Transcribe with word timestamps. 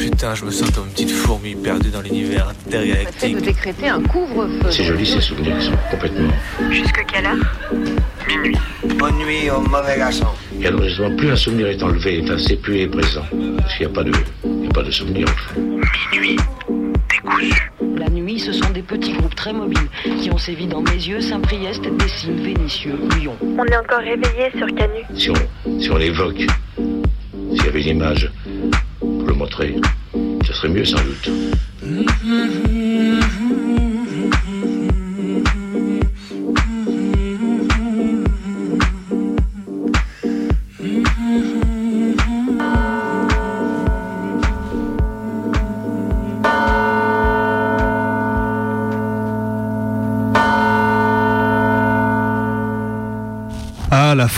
Putain, 0.00 0.34
je 0.34 0.46
me 0.46 0.50
sens 0.50 0.70
comme 0.70 0.86
une 0.86 0.92
petite 0.92 1.10
fourmi 1.10 1.54
perdue 1.54 1.90
dans 1.90 2.00
l'univers 2.00 2.48
intergalactique. 2.48 3.36
de 3.36 3.40
décréter 3.40 3.88
un 3.88 4.00
couvre-feu. 4.02 4.70
C'est 4.70 4.84
joli 4.84 5.04
ces 5.04 5.20
souvenirs 5.20 5.58
qui 5.58 5.66
sont 5.66 5.72
complètement. 5.90 6.30
Jusque 6.70 7.04
quelle 7.12 7.26
heure? 7.26 7.36
Minuit. 8.26 8.56
Bonne 8.98 9.18
nuit 9.18 9.50
au 9.50 9.60
mauvais 9.60 9.98
garçon. 9.98 10.28
Et 10.58 10.66
alors 10.66 10.82
justement, 10.84 11.14
plus 11.16 11.30
un 11.30 11.36
souvenir 11.36 11.66
est 11.66 11.82
enlevé, 11.82 12.22
enfin, 12.24 12.38
c'est 12.38 12.56
plus 12.56 12.78
est 12.78 12.86
présent. 12.86 13.24
Parce 13.58 13.76
qu'il 13.76 13.86
n'y 13.86 13.92
a 13.92 13.94
pas 13.94 14.04
de, 14.04 14.12
il 14.44 14.64
y 14.64 14.68
a 14.68 14.70
pas 14.70 14.82
de 14.82 14.90
souvenir 14.90 15.28
en 15.28 15.52
fait. 15.52 15.60
Minuit. 16.12 16.36
Décousu. 17.10 17.70
La 17.98 18.08
nuit, 18.08 18.38
ce 18.40 18.52
sont 18.54 18.70
des 18.70 18.82
petits 18.82 19.12
groupes 19.12 19.34
très 19.34 19.52
mobiles 19.52 19.88
qui 20.22 20.30
ont 20.30 20.38
sévi 20.38 20.66
dans 20.66 20.80
mes 20.80 20.92
yeux, 20.92 21.20
Saint-Priest, 21.20 21.82
Dessines, 21.98 22.42
Vénitieux, 22.42 22.98
Lyon. 23.18 23.36
On 23.42 23.66
est 23.66 23.76
encore 23.76 23.98
réveillé 24.00 24.50
sur 24.56 24.66
Canu. 24.68 25.04
Si 25.14 25.28
on, 25.28 25.78
si 25.78 25.90
on 25.90 25.98
l'évoque, 25.98 26.40
s'il 26.76 27.64
y 27.64 27.68
avait 27.68 27.82
une 27.82 27.96
image 27.98 28.30
montrer, 29.50 29.74
ce 30.46 30.52
serait 30.52 30.68
mieux 30.68 30.84
sans 30.84 31.02
doute. 31.02 31.30
Ah, 31.82 31.86
la 32.24 32.79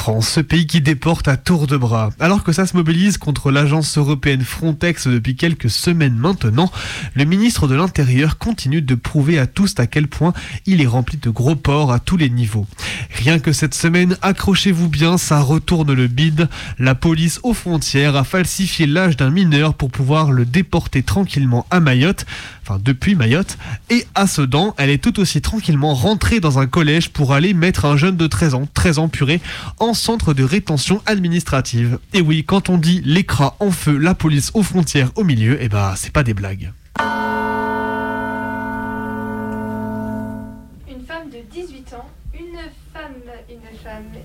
France, 0.02 0.30
ce 0.30 0.40
pays 0.40 0.66
qui 0.66 0.80
déporte 0.80 1.28
à 1.28 1.36
tour 1.36 1.68
de 1.68 1.76
bras. 1.76 2.10
Alors 2.18 2.42
que 2.42 2.50
ça 2.50 2.66
se 2.66 2.76
mobilise 2.76 3.18
contre 3.18 3.52
l'agence 3.52 3.96
européenne 3.96 4.42
Frontex 4.42 5.06
depuis 5.06 5.36
quelques 5.36 5.70
semaines 5.70 6.16
maintenant, 6.16 6.72
le 7.14 7.24
ministre 7.24 7.68
de 7.68 7.76
l'Intérieur 7.76 8.36
continue 8.36 8.82
de 8.82 8.96
prouver 8.96 9.38
à 9.38 9.46
tous 9.46 9.74
à 9.78 9.86
quel 9.86 10.08
point 10.08 10.32
il 10.66 10.82
est 10.82 10.88
rempli 10.88 11.18
de 11.18 11.30
gros 11.30 11.54
porcs 11.54 11.92
à 11.92 12.00
tous 12.00 12.16
les 12.16 12.30
niveaux. 12.30 12.66
Rien 13.14 13.38
que 13.38 13.52
cette 13.52 13.74
semaine, 13.74 14.16
accrochez-vous 14.22 14.88
bien, 14.88 15.18
ça 15.18 15.38
retourne 15.38 15.92
le 15.92 16.08
bide. 16.08 16.48
La 16.80 16.96
police 16.96 17.38
aux 17.44 17.54
frontières 17.54 18.16
a 18.16 18.24
falsifié 18.24 18.88
l'âge 18.88 19.16
d'un 19.16 19.30
mineur 19.30 19.74
pour 19.74 19.92
pouvoir 19.92 20.32
le 20.32 20.44
déporter 20.44 21.04
tranquillement 21.04 21.64
à 21.70 21.78
Mayotte, 21.78 22.26
enfin 22.62 22.80
depuis 22.82 23.14
Mayotte, 23.14 23.58
et 23.90 24.06
à 24.14 24.26
Sedan, 24.26 24.74
elle 24.78 24.90
est 24.90 25.02
tout 25.02 25.20
aussi 25.20 25.40
tranquillement 25.40 25.94
rentrée 25.94 26.40
dans 26.40 26.58
un 26.58 26.66
collège 26.66 27.10
pour 27.10 27.32
aller 27.32 27.54
mettre 27.54 27.84
un 27.84 27.96
jeune 27.96 28.16
de 28.16 28.26
13 28.26 28.54
ans, 28.54 28.68
13 28.72 28.98
ans 28.98 29.08
puré, 29.08 29.40
en 29.78 29.94
centre 29.94 30.34
de 30.34 30.44
rétention 30.44 31.02
administrative. 31.06 31.98
Et 32.12 32.20
oui, 32.20 32.44
quand 32.44 32.68
on 32.68 32.78
dit 32.78 33.02
l'écras 33.04 33.56
en 33.60 33.70
feu, 33.70 33.96
la 33.96 34.14
police 34.14 34.50
aux 34.54 34.62
frontières 34.62 35.10
au 35.16 35.24
milieu, 35.24 35.58
eh 35.60 35.68
bah 35.68 35.94
c'est 35.96 36.12
pas 36.12 36.22
des 36.22 36.34
blagues. 36.34 36.72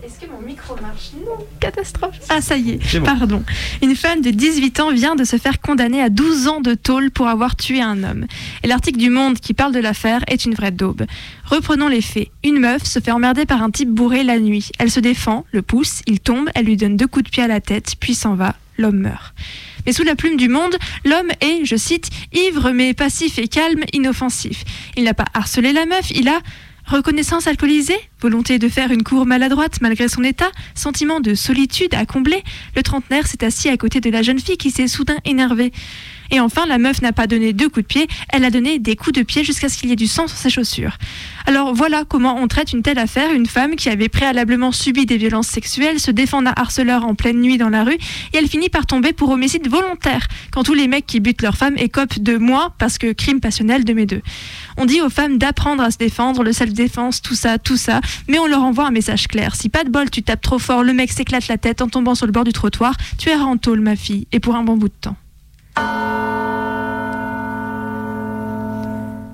Est-ce 0.07 0.25
que 0.25 0.31
mon 0.31 0.39
micro 0.39 0.73
marche? 0.81 1.09
Non, 1.25 1.35
catastrophe. 1.59 2.15
Ah, 2.29 2.39
ça 2.39 2.55
y 2.55 2.71
est, 2.71 2.97
bon. 2.97 3.05
pardon. 3.05 3.43
Une 3.81 3.93
femme 3.93 4.21
de 4.21 4.29
18 4.29 4.79
ans 4.79 4.93
vient 4.93 5.15
de 5.17 5.25
se 5.25 5.35
faire 5.35 5.59
condamner 5.59 6.01
à 6.01 6.07
12 6.07 6.47
ans 6.47 6.61
de 6.61 6.75
tôle 6.75 7.11
pour 7.11 7.27
avoir 7.27 7.57
tué 7.57 7.81
un 7.81 8.01
homme. 8.05 8.25
Et 8.63 8.67
l'article 8.67 8.99
du 8.99 9.09
Monde 9.09 9.37
qui 9.37 9.53
parle 9.53 9.73
de 9.73 9.79
l'affaire 9.79 10.23
est 10.27 10.45
une 10.45 10.53
vraie 10.53 10.71
daube. 10.71 11.05
Reprenons 11.43 11.89
les 11.89 11.99
faits. 11.99 12.29
Une 12.45 12.57
meuf 12.57 12.85
se 12.85 12.99
fait 12.99 13.11
emmerder 13.11 13.45
par 13.45 13.61
un 13.61 13.69
type 13.69 13.89
bourré 13.89 14.23
la 14.23 14.39
nuit. 14.39 14.71
Elle 14.79 14.91
se 14.91 15.01
défend, 15.01 15.43
le 15.51 15.61
pousse, 15.61 16.03
il 16.07 16.21
tombe, 16.21 16.49
elle 16.55 16.67
lui 16.67 16.77
donne 16.77 16.95
deux 16.95 17.07
coups 17.07 17.25
de 17.25 17.29
pied 17.29 17.43
à 17.43 17.47
la 17.49 17.59
tête, 17.59 17.95
puis 17.99 18.15
s'en 18.15 18.35
va. 18.35 18.55
L'homme 18.77 18.99
meurt. 18.99 19.35
Mais 19.85 19.91
sous 19.91 20.03
la 20.03 20.15
plume 20.15 20.37
du 20.37 20.47
monde, 20.47 20.77
l'homme 21.03 21.31
est, 21.41 21.65
je 21.65 21.75
cite, 21.75 22.09
ivre 22.31 22.71
mais 22.71 22.93
passif 22.93 23.39
et 23.39 23.49
calme, 23.49 23.83
inoffensif. 23.91 24.63
Il 24.95 25.03
n'a 25.03 25.13
pas 25.13 25.25
harcelé 25.33 25.73
la 25.73 25.85
meuf, 25.85 26.11
il 26.11 26.29
a 26.29 26.39
reconnaissance 26.87 27.47
alcoolisée, 27.47 27.99
volonté 28.21 28.59
de 28.59 28.69
faire 28.69 28.91
une 28.91 29.03
cour 29.03 29.25
maladroite 29.25 29.81
malgré 29.81 30.07
son 30.07 30.23
état, 30.23 30.49
sentiment 30.73 31.19
de 31.19 31.35
solitude 31.35 31.93
à 31.93 32.05
combler. 32.05 32.43
Le 32.75 32.83
trentenaire 32.83 33.27
s'est 33.27 33.43
assis 33.43 33.69
à 33.69 33.77
côté 33.77 33.99
de 33.99 34.09
la 34.09 34.21
jeune 34.21 34.39
fille 34.39 34.57
qui 34.57 34.71
s'est 34.71 34.87
soudain 34.87 35.17
énervée. 35.25 35.71
Et 36.31 36.39
enfin, 36.39 36.65
la 36.65 36.77
meuf 36.77 37.01
n'a 37.01 37.13
pas 37.13 37.27
donné 37.27 37.53
deux 37.53 37.69
coups 37.69 37.83
de 37.83 37.87
pied, 37.87 38.07
elle 38.29 38.43
a 38.43 38.49
donné 38.49 38.79
des 38.79 38.95
coups 38.95 39.17
de 39.17 39.23
pied 39.23 39.43
jusqu'à 39.43 39.69
ce 39.69 39.77
qu'il 39.77 39.89
y 39.89 39.93
ait 39.93 39.95
du 39.95 40.07
sang 40.07 40.27
sur 40.27 40.37
ses 40.37 40.49
chaussures. 40.49 40.97
Alors 41.45 41.73
voilà 41.73 42.03
comment 42.03 42.37
on 42.37 42.47
traite 42.47 42.73
une 42.73 42.81
telle 42.81 42.99
affaire, 42.99 43.31
une 43.31 43.45
femme 43.45 43.75
qui 43.75 43.89
avait 43.89 44.09
préalablement 44.09 44.71
subi 44.71 45.05
des 45.05 45.17
violences 45.17 45.47
sexuelles, 45.47 45.99
se 45.99 46.11
défend 46.11 46.41
d'un 46.41 46.53
harceleur 46.55 47.05
en 47.05 47.15
pleine 47.15 47.39
nuit 47.39 47.57
dans 47.57 47.69
la 47.69 47.83
rue, 47.83 47.97
et 48.33 48.37
elle 48.37 48.47
finit 48.47 48.69
par 48.69 48.85
tomber 48.85 49.13
pour 49.13 49.29
homicide 49.29 49.67
volontaire, 49.69 50.27
quand 50.51 50.63
tous 50.63 50.73
les 50.73 50.87
mecs 50.87 51.05
qui 51.05 51.19
butent 51.19 51.41
leur 51.41 51.55
femme 51.55 51.75
écopent 51.77 52.19
de 52.19 52.37
moi, 52.37 52.73
parce 52.77 52.97
que 52.97 53.13
crime 53.13 53.39
passionnel 53.39 53.85
de 53.85 53.93
mes 53.93 54.05
deux. 54.05 54.21
On 54.77 54.85
dit 54.85 55.01
aux 55.01 55.09
femmes 55.09 55.37
d'apprendre 55.37 55.83
à 55.83 55.91
se 55.91 55.97
défendre, 55.97 56.43
le 56.43 56.53
self-défense, 56.53 57.21
tout 57.21 57.35
ça, 57.35 57.57
tout 57.57 57.77
ça, 57.77 58.01
mais 58.27 58.39
on 58.39 58.45
leur 58.45 58.63
envoie 58.63 58.87
un 58.87 58.91
message 58.91 59.27
clair. 59.27 59.55
Si 59.55 59.69
pas 59.69 59.83
de 59.83 59.89
bol, 59.89 60.09
tu 60.09 60.23
tapes 60.23 60.41
trop 60.41 60.59
fort, 60.59 60.83
le 60.83 60.93
mec 60.93 61.11
s'éclate 61.11 61.47
la 61.47 61.57
tête 61.57 61.81
en 61.81 61.87
tombant 61.87 62.15
sur 62.15 62.25
le 62.25 62.31
bord 62.31 62.43
du 62.43 62.53
trottoir, 62.53 62.95
tu 63.17 63.29
es 63.29 63.35
en 63.35 63.57
tôle, 63.57 63.79
ma 63.79 63.95
fille, 63.95 64.27
et 64.31 64.39
pour 64.39 64.55
un 64.55 64.63
bon 64.63 64.77
bout 64.77 64.89
de 64.89 64.93
temps. 64.99 65.15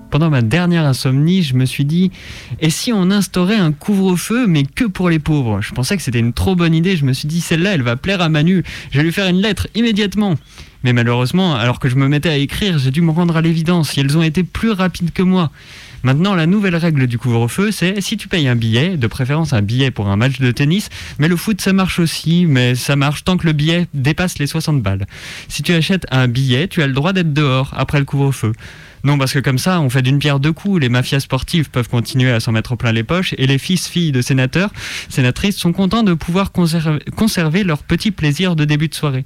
Pendant 0.10 0.30
ma 0.30 0.44
dernière 0.44 0.86
insomnie, 0.86 1.42
je 1.42 1.56
me 1.56 1.66
suis 1.66 1.86
dit 1.86 2.12
et 2.60 2.70
si 2.70 2.94
on 2.94 3.10
instaurait 3.10 3.56
un 3.56 3.72
couvre-feu 3.72 4.46
mais 4.46 4.64
que 4.64 4.86
pour 4.86 5.10
les 5.10 5.18
pauvres? 5.18 5.62
Je 5.62 5.74
pensais 5.74 5.98
que 5.98 6.04
c'était 6.04 6.20
une 6.20 6.34
trop 6.34 6.56
bonne 6.56 6.76
idée, 6.76 6.96
je 6.96 7.04
me 7.04 7.14
suis 7.14 7.28
dit 7.28 7.42
celle-là 7.42 7.74
elle 7.74 7.82
va 7.82 7.96
plaire 7.96 8.22
à 8.22 8.30
Manu, 8.30 8.64
je 8.92 9.00
vais 9.00 9.04
lui 9.04 9.12
faire 9.12 9.28
une 9.28 9.42
lettre 9.42 9.68
immédiatement. 9.74 10.36
Mais 10.84 10.94
malheureusement, 10.94 11.56
alors 11.56 11.80
que 11.80 11.90
je 11.90 11.96
me 11.96 12.08
mettais 12.08 12.30
à 12.30 12.38
écrire, 12.38 12.78
j'ai 12.78 12.92
dû 12.92 13.02
me 13.02 13.12
rendre 13.12 13.38
à 13.38 13.42
l'évidence 13.42 13.98
et 13.98 14.02
elles 14.02 14.16
ont 14.18 14.22
été 14.22 14.44
plus 14.44 14.72
rapides 14.72 15.14
que 15.14 15.24
moi. 15.24 15.50
Maintenant, 16.04 16.36
la 16.36 16.48
nouvelle 16.48 16.76
règle 16.76 17.08
du 17.08 17.18
couvre-feu, 17.18 17.72
c'est 17.72 18.02
si 18.02 18.18
tu 18.18 18.28
payes 18.28 18.50
un 18.50 18.58
billet, 18.58 18.98
de 18.98 19.08
préférence 19.08 19.54
un 19.54 19.62
billet 19.62 19.90
pour 19.90 20.10
un 20.10 20.18
match 20.18 20.40
de 20.40 20.52
tennis, 20.52 20.90
mais 21.18 21.30
le 21.30 21.38
foot 21.38 21.62
ça 21.62 21.72
marche 21.72 21.98
aussi, 22.00 22.46
mais 22.46 22.76
ça 22.76 22.98
marche 22.98 23.24
tant 23.24 23.38
que 23.38 23.46
le 23.46 23.54
billet 23.54 23.88
dépasse 23.94 24.38
les 24.38 24.48
60 24.48 24.82
balles. 24.82 25.06
Si 25.48 25.64
tu 25.64 25.72
achètes 25.74 26.06
un 26.12 26.28
billet, 26.28 26.68
tu 26.68 26.82
as 26.82 26.88
le 26.88 26.94
droit 26.94 27.14
d'être 27.14 27.32
dehors 27.32 27.74
après 27.78 28.00
le 28.00 28.06
couvre-feu. 28.06 28.52
Non, 29.06 29.18
parce 29.18 29.34
que 29.34 29.40
comme 29.40 29.58
ça, 29.58 29.82
on 29.82 29.90
fait 29.90 30.02
d'une 30.02 30.20
pierre 30.20 30.40
deux 30.40 30.54
coups. 30.54 30.82
Les 30.82 30.90
mafias 30.90 31.20
sportives 31.20 31.70
peuvent 31.70 31.90
continuer 31.90 32.32
à 32.32 32.40
s'en 32.40 32.52
mettre 32.54 32.76
plein 32.76 32.92
les 32.92 33.04
poches 33.04 33.34
et 33.38 33.48
les 33.48 33.58
fils, 33.58 33.88
filles 33.88 34.12
de 34.12 34.22
sénateurs, 34.22 34.72
sénatrices 35.10 35.58
sont 35.58 35.74
contents 35.74 36.04
de 36.04 36.14
pouvoir 36.14 36.52
conserver, 36.52 37.00
conserver 37.16 37.64
leur 37.64 37.84
petit 37.84 38.12
plaisir 38.12 38.56
de 38.56 38.66
début 38.66 38.88
de 38.88 38.96
soirée. 38.96 39.26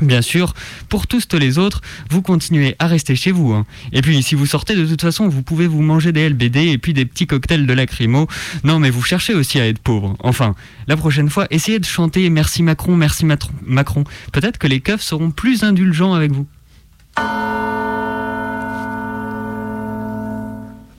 Bien 0.00 0.22
sûr, 0.22 0.54
pour 0.88 1.06
tous 1.06 1.28
les 1.34 1.58
autres, 1.58 1.80
vous 2.10 2.22
continuez 2.22 2.74
à 2.78 2.86
rester 2.86 3.14
chez 3.14 3.30
vous. 3.30 3.52
hein. 3.52 3.66
Et 3.92 4.00
puis, 4.00 4.22
si 4.22 4.34
vous 4.34 4.46
sortez, 4.46 4.74
de 4.74 4.86
toute 4.86 5.02
façon, 5.02 5.28
vous 5.28 5.42
pouvez 5.42 5.66
vous 5.66 5.82
manger 5.82 6.12
des 6.12 6.28
LBD 6.28 6.56
et 6.68 6.78
puis 6.78 6.94
des 6.94 7.04
petits 7.04 7.26
cocktails 7.26 7.66
de 7.66 7.72
lacrymo. 7.72 8.26
Non, 8.64 8.78
mais 8.78 8.90
vous 8.90 9.02
cherchez 9.02 9.34
aussi 9.34 9.60
à 9.60 9.68
être 9.68 9.78
pauvre. 9.78 10.16
Enfin, 10.20 10.54
la 10.88 10.96
prochaine 10.96 11.28
fois, 11.28 11.46
essayez 11.50 11.78
de 11.78 11.84
chanter 11.84 12.30
Merci 12.30 12.62
Macron, 12.62 12.96
merci 12.96 13.26
Macron. 13.66 14.04
Peut-être 14.32 14.58
que 14.58 14.66
les 14.66 14.80
keufs 14.80 15.02
seront 15.02 15.30
plus 15.30 15.62
indulgents 15.62 16.14
avec 16.14 16.32
vous. 16.32 16.46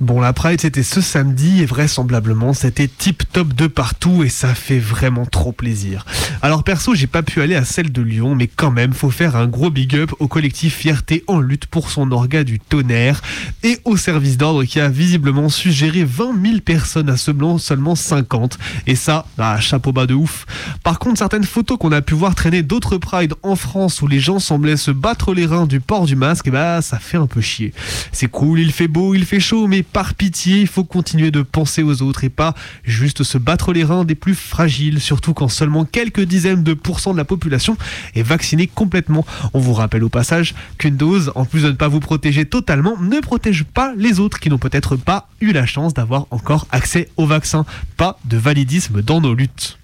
Bon, 0.04 0.20
la 0.20 0.34
Pride, 0.34 0.60
c'était 0.60 0.84
ce 0.84 1.00
samedi 1.00 1.62
et 1.62 1.66
vraisemblablement, 1.66 2.52
c'était 2.52 2.90
tip 2.90 3.24
top 3.32 3.54
de 3.54 3.68
partout 3.68 4.22
et 4.26 4.28
ça 4.28 4.54
fait 4.54 4.78
vraiment 4.78 5.26
trop 5.26 5.54
plaisir. 5.54 6.06
Alors 6.42 6.66
perso, 6.66 6.94
j'ai 6.94 7.08
pas 7.08 7.24
pu 7.24 7.42
aller 7.42 7.56
à 7.56 7.64
celle 7.64 7.90
de 7.90 8.02
Lyon, 8.02 8.36
mais 8.36 8.48
quand 8.48 8.70
même, 8.70 8.92
faut 8.92 9.12
faire 9.12 9.38
un 9.38 9.48
gros 9.48 9.70
big 9.70 9.96
up 9.96 10.12
au 10.20 10.28
collectif 10.28 10.76
Fierté 10.76 11.24
en 11.28 11.40
lutte 11.40 11.68
pour 11.68 11.90
son 11.90 12.12
orga 12.12 12.44
du 12.44 12.60
tonnerre 12.60 13.22
et 13.64 13.80
au 13.86 13.96
service 13.96 14.36
d'ordre 14.36 14.66
qui 14.66 14.82
a 14.82 14.90
visiblement 14.90 15.48
su 15.48 15.72
gérer 15.72 16.04
20 16.04 16.34
000 16.44 16.60
personnes 16.60 17.10
à 17.10 17.16
seulement, 17.16 17.58
seulement 17.58 17.96
50. 17.96 18.58
Et 18.88 18.96
ça, 18.96 19.26
bah, 19.38 19.58
chapeau 19.62 19.94
bas 19.94 20.06
de 20.06 20.16
ouf. 20.16 20.46
Par 20.84 21.00
contre, 21.00 21.20
certaines 21.20 21.46
photos 21.46 21.78
qu'on 21.78 21.94
a 21.94 22.02
pu 22.02 22.14
voir 22.14 22.36
traîner 22.36 22.62
d'autres 22.62 22.98
Pride 22.98 23.36
en 23.42 23.56
France 23.56 24.02
où 24.02 24.08
les 24.08 24.20
gens 24.20 24.40
semblaient 24.40 24.76
se 24.76 24.92
battre 24.92 25.34
les 25.34 25.46
reins 25.46 25.66
du 25.66 25.80
port 25.80 26.08
du 26.08 26.18
masque, 26.18 26.50
bah 26.50 26.82
ça 26.82 27.00
fait 27.00 27.16
un 27.16 27.28
peu 27.28 27.40
chier. 27.40 27.74
C'est 28.12 28.28
cool, 28.28 28.60
il 28.60 28.74
fait 28.74 28.90
beau, 28.90 29.16
il 29.16 29.24
fait 29.24 29.40
chaud, 29.40 29.68
mais 29.68 29.82
par 29.94 30.16
pitié, 30.16 30.60
il 30.60 30.68
faut 30.68 30.84
continuer 30.84 31.32
de 31.32 31.44
penser 31.44 31.84
aux 31.84 32.02
autres 32.02 32.24
et 32.24 32.30
pas 32.30 32.56
juste 32.84 33.24
se 33.24 33.38
battre 33.38 33.72
les 33.72 33.84
reins 33.84 34.04
des 34.04 34.16
plus 34.16 34.34
fragiles, 34.34 35.00
surtout 35.00 35.34
quand 35.34 35.48
seulement 35.48 35.86
quelques 35.86 36.24
dizaines 36.24 36.64
de 36.64 36.74
pourcents 36.74 37.14
de 37.14 37.18
la 37.18 37.26
population 37.26 37.78
est 38.16 38.24
vaccinée 38.24 38.68
complètement. 38.68 39.26
On 39.54 39.60
vous 39.60 39.74
rappelle 39.74 40.04
au 40.04 40.10
passage 40.10 40.56
qu'une 40.80 40.98
dose, 40.98 41.32
en 41.36 41.46
plus 41.46 41.62
de 41.62 41.68
ne 41.68 41.74
pas 41.74 41.88
vous 41.88 42.00
protéger 42.00 42.46
totalement, 42.46 42.98
ne 43.00 43.20
protège 43.20 43.64
pas 43.64 43.94
les 43.96 44.20
autres 44.20 44.40
qui 44.40 44.50
n'ont 44.50 44.58
peut-être 44.58 44.96
pas 44.96 45.30
eu 45.40 45.52
la 45.54 45.66
chance 45.66 45.94
d'avoir 45.94 46.26
encore 46.32 46.68
accès 46.72 47.10
au 47.16 47.28
vaccin. 47.28 47.66
Pas 47.96 48.18
de 48.26 48.38
validisme 48.38 49.02
dans 49.04 49.22
nos 49.22 49.36
luttes. 49.36 49.78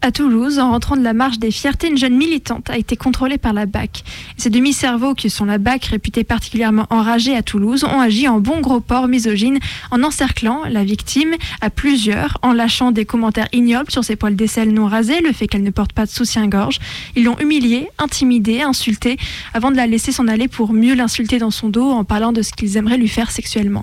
À 0.00 0.12
Toulouse, 0.12 0.60
en 0.60 0.70
rentrant 0.70 0.96
de 0.96 1.02
la 1.02 1.12
marche 1.12 1.40
des 1.40 1.50
fiertés, 1.50 1.88
une 1.88 1.98
jeune 1.98 2.16
militante 2.16 2.70
a 2.70 2.78
été 2.78 2.94
contrôlée 2.94 3.36
par 3.36 3.52
la 3.52 3.66
BAC. 3.66 4.04
Ces 4.36 4.48
demi-cerveaux, 4.48 5.14
qui 5.14 5.28
sont 5.28 5.44
la 5.44 5.58
BAC 5.58 5.86
réputée 5.86 6.22
particulièrement 6.22 6.86
enragée 6.90 7.34
à 7.34 7.42
Toulouse, 7.42 7.82
ont 7.82 8.00
agi 8.00 8.28
en 8.28 8.38
bon 8.38 8.60
gros 8.60 8.78
porc 8.78 9.08
misogyne 9.08 9.58
en 9.90 10.04
encerclant 10.04 10.62
la 10.70 10.84
victime 10.84 11.34
à 11.60 11.68
plusieurs, 11.68 12.38
en 12.42 12.52
lâchant 12.52 12.92
des 12.92 13.06
commentaires 13.06 13.48
ignobles 13.52 13.90
sur 13.90 14.04
ses 14.04 14.14
poils 14.14 14.36
d'aisselle 14.36 14.72
non 14.72 14.86
rasés, 14.86 15.20
le 15.20 15.32
fait 15.32 15.48
qu'elle 15.48 15.64
ne 15.64 15.70
porte 15.70 15.92
pas 15.92 16.06
de 16.06 16.10
soutien-gorge. 16.10 16.78
Ils 17.16 17.24
l'ont 17.24 17.38
humiliée, 17.40 17.88
intimidée, 17.98 18.62
insultée, 18.62 19.16
avant 19.52 19.72
de 19.72 19.76
la 19.76 19.88
laisser 19.88 20.12
s'en 20.12 20.28
aller 20.28 20.46
pour 20.46 20.72
mieux 20.72 20.94
l'insulter 20.94 21.38
dans 21.38 21.50
son 21.50 21.70
dos 21.70 21.90
en 21.90 22.04
parlant 22.04 22.30
de 22.30 22.42
ce 22.42 22.52
qu'ils 22.52 22.76
aimeraient 22.76 22.98
lui 22.98 23.08
faire 23.08 23.32
sexuellement. 23.32 23.82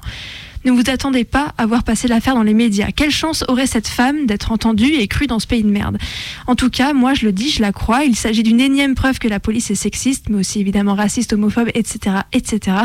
Ne 0.65 0.71
vous 0.71 0.89
attendez 0.89 1.25
pas 1.25 1.53
à 1.59 1.67
voir 1.67 1.83
passer 1.83 2.07
l'affaire 2.07 2.33
dans 2.33 2.41
les 2.41 2.56
médias. 2.56 2.88
Quelle 2.89 3.12
chance 3.12 3.45
aurait 3.47 3.67
cette 3.67 3.88
femme 3.88 4.25
d'être 4.25 4.51
entendue 4.51 4.94
et 4.94 5.07
crue 5.07 5.27
dans 5.27 5.38
ce 5.38 5.45
pays 5.45 5.62
de 5.62 5.69
merde? 5.69 6.00
En 6.47 6.56
tout 6.56 6.71
cas, 6.71 6.91
moi 6.94 7.13
je 7.13 7.27
le 7.27 7.31
dis, 7.31 7.51
je 7.51 7.62
la 7.62 7.71
crois. 7.71 8.03
Il 8.03 8.15
s'agit 8.15 8.41
d'une 8.41 8.59
énième 8.59 8.95
preuve 8.95 9.19
que 9.19 9.27
la 9.27 9.39
police 9.39 9.69
est 9.69 9.75
sexiste, 9.75 10.27
mais 10.29 10.39
aussi 10.39 10.59
évidemment 10.59 10.95
raciste, 10.95 11.33
homophobe, 11.33 11.69
etc., 11.75 12.17
etc. 12.33 12.77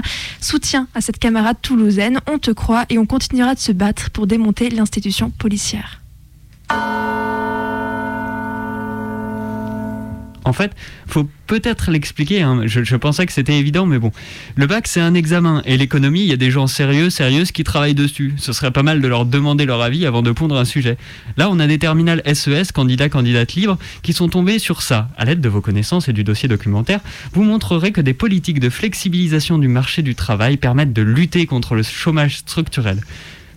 Soutien 0.43 0.89
à 0.95 1.01
cette 1.01 1.19
camarade 1.19 1.57
toulousaine. 1.63 2.21
On 2.31 2.39
te 2.39 2.51
croit 2.51 2.85
et 2.91 2.99
on 2.99 3.07
continuera 3.07 3.55
de 3.55 3.61
se 3.61 3.73
battre 3.73 4.11
pour 4.11 4.27
démonter 4.27 4.69
l'institution 4.69 5.31
policière. 5.31 6.03
En 10.51 10.53
fait, 10.53 10.73
faut 11.07 11.29
peut-être 11.47 11.93
l'expliquer. 11.93 12.43
hein. 12.43 12.63
Je, 12.65 12.97
pensais 12.97 13.25
que 13.25 13.33
c'était 13.33 13.57
évident, 13.57 13.87
mais 13.87 14.01
bon. 14.01 14.11
Le 14.57 14.67
bac, 14.67 14.89
c'est 14.89 15.01
un 15.01 15.15
examen. 15.15 15.63
Et 15.65 15.77
l'économie, 15.77 16.23
il 16.23 16.27
y 16.27 16.33
a 16.33 16.37
des 16.37 16.51
gens 16.51 16.67
sérieux, 16.67 17.09
sérieuses 17.09 17.53
qui 17.53 17.63
travaillent 17.63 17.95
dessus. 17.95 18.35
Ce 18.37 18.53
serait 18.53 18.73
pas 18.73 18.83
mal 18.83 19.01
de 19.01 19.07
leur 19.07 19.27
demander 19.27 19.65
leur 19.65 19.81
avis 19.81 20.07
avant 20.07 20.23
de 20.23 20.33
pondre 20.33 20.59
un 20.59 20.65
sujet. 20.65 20.97
Là, 21.37 21.49
on 21.53 21.61
a 21.61 21.69
des 21.69 21.79
terminales 21.79 22.21
SES, 22.27 22.73
candidats, 22.75 23.09
candidates 23.09 23.55
libres, 23.55 23.79
qui 24.03 24.13
sont 24.13 24.29
tombés 24.29 24.59
sur 24.59 24.83
ça. 24.83 25.09
À 25.17 25.25
l'aide 25.25 25.41
de 25.41 25.49
vos 25.49 25.61
connaissances 25.61 26.09
et 26.09 26.13
du 26.13 26.25
dossier 26.25 26.49
documentaire, 26.49 26.99
vous 27.33 27.45
montrerez 27.45 27.93
que 27.93 28.01
des 28.01 28.13
politiques 28.13 28.59
de 28.59 28.71
flexibilisation 28.71 29.57
du 29.57 29.69
marché 29.69 30.03
du 30.03 30.17
travail 30.17 30.57
permettent 30.57 30.93
de 30.93 31.03
lutter 31.03 31.47
contre 31.47 31.77
le 31.77 31.85
chômage 31.85 32.39
structurel. 32.39 32.99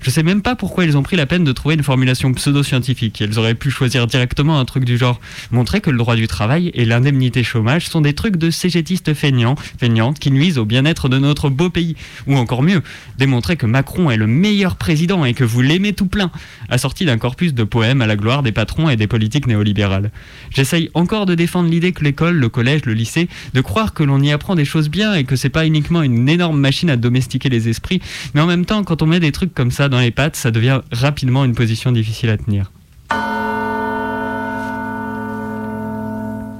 Je 0.04 0.10
sais 0.10 0.22
même 0.22 0.42
pas 0.42 0.58
pourquoi 0.58 0.84
ils 0.84 0.98
ont 0.98 1.02
pris 1.02 1.16
la 1.16 1.26
peine 1.26 1.46
de 1.46 1.54
trouver 1.54 1.76
une 1.76 1.84
formulation 1.84 2.34
pseudo-scientifique. 2.34 3.22
Ils 3.22 3.40
auraient 3.40 3.56
pu 3.56 3.72
choisir 3.72 4.06
directement 4.06 4.60
un 4.60 4.66
truc 4.66 4.84
du 4.84 4.98
genre 4.98 5.22
montrer 5.50 5.80
que 5.80 5.90
le 5.90 5.98
droit 5.98 6.18
du 6.18 6.28
travail 6.28 6.72
et 6.74 6.84
l'indemnité 6.84 7.42
chômage 7.42 7.88
sont 7.88 8.02
des 8.02 8.12
trucs 8.12 8.36
de 8.36 8.52
cégétistes 8.52 9.14
feignants, 9.14 9.56
feignantes 9.80 10.20
qui 10.20 10.30
nuisent 10.30 10.58
au 10.58 10.66
bien-être 10.66 11.08
de 11.08 11.20
notre 11.20 11.50
beau 11.50 11.70
pays. 11.70 11.96
Ou 12.28 12.36
encore 12.36 12.64
mieux, 12.64 12.82
démontrer 13.18 13.56
que 13.56 13.66
Macron 13.66 14.12
est 14.12 14.18
le 14.18 14.28
meilleur 14.28 14.76
président 14.76 15.24
et 15.24 15.34
que 15.34 15.46
vous 15.46 15.62
l'aimez 15.62 15.94
tout 15.94 16.08
plein, 16.08 16.32
assorti 16.68 17.06
d'un 17.06 17.18
corpus 17.18 17.54
de 17.54 17.64
poèmes 17.64 18.02
à 18.02 18.06
la 18.06 18.18
gloire 18.18 18.44
des 18.44 18.52
patrons 18.52 18.90
et 18.90 18.98
des 18.98 19.08
politiques 19.08 19.48
néolibérales. 19.48 20.12
J'essaye 20.50 20.90
encore 20.96 21.26
de 21.26 21.34
défendre 21.34 21.70
l'idée 21.70 21.94
que 21.94 22.04
l'école, 22.04 22.36
le 22.36 22.50
collège, 22.50 22.82
le 22.84 22.94
lycée, 22.94 23.30
de 23.54 23.62
croire 23.62 23.94
que 23.94 24.04
l'on 24.04 24.22
y 24.22 24.34
apprend 24.34 24.56
des 24.56 24.66
choses 24.66 24.90
bien 24.90 25.14
et 25.14 25.24
que 25.24 25.38
c'est 25.38 25.48
pas 25.48 25.66
uniquement 25.66 26.02
une 26.02 26.28
énorme 26.28 26.60
machine 26.60 26.90
à 26.90 26.98
domestiquer 26.98 27.48
les 27.48 27.70
esprits, 27.70 28.02
mais 28.34 28.42
en 28.42 28.48
même 28.48 28.66
temps, 28.66 28.84
quand 28.84 29.02
on 29.02 29.06
met 29.06 29.22
des 29.22 29.32
trucs 29.32 29.54
comme 29.54 29.72
ça 29.72 29.88
dans 29.94 30.00
les 30.00 30.10
pattes, 30.10 30.36
ça 30.36 30.50
devient 30.50 30.82
rapidement 30.92 31.46
une 31.46 31.54
position 31.54 31.92
difficile 31.92 32.32
à 32.32 32.38
tenir. 32.38 32.72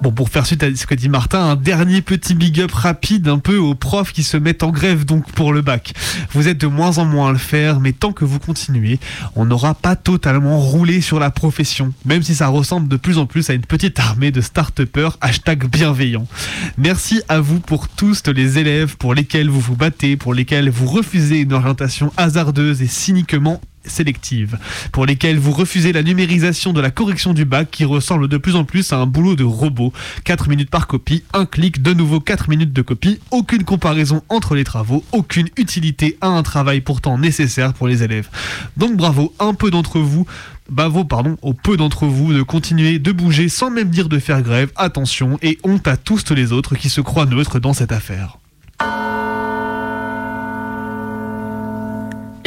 Bon, 0.04 0.12
pour 0.12 0.28
faire 0.28 0.46
suite 0.46 0.64
à 0.64 0.76
ce 0.76 0.86
que 0.86 0.96
dit 0.96 1.08
Martin, 1.08 1.40
un 1.40 1.56
dernier 1.56 2.02
petit 2.02 2.36
big 2.36 2.60
up 2.60 2.74
rapide 2.74 3.30
un 3.30 3.40
peu 3.40 3.56
aux 3.56 3.74
profs 3.74 4.12
qui 4.12 4.24
se 4.24 4.36
mettent 4.36 4.62
en 4.62 4.70
grève 4.70 5.06
donc 5.06 5.32
pour 5.32 5.54
le 5.54 5.62
bac. 5.62 5.94
Vous 6.34 6.50
êtes 6.50 6.58
de 6.58 6.68
moins 6.68 6.98
en 6.98 7.06
moins 7.06 7.30
à 7.30 7.32
le 7.32 7.38
faire, 7.38 7.80
mais 7.80 7.94
tant 7.94 8.12
que 8.12 8.26
vous 8.26 8.38
continuez, 8.38 9.00
on 9.38 9.46
n'aura 9.46 9.74
pas 9.74 9.96
totalement 9.96 10.60
roulé 10.60 11.00
sur 11.00 11.22
la 11.22 11.32
profession, 11.32 11.94
même 12.04 12.22
si 12.22 12.36
ça 12.36 12.50
ressemble 12.50 12.90
de 12.90 12.98
plus 12.98 13.18
en 13.18 13.28
plus 13.28 13.50
à 13.50 13.54
une 13.54 13.62
petite 13.62 13.98
armée 13.98 14.32
de 14.32 14.42
start-upers 14.42 15.18
hashtag 15.22 15.70
bienveillants. 15.70 16.28
Merci 16.78 17.22
à 17.30 17.40
vous 17.40 17.62
pour 17.62 17.88
tous 17.88 18.24
les 18.28 18.60
élèves 18.60 18.98
pour 18.98 19.14
lesquels 19.14 19.50
vous 19.50 19.62
vous 19.62 19.78
battez, 19.78 20.18
pour 20.18 20.34
lesquels 20.34 20.70
vous 20.70 20.88
refusez 20.88 21.40
une 21.40 21.54
orientation 21.54 22.12
hasardeuse 22.18 22.82
et 22.82 22.88
cyniquement 22.88 23.62
sélective, 23.86 24.58
pour 24.92 25.06
lesquelles 25.06 25.38
vous 25.38 25.52
refusez 25.52 25.94
la 25.94 26.04
numérisation 26.04 26.74
de 26.74 26.82
la 26.82 26.92
correction 26.92 27.34
du 27.34 27.46
bac 27.46 27.70
qui 27.72 27.86
ressemble 27.86 28.28
de 28.28 28.38
plus 28.38 28.56
en 28.56 28.64
plus 28.64 28.94
à 28.94 28.98
un 28.98 29.06
boulot 29.06 29.36
de 29.36 29.44
robot. 29.44 29.94
4 30.24 30.50
minutes 30.50 30.70
par 30.70 30.88
copie, 30.88 31.24
un 31.34 31.46
clic, 31.46 31.82
de 31.82 31.94
nouveau 31.94 32.20
4 32.20 32.50
minutes 32.50 32.74
de 32.74 32.82
copie, 32.82 33.20
aucune 33.32 33.64
comparaison 33.64 34.22
entre 34.30 34.56
les 34.56 34.64
travaux, 34.64 35.04
aucune 35.12 35.50
utilité 35.58 36.18
à 36.22 36.28
un 36.28 36.44
travail 36.44 36.82
pourtant 36.82 37.18
nécessaire 37.18 37.74
pour 37.74 37.88
les 37.88 38.04
élèves. 38.04 38.30
Donc 38.78 38.96
bravo, 38.96 39.34
un 39.40 39.54
peu 39.54 39.72
d'entre 39.72 40.00
vous 40.00 40.26
Bravo, 40.70 41.04
pardon, 41.04 41.38
au 41.42 41.54
peu 41.54 41.76
d'entre 41.76 42.06
vous 42.06 42.34
de 42.34 42.42
continuer 42.42 42.98
de 42.98 43.12
bouger 43.12 43.50
sans 43.50 43.70
même 43.70 43.90
dire 43.90 44.08
de 44.08 44.18
faire 44.18 44.42
grève. 44.42 44.72
Attention 44.78 45.38
et 45.42 45.58
honte 45.64 45.88
à 45.88 45.98
tous 45.98 46.32
les 46.32 46.54
autres 46.54 46.76
qui 46.76 46.90
se 46.90 47.02
croient 47.02 47.26
neutres 47.26 47.60
dans 47.60 47.74
cette 47.74 47.92
affaire. 47.92 48.38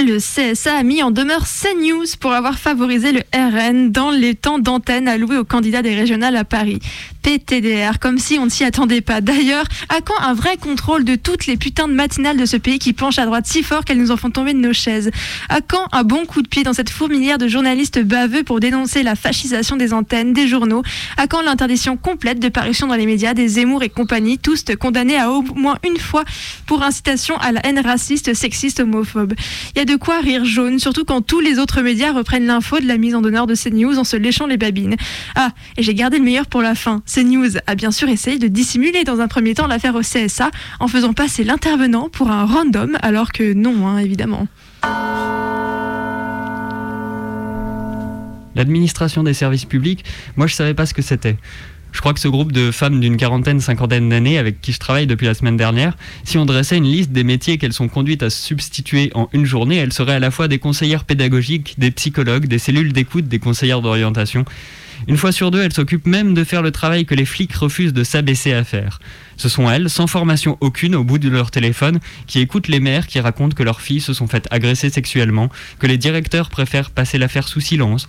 Le 0.06 0.18
CSA 0.18 0.76
a 0.76 0.82
mis 0.84 1.02
en 1.02 1.10
demeure 1.10 1.46
CNews 1.48 2.04
pour 2.20 2.30
avoir 2.30 2.60
favorisé 2.60 3.10
le 3.10 3.22
RN 3.34 3.90
dans 3.90 4.12
les 4.12 4.36
temps 4.36 4.60
d'antenne 4.60 5.08
alloués 5.08 5.36
aux 5.36 5.44
candidats 5.44 5.82
des 5.82 5.96
régionales 5.96 6.36
à 6.36 6.44
Paris. 6.44 6.78
PTDR, 7.26 7.98
comme 7.98 8.18
si 8.18 8.38
on 8.38 8.44
ne 8.44 8.50
s'y 8.50 8.62
attendait 8.62 9.00
pas. 9.00 9.20
D'ailleurs, 9.20 9.64
à 9.88 10.00
quand 10.00 10.16
un 10.20 10.32
vrai 10.32 10.56
contrôle 10.56 11.04
de 11.04 11.16
toutes 11.16 11.48
les 11.48 11.56
putains 11.56 11.88
de 11.88 11.92
matinales 11.92 12.36
de 12.36 12.46
ce 12.46 12.56
pays 12.56 12.78
qui 12.78 12.92
penchent 12.92 13.18
à 13.18 13.26
droite 13.26 13.46
si 13.48 13.64
fort 13.64 13.84
qu'elles 13.84 13.98
nous 13.98 14.12
en 14.12 14.16
font 14.16 14.30
tomber 14.30 14.52
de 14.52 14.60
nos 14.60 14.72
chaises 14.72 15.10
À 15.48 15.60
quand 15.60 15.88
un 15.90 16.04
bon 16.04 16.24
coup 16.24 16.40
de 16.40 16.46
pied 16.46 16.62
dans 16.62 16.72
cette 16.72 16.88
fourmilière 16.88 17.36
de 17.36 17.48
journalistes 17.48 18.00
baveux 18.00 18.44
pour 18.44 18.60
dénoncer 18.60 19.02
la 19.02 19.16
fascisation 19.16 19.74
des 19.74 19.92
antennes, 19.92 20.34
des 20.34 20.46
journaux 20.46 20.84
À 21.16 21.26
quand 21.26 21.42
l'interdiction 21.42 21.96
complète 21.96 22.38
de 22.38 22.48
parution 22.48 22.86
dans 22.86 22.94
les 22.94 23.06
médias 23.06 23.34
des 23.34 23.48
Zemmour 23.48 23.82
et 23.82 23.88
compagnie, 23.88 24.38
tous 24.38 24.64
condamnés 24.78 25.18
à 25.18 25.32
au 25.32 25.42
moins 25.42 25.78
une 25.84 25.98
fois 25.98 26.22
pour 26.66 26.84
incitation 26.84 27.36
à 27.38 27.50
la 27.50 27.66
haine 27.66 27.80
raciste, 27.80 28.34
sexiste, 28.34 28.78
homophobe 28.78 29.34
Il 29.74 29.78
y 29.78 29.82
a 29.82 29.84
de 29.84 29.96
quoi 29.96 30.20
rire 30.20 30.44
jaune, 30.44 30.78
surtout 30.78 31.04
quand 31.04 31.22
tous 31.22 31.40
les 31.40 31.58
autres 31.58 31.82
médias 31.82 32.12
reprennent 32.12 32.46
l'info 32.46 32.78
de 32.78 32.86
la 32.86 32.98
mise 32.98 33.16
en 33.16 33.24
honneur 33.24 33.48
de 33.48 33.56
CNews 33.56 33.98
en 33.98 34.04
se 34.04 34.16
léchant 34.16 34.46
les 34.46 34.58
babines. 34.58 34.94
Ah, 35.34 35.50
et 35.76 35.82
j'ai 35.82 35.94
gardé 35.94 36.18
le 36.18 36.24
meilleur 36.24 36.46
pour 36.46 36.62
la 36.62 36.76
fin. 36.76 37.02
CNews 37.16 37.56
a 37.66 37.74
bien 37.74 37.92
sûr 37.92 38.10
essayé 38.10 38.38
de 38.38 38.46
dissimuler 38.46 39.02
dans 39.04 39.20
un 39.20 39.28
premier 39.28 39.54
temps 39.54 39.66
l'affaire 39.66 39.94
au 39.94 40.02
CSA 40.02 40.50
en 40.80 40.88
faisant 40.88 41.14
passer 41.14 41.44
l'intervenant 41.44 42.10
pour 42.10 42.30
un 42.30 42.44
random, 42.44 42.98
alors 43.00 43.32
que 43.32 43.54
non, 43.54 43.86
hein, 43.86 43.98
évidemment. 43.98 44.46
L'administration 48.54 49.22
des 49.22 49.32
services 49.32 49.64
publics, 49.64 50.04
moi 50.36 50.46
je 50.46 50.54
savais 50.54 50.74
pas 50.74 50.84
ce 50.84 50.92
que 50.92 51.00
c'était. 51.00 51.36
Je 51.92 52.00
crois 52.00 52.12
que 52.12 52.20
ce 52.20 52.28
groupe 52.28 52.52
de 52.52 52.70
femmes 52.70 53.00
d'une 53.00 53.16
quarantaine, 53.16 53.60
cinquantaine 53.60 54.10
d'années 54.10 54.36
avec 54.36 54.60
qui 54.60 54.72
je 54.72 54.78
travaille 54.78 55.06
depuis 55.06 55.24
la 55.24 55.32
semaine 55.32 55.56
dernière, 55.56 55.96
si 56.24 56.36
on 56.36 56.44
dressait 56.44 56.76
une 56.76 56.84
liste 56.84 57.12
des 57.12 57.24
métiers 57.24 57.56
qu'elles 57.56 57.72
sont 57.72 57.88
conduites 57.88 58.22
à 58.22 58.28
substituer 58.28 59.10
en 59.14 59.30
une 59.32 59.46
journée, 59.46 59.76
elles 59.76 59.94
seraient 59.94 60.16
à 60.16 60.18
la 60.18 60.30
fois 60.30 60.48
des 60.48 60.58
conseillères 60.58 61.04
pédagogiques, 61.04 61.76
des 61.78 61.90
psychologues, 61.90 62.46
des 62.46 62.58
cellules 62.58 62.92
d'écoute, 62.92 63.26
des 63.26 63.38
conseillères 63.38 63.80
d'orientation. 63.80 64.44
Une 65.08 65.16
fois 65.16 65.30
sur 65.30 65.52
deux, 65.52 65.62
elles 65.62 65.72
s'occupent 65.72 66.06
même 66.06 66.34
de 66.34 66.42
faire 66.42 66.62
le 66.62 66.72
travail 66.72 67.06
que 67.06 67.14
les 67.14 67.24
flics 67.24 67.54
refusent 67.54 67.92
de 67.92 68.02
s'abaisser 68.02 68.52
à 68.52 68.64
faire. 68.64 68.98
Ce 69.36 69.48
sont 69.48 69.70
elles, 69.70 69.88
sans 69.88 70.08
formation 70.08 70.56
aucune 70.60 70.96
au 70.96 71.04
bout 71.04 71.18
de 71.18 71.28
leur 71.28 71.52
téléphone, 71.52 72.00
qui 72.26 72.40
écoutent 72.40 72.66
les 72.66 72.80
mères 72.80 73.06
qui 73.06 73.20
racontent 73.20 73.54
que 73.54 73.62
leurs 73.62 73.80
filles 73.80 74.00
se 74.00 74.12
sont 74.12 74.26
faites 74.26 74.48
agresser 74.50 74.90
sexuellement, 74.90 75.48
que 75.78 75.86
les 75.86 75.96
directeurs 75.96 76.50
préfèrent 76.50 76.90
passer 76.90 77.18
l'affaire 77.18 77.46
sous 77.46 77.60
silence, 77.60 78.08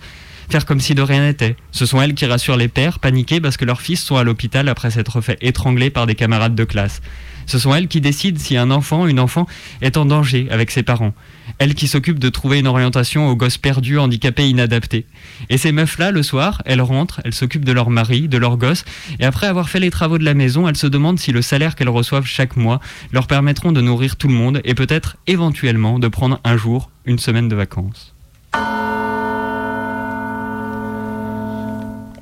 faire 0.50 0.66
comme 0.66 0.80
si 0.80 0.96
de 0.96 1.02
rien 1.02 1.24
n'était. 1.24 1.54
Ce 1.70 1.86
sont 1.86 2.02
elles 2.02 2.14
qui 2.14 2.26
rassurent 2.26 2.56
les 2.56 2.68
pères, 2.68 2.98
paniqués 2.98 3.40
parce 3.40 3.56
que 3.56 3.64
leurs 3.64 3.80
fils 3.80 4.02
sont 4.02 4.16
à 4.16 4.24
l'hôpital 4.24 4.68
après 4.68 4.90
s'être 4.90 5.20
fait 5.20 5.38
étrangler 5.40 5.90
par 5.90 6.06
des 6.06 6.16
camarades 6.16 6.56
de 6.56 6.64
classe. 6.64 7.00
Ce 7.46 7.60
sont 7.60 7.74
elles 7.74 7.88
qui 7.88 8.00
décident 8.00 8.38
si 8.40 8.56
un 8.56 8.70
enfant, 8.72 9.06
une 9.06 9.20
enfant, 9.20 9.46
est 9.82 9.96
en 9.96 10.04
danger 10.04 10.48
avec 10.50 10.70
ses 10.70 10.82
parents. 10.82 11.14
Elles 11.58 11.74
qui 11.74 11.88
s'occupent 11.88 12.18
de 12.18 12.28
trouver 12.28 12.58
une 12.58 12.66
orientation 12.66 13.28
aux 13.28 13.36
gosses 13.36 13.58
perdus, 13.58 13.98
handicapés, 13.98 14.48
inadaptés. 14.48 15.06
Et 15.48 15.58
ces 15.58 15.72
meufs-là, 15.72 16.10
le 16.10 16.22
soir, 16.22 16.62
elles 16.64 16.82
rentrent, 16.82 17.20
elles 17.24 17.34
s'occupent 17.34 17.64
de 17.64 17.72
leur 17.72 17.90
mari, 17.90 18.28
de 18.28 18.38
leurs 18.38 18.56
gosses, 18.56 18.84
et 19.18 19.24
après 19.24 19.46
avoir 19.46 19.68
fait 19.68 19.80
les 19.80 19.90
travaux 19.90 20.18
de 20.18 20.24
la 20.24 20.34
maison, 20.34 20.68
elles 20.68 20.76
se 20.76 20.86
demandent 20.86 21.18
si 21.18 21.32
le 21.32 21.42
salaire 21.42 21.74
qu'elles 21.74 21.88
reçoivent 21.88 22.26
chaque 22.26 22.56
mois 22.56 22.80
leur 23.12 23.26
permettront 23.26 23.72
de 23.72 23.80
nourrir 23.80 24.16
tout 24.16 24.28
le 24.28 24.34
monde 24.34 24.60
et 24.64 24.74
peut-être, 24.74 25.16
éventuellement, 25.26 25.98
de 25.98 26.08
prendre 26.08 26.40
un 26.44 26.56
jour, 26.56 26.90
une 27.04 27.18
semaine 27.18 27.48
de 27.48 27.56
vacances. 27.56 28.14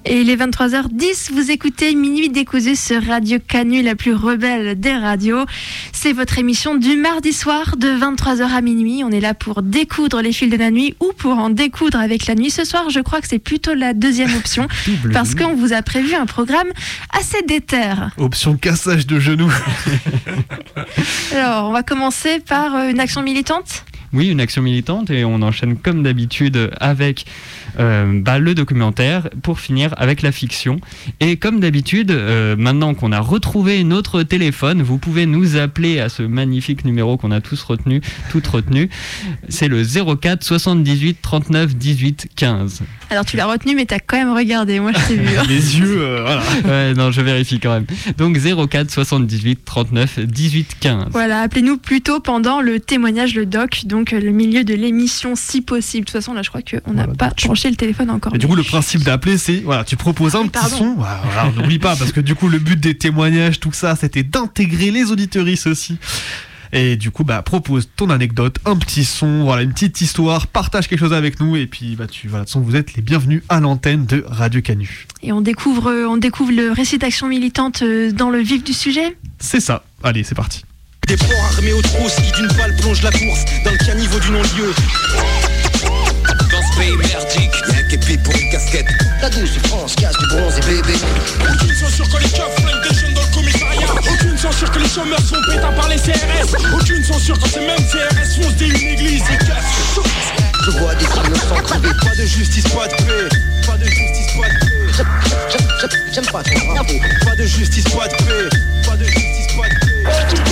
Et 0.09 0.21
il 0.21 0.31
est 0.31 0.37
23h10, 0.37 1.33
vous 1.33 1.51
écoutez 1.51 1.93
Minuit 1.97 2.29
décousu 2.29 2.77
sur 2.77 3.03
Radio 3.03 3.39
Canu, 3.41 3.83
la 3.83 3.97
plus 3.97 4.15
rebelle 4.15 4.79
des 4.79 4.93
radios. 4.93 5.45
C'est 5.93 6.13
votre 6.13 6.39
émission 6.39 6.77
du 6.77 6.95
mardi 6.97 7.33
soir 7.33 7.77
de 7.77 7.89
23h 7.89 8.49
à 8.49 8.61
minuit. 8.61 9.03
On 9.03 9.11
est 9.11 9.19
là 9.19 9.35
pour 9.35 9.63
découdre 9.63 10.23
les 10.23 10.31
fils 10.31 10.49
de 10.49 10.57
la 10.57 10.71
nuit 10.71 10.95
ou 11.01 11.13
pour 11.13 11.33
en 11.33 11.51
découdre 11.51 11.99
avec 11.99 12.27
la 12.27 12.37
nuit. 12.37 12.51
Ce 12.51 12.65
soir, 12.65 12.89
je 12.89 13.01
crois 13.01 13.21
que 13.21 13.27
c'est 13.27 13.41
plutôt 13.41 13.75
la 13.75 13.95
deuxième 13.95 14.33
option 14.37 14.69
parce 15.13 15.35
qu'on 15.35 15.57
vous 15.57 15.73
a 15.73 15.83
prévu 15.83 16.15
un 16.15 16.27
programme 16.27 16.69
assez 17.13 17.43
déter. 17.43 17.93
Option 18.17 18.57
cassage 18.57 19.09
de 19.09 19.19
genoux. 19.19 19.53
Alors, 21.33 21.69
on 21.69 21.73
va 21.73 21.83
commencer 21.83 22.39
par 22.39 22.77
euh, 22.77 22.91
une 22.91 23.01
action 23.01 23.23
militante 23.23 23.85
Oui, 24.13 24.29
une 24.29 24.41
action 24.41 24.63
militante 24.63 25.11
et 25.11 25.25
on 25.25 25.43
enchaîne 25.43 25.77
comme 25.77 26.03
d'habitude 26.03 26.71
avec 26.81 27.27
euh, 27.79 28.21
bah, 28.23 28.39
le 28.39 28.55
documentaire 28.55 29.29
pour 29.43 29.61
finir 29.61 29.95
avec 29.97 30.23
la 30.23 30.33
fiction. 30.33 30.81
Et 31.21 31.37
comme 31.37 31.61
d'habitude, 31.61 32.11
euh, 32.11 32.57
maintenant 32.57 32.95
qu'on 32.95 33.13
a 33.13 33.21
retrouvé 33.21 33.83
notre 33.85 34.23
téléphone, 34.23 34.83
vous 34.83 34.99
pouvez 34.99 35.27
nous 35.27 35.57
appeler 35.57 36.01
à 36.01 36.09
ce 36.09 36.23
magnifique 36.23 36.85
numéro 36.85 37.17
qu'on 37.17 37.31
a 37.31 37.41
tous 37.41 37.63
retenu, 37.63 38.01
toutes 38.31 38.47
retenu. 38.47 38.89
C'est 39.49 39.69
le 39.69 39.83
04 39.85 40.43
78 40.43 41.19
39 41.23 41.75
18 41.77 42.29
15. 42.37 42.83
Alors 43.11 43.25
tu 43.25 43.37
l'as 43.37 43.47
retenu, 43.47 43.75
mais 43.75 43.87
t'as 43.87 43.99
quand 43.99 44.17
même 44.17 44.33
regardé. 44.33 44.81
Moi, 44.81 44.93
je 44.93 45.09
t'ai 45.09 45.17
vu. 45.17 45.37
hein. 45.39 45.43
Les 45.49 45.79
yeux, 45.79 45.99
euh, 46.01 46.23
voilà. 46.23 46.43
Ouais, 46.67 46.95
non, 46.95 47.11
je 47.11 47.21
vérifie 47.21 47.61
quand 47.61 47.73
même. 47.73 47.87
Donc 48.19 48.39
04 48.39 48.91
78 48.91 49.65
39 49.65 50.21
18 50.21 50.77
15. 50.81 51.05
Voilà, 51.11 51.41
appelez-nous 51.43 51.77
plutôt 51.79 52.21
pendant 52.21 52.61
le 52.61 52.81
témoignage, 52.81 53.35
le 53.35 53.47
doc, 53.47 53.83
donc 53.85 54.06
euh, 54.13 54.21
le 54.21 54.31
milieu 54.31 54.65
de 54.65 54.75
l'émission 54.75 55.35
si 55.37 55.61
possible. 55.61 56.05
De 56.05 56.11
toute 56.11 56.21
façon, 56.21 56.33
là, 56.35 56.43
je 56.43 56.49
crois 56.49 56.63
qu'on 56.63 56.93
n'a 56.93 57.05
Voilà, 57.05 57.15
pas 57.15 57.31
branché 57.43 57.71
le 57.71 57.77
téléphone 57.77 58.11
encore. 58.11 58.35
Et 58.35 58.39
du 58.39 58.47
coup, 58.47 58.55
le 58.55 58.63
principe 58.63 59.03
d'appeler, 59.03 59.39
c'est 59.39 59.61
voilà, 59.61 59.85
tu 59.85 59.97
proposes 59.97 60.35
un 60.35 60.47
petit 60.47 60.71
son. 60.71 60.95
Voilà, 60.95 61.53
n'oublie 61.57 61.79
pas 61.79 61.97
parce 61.97 62.13
que 62.13 62.21
du 62.21 62.35
coup, 62.35 62.49
le 62.49 62.59
but 62.59 62.79
des 62.79 62.97
témoignages, 62.97 63.61
tout 63.61 63.73
ça, 63.73 63.97
c'était 63.97 64.23
d'intégrer 64.23 64.91
les 64.91 65.11
auditeuristes 65.11 65.67
aussi. 65.67 65.99
Et 66.73 66.97
du 66.97 67.11
coup, 67.11 67.25
bah, 67.25 67.43
propose 67.43 67.89
ton 67.95 68.11
anecdote, 68.11 68.59
un 68.65 68.77
petit 68.77 69.05
son, 69.05 69.45
voilà, 69.45 69.63
une 69.63 69.73
petite 69.73 70.01
histoire, 70.01 70.47
partage 70.47 70.89
quelque 70.89 70.99
chose 70.99 71.13
avec 71.13 71.41
nous, 71.41 71.57
et 71.57 71.67
puis, 71.67 71.97
bah, 71.97 72.07
tu, 72.07 72.29
voilà, 72.29 72.45
de 72.45 72.49
toute 72.49 72.55
façon, 72.55 72.65
vous 72.65 72.77
êtes 72.77 72.95
les 72.95 73.03
bienvenus 73.03 73.43
à 73.49 73.61
l'antenne 73.61 74.05
de 74.05 74.25
Radio 74.27 74.61
Canu. 74.61 75.07
Et 75.23 75.33
on 75.33 75.41
découvre, 75.41 75.91
on 76.09 76.17
découvre 76.17 76.53
le 76.53 76.73
récit 76.73 76.99
d'action 76.99 77.29
militante 77.29 77.83
euh, 77.83 78.11
dans 78.13 78.31
le 78.31 78.39
vif 78.39 78.65
du 78.65 78.73
sujet? 78.73 79.17
C'est 79.39 79.61
ça. 79.61 79.85
Allez, 80.03 80.25
c'est 80.25 80.35
parti. 80.35 80.65
Des 81.07 81.17
porcs 81.17 81.45
armés 81.57 81.73
aux 81.73 81.83
trousses 81.83 82.17
qui 82.17 82.33
d'une 82.33 82.49
balle 82.57 82.75
plongent 82.75 83.03
la 83.03 83.11
course 83.13 83.45
dans 83.65 83.71
le 83.71 83.79
caniveau 83.79 84.19
du 84.19 84.31
non-lieu. 84.31 84.75
Dans 85.85 86.63
ce 86.73 86.79
pays 86.79 86.97
merdique, 86.97 87.53
y'a 87.69 87.79
un 87.79 87.83
képi 87.89 88.19
pour 88.19 88.35
une 88.35 88.51
casquette. 88.51 88.87
La 89.23 89.31
douce 89.31 89.51
France 89.69 89.95
casse 89.95 90.17
du 90.19 90.27
bronze 90.37 90.55
et 90.59 90.61
bébé. 90.63 90.95
Aucune 91.53 91.75
censure 91.77 92.09
que 92.09 92.23
les 92.23 92.29
keufs 92.29 92.55
flinguent 92.57 92.89
des 92.89 92.95
jeunes 92.99 93.15
dans 93.15 93.21
le 93.23 93.35
commissariat. 93.35 93.87
Aucune 94.15 94.37
censure 94.39 94.71
que 94.73 94.79
les 94.81 94.89
chômeurs 94.89 95.21
sont 95.21 95.37
pétards 95.49 95.75
par 95.75 95.89
les 95.89 95.97
CRS. 95.97 96.55
Aucune 96.75 97.05
censure 97.05 97.39
quand 97.39 97.49
ces 97.51 97.61
mêmes 97.61 97.87
CRS 97.87 98.43
foncent 98.43 98.57
des 98.57 98.67
une 98.67 98.89
église 98.89 99.23
et 99.33 99.39
cassent. 99.47 100.01
Je 100.65 100.71
vois 100.79 100.95
des 100.97 101.05
innocents 101.05 101.63
crever. 101.63 101.91
Pas 102.03 102.15
de 102.17 102.27
justice, 102.27 102.65
pas 102.69 102.89
de 102.89 102.95
paix. 102.95 103.37
Pas 103.67 103.77
de 103.79 103.85
justice, 103.85 104.27
pas 104.37 104.49
de 104.49 104.59
paix. 104.59 104.73
J'aime- 104.97 105.07
j'aime- 105.81 105.91
J'aime 106.13 106.27
pas 106.33 106.43
ton. 106.43 106.51
Pas 107.25 107.37
de 107.37 107.45
justice, 107.45 107.85
pas 107.85 108.09
de 108.09 108.15
paix. 108.15 108.49
Pas 108.87 108.97
de 108.97 109.05
justice, 109.05 109.47
pas 109.57 109.69
de 109.69 109.75
paix. 109.75 110.46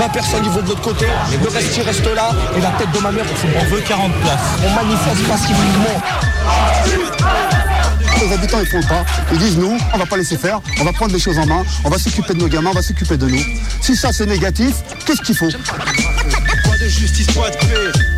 20 0.00 0.08
personnes, 0.08 0.40
ils 0.42 0.50
vont 0.50 0.62
de 0.62 0.68
l'autre 0.68 0.80
côté. 0.80 1.04
Le 1.42 1.48
reste, 1.50 1.76
il 1.76 1.82
reste 1.82 2.06
là. 2.14 2.30
Et 2.56 2.60
la 2.62 2.70
tête 2.70 2.90
de 2.90 2.98
ma 3.00 3.12
mère, 3.12 3.26
on 3.60 3.64
veut 3.66 3.82
40 3.82 4.10
places. 4.22 4.40
On 4.64 4.70
manifeste 4.70 5.28
pacifiquement. 5.28 6.00
Les 8.22 8.32
habitants 8.32 8.60
ils 8.60 8.66
font 8.66 8.78
le 8.80 8.86
pas, 8.86 9.04
ils 9.32 9.38
disent 9.38 9.56
nous, 9.56 9.78
on 9.94 9.98
va 9.98 10.04
pas 10.04 10.16
laisser 10.18 10.36
faire, 10.36 10.60
on 10.78 10.84
va 10.84 10.92
prendre 10.92 11.12
les 11.12 11.18
choses 11.18 11.38
en 11.38 11.46
main, 11.46 11.64
on 11.84 11.88
va 11.88 11.98
s'occuper 11.98 12.34
de 12.34 12.38
nos 12.38 12.48
gamins, 12.48 12.70
on 12.70 12.74
va 12.74 12.82
s'occuper 12.82 13.16
de 13.16 13.26
nous. 13.26 13.42
Si 13.80 13.96
ça 13.96 14.12
c'est 14.12 14.26
négatif, 14.26 14.74
qu'est-ce 15.06 15.22
qu'il 15.22 15.34
faut 15.34 15.48
Pas 15.48 16.76
de 16.78 16.86
justice, 16.86 17.26
pas 17.28 17.48
de 17.48 17.56
paix. 17.56 18.09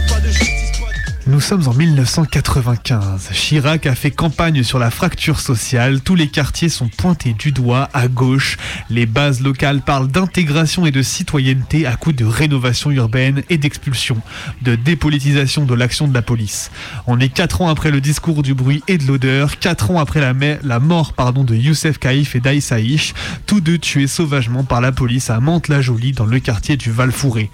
Sommes 1.42 1.66
en 1.66 1.74
1995. 1.74 3.30
Chirac 3.32 3.86
a 3.86 3.96
fait 3.96 4.12
campagne 4.12 4.62
sur 4.62 4.78
la 4.78 4.90
fracture 4.90 5.40
sociale. 5.40 6.00
Tous 6.00 6.14
les 6.14 6.28
quartiers 6.28 6.68
sont 6.68 6.88
pointés 6.88 7.34
du 7.36 7.50
doigt 7.50 7.88
à 7.92 8.06
gauche. 8.06 8.56
Les 8.90 9.06
bases 9.06 9.40
locales 9.40 9.80
parlent 9.80 10.06
d'intégration 10.06 10.86
et 10.86 10.92
de 10.92 11.02
citoyenneté 11.02 11.84
à 11.84 11.96
coup 11.96 12.12
de 12.12 12.24
rénovation 12.24 12.92
urbaine 12.92 13.42
et 13.50 13.58
d'expulsion, 13.58 14.18
de 14.62 14.76
dépolitisation 14.76 15.64
de 15.64 15.74
l'action 15.74 16.06
de 16.06 16.14
la 16.14 16.22
police. 16.22 16.70
On 17.08 17.18
est 17.18 17.28
quatre 17.28 17.60
ans 17.60 17.68
après 17.68 17.90
le 17.90 18.00
discours 18.00 18.44
du 18.44 18.54
bruit 18.54 18.84
et 18.86 18.96
de 18.96 19.06
l'odeur, 19.06 19.58
quatre 19.58 19.90
ans 19.90 19.98
après 19.98 20.20
la, 20.20 20.78
mort 20.80 21.12
pardon, 21.12 21.42
de 21.42 21.56
Youssef 21.56 21.98
Kaïf 21.98 22.36
et 22.36 22.40
d'Aïssaïch, 22.40 23.14
tous 23.46 23.60
deux 23.60 23.78
tués 23.78 24.06
sauvagement 24.06 24.62
par 24.62 24.80
la 24.80 24.92
police 24.92 25.28
à 25.28 25.40
Mantes-la-Jolie 25.40 26.12
dans 26.12 26.26
le 26.26 26.38
quartier 26.38 26.76
du 26.76 26.92
Val-Fouré. 26.92 27.50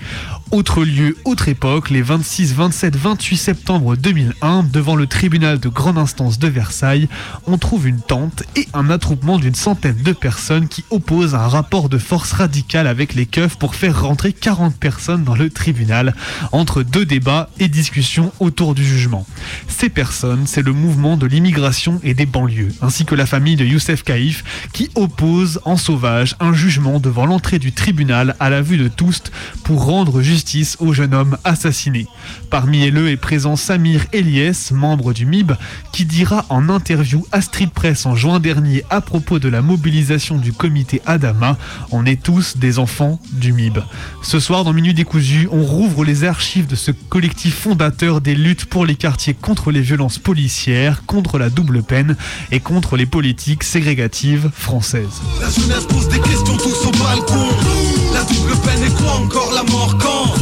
Autre 0.50 0.82
lieu, 0.82 1.14
autre 1.26 1.48
époque, 1.48 1.90
les 1.90 2.00
26, 2.00 2.54
27, 2.54 2.96
28 2.96 3.36
septembre 3.36 3.96
2001, 3.96 4.62
devant 4.62 4.96
le 4.96 5.06
tribunal 5.06 5.60
de 5.60 5.68
grande 5.68 5.98
instance 5.98 6.38
de 6.38 6.48
Versailles, 6.48 7.06
on 7.46 7.58
trouve 7.58 7.86
une 7.86 8.00
tente 8.00 8.44
et 8.56 8.66
un 8.72 8.88
attroupement 8.88 9.38
d'une 9.38 9.54
centaine 9.54 10.02
de 10.02 10.12
personnes 10.12 10.66
qui 10.66 10.84
opposent 10.88 11.34
un 11.34 11.48
rapport 11.48 11.90
de 11.90 11.98
force 11.98 12.32
radical 12.32 12.86
avec 12.86 13.14
les 13.14 13.26
keufs 13.26 13.56
pour 13.56 13.74
faire 13.74 14.00
rentrer 14.00 14.32
40 14.32 14.74
personnes 14.74 15.22
dans 15.22 15.34
le 15.34 15.50
tribunal, 15.50 16.14
entre 16.50 16.82
deux 16.82 17.04
débats 17.04 17.50
et 17.58 17.68
discussions 17.68 18.32
autour 18.40 18.74
du 18.74 18.86
jugement. 18.86 19.26
Ces 19.68 19.90
personnes, 19.90 20.46
c'est 20.46 20.62
le 20.62 20.72
mouvement 20.72 21.18
de 21.18 21.26
l'immigration 21.26 22.00
et 22.02 22.14
des 22.14 22.26
banlieues, 22.26 22.72
ainsi 22.80 23.04
que 23.04 23.14
la 23.14 23.26
famille 23.26 23.56
de 23.56 23.66
Youssef 23.66 24.02
Kaïf, 24.02 24.68
qui 24.72 24.88
oppose 24.94 25.60
en 25.66 25.76
sauvage 25.76 26.36
un 26.40 26.54
jugement 26.54 27.00
devant 27.00 27.26
l'entrée 27.26 27.58
du 27.58 27.72
tribunal 27.72 28.34
à 28.40 28.48
la 28.48 28.62
vue 28.62 28.78
de 28.78 28.88
tous 28.88 29.24
pour 29.62 29.84
rendre 29.84 30.22
justice 30.22 30.37
au 30.80 30.92
jeune 30.92 31.14
homme 31.14 31.36
assassiné. 31.44 32.06
Parmi 32.50 32.88
eux 32.90 33.10
est 33.10 33.16
présent 33.16 33.56
Samir 33.56 34.06
Eliès, 34.12 34.70
membre 34.70 35.12
du 35.12 35.26
MIB, 35.26 35.52
qui 35.92 36.04
dira 36.04 36.46
en 36.48 36.68
interview 36.68 37.26
à 37.32 37.40
Street 37.40 37.70
Press 37.74 38.06
en 38.06 38.14
juin 38.14 38.38
dernier 38.38 38.84
à 38.88 39.00
propos 39.00 39.38
de 39.38 39.48
la 39.48 39.62
mobilisation 39.62 40.38
du 40.38 40.52
comité 40.52 41.02
Adama 41.06 41.56
On 41.90 42.06
est 42.06 42.22
tous 42.22 42.56
des 42.56 42.78
enfants 42.78 43.20
du 43.32 43.52
MIB. 43.52 43.78
Ce 44.22 44.38
soir, 44.38 44.64
dans 44.64 44.72
Minuit 44.72 44.94
décousu, 44.94 45.48
on 45.50 45.62
rouvre 45.62 46.04
les 46.04 46.24
archives 46.24 46.66
de 46.66 46.76
ce 46.76 46.92
collectif 46.92 47.54
fondateur 47.56 48.20
des 48.20 48.34
luttes 48.34 48.66
pour 48.66 48.86
les 48.86 48.94
quartiers 48.94 49.34
contre 49.34 49.70
les 49.72 49.80
violences 49.80 50.18
policières, 50.18 51.04
contre 51.06 51.38
la 51.38 51.50
double 51.50 51.82
peine 51.82 52.16
et 52.52 52.60
contre 52.60 52.96
les 52.96 53.06
politiques 53.06 53.64
ségrégatives 53.64 54.50
françaises. 54.54 55.20
Double 58.34 58.56
peine 58.64 58.82
est 58.82 59.02
quoi 59.02 59.12
encore 59.12 59.52
la 59.54 59.62
mort 59.64 59.96
quand 59.98 60.34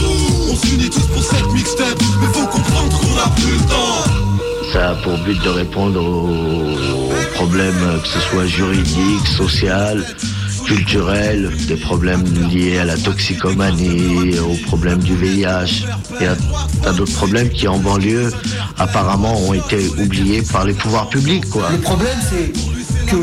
On 0.50 0.57
s'unit 0.57 0.90
tous 0.90 1.07
pour 1.07 1.23
cette 1.23 1.52
mixtape. 1.52 2.00
Mais 2.21 2.26
faut 2.33 2.47
comprendre 2.47 2.99
qu'on 2.99 3.19
a 3.19 3.28
plus 3.37 3.52
le 3.52 3.61
temps. 3.61 4.73
Ça 4.73 4.90
a 4.90 4.95
pour 4.97 5.16
but 5.19 5.40
de 5.43 5.49
répondre 5.49 6.02
aux 6.05 7.35
problèmes, 7.35 8.00
que 8.02 8.09
ce 8.09 8.21
soit 8.21 8.47
juridiques, 8.47 9.26
social, 9.37 10.05
culturels, 10.66 11.52
des 11.69 11.76
problèmes 11.76 12.25
liés 12.49 12.78
à 12.78 12.85
la 12.85 12.97
toxicomanie, 12.97 14.38
aux 14.40 14.66
problèmes 14.66 14.99
du 14.99 15.14
VIH 15.16 15.85
et 16.21 16.26
à 16.26 16.37
tas 16.83 16.93
d'autres 16.93 17.14
problèmes 17.14 17.49
qui 17.50 17.69
en 17.69 17.78
banlieue 17.78 18.33
apparemment 18.76 19.38
ont 19.47 19.55
été 19.55 19.88
oubliés 19.99 20.43
par 20.43 20.64
les 20.64 20.75
pouvoirs 20.75 21.09
publics 21.09 21.49
quoi. 21.49 21.71
Le 21.71 21.78
problème, 21.78 22.19
c'est 22.28 22.52
que 23.07 23.17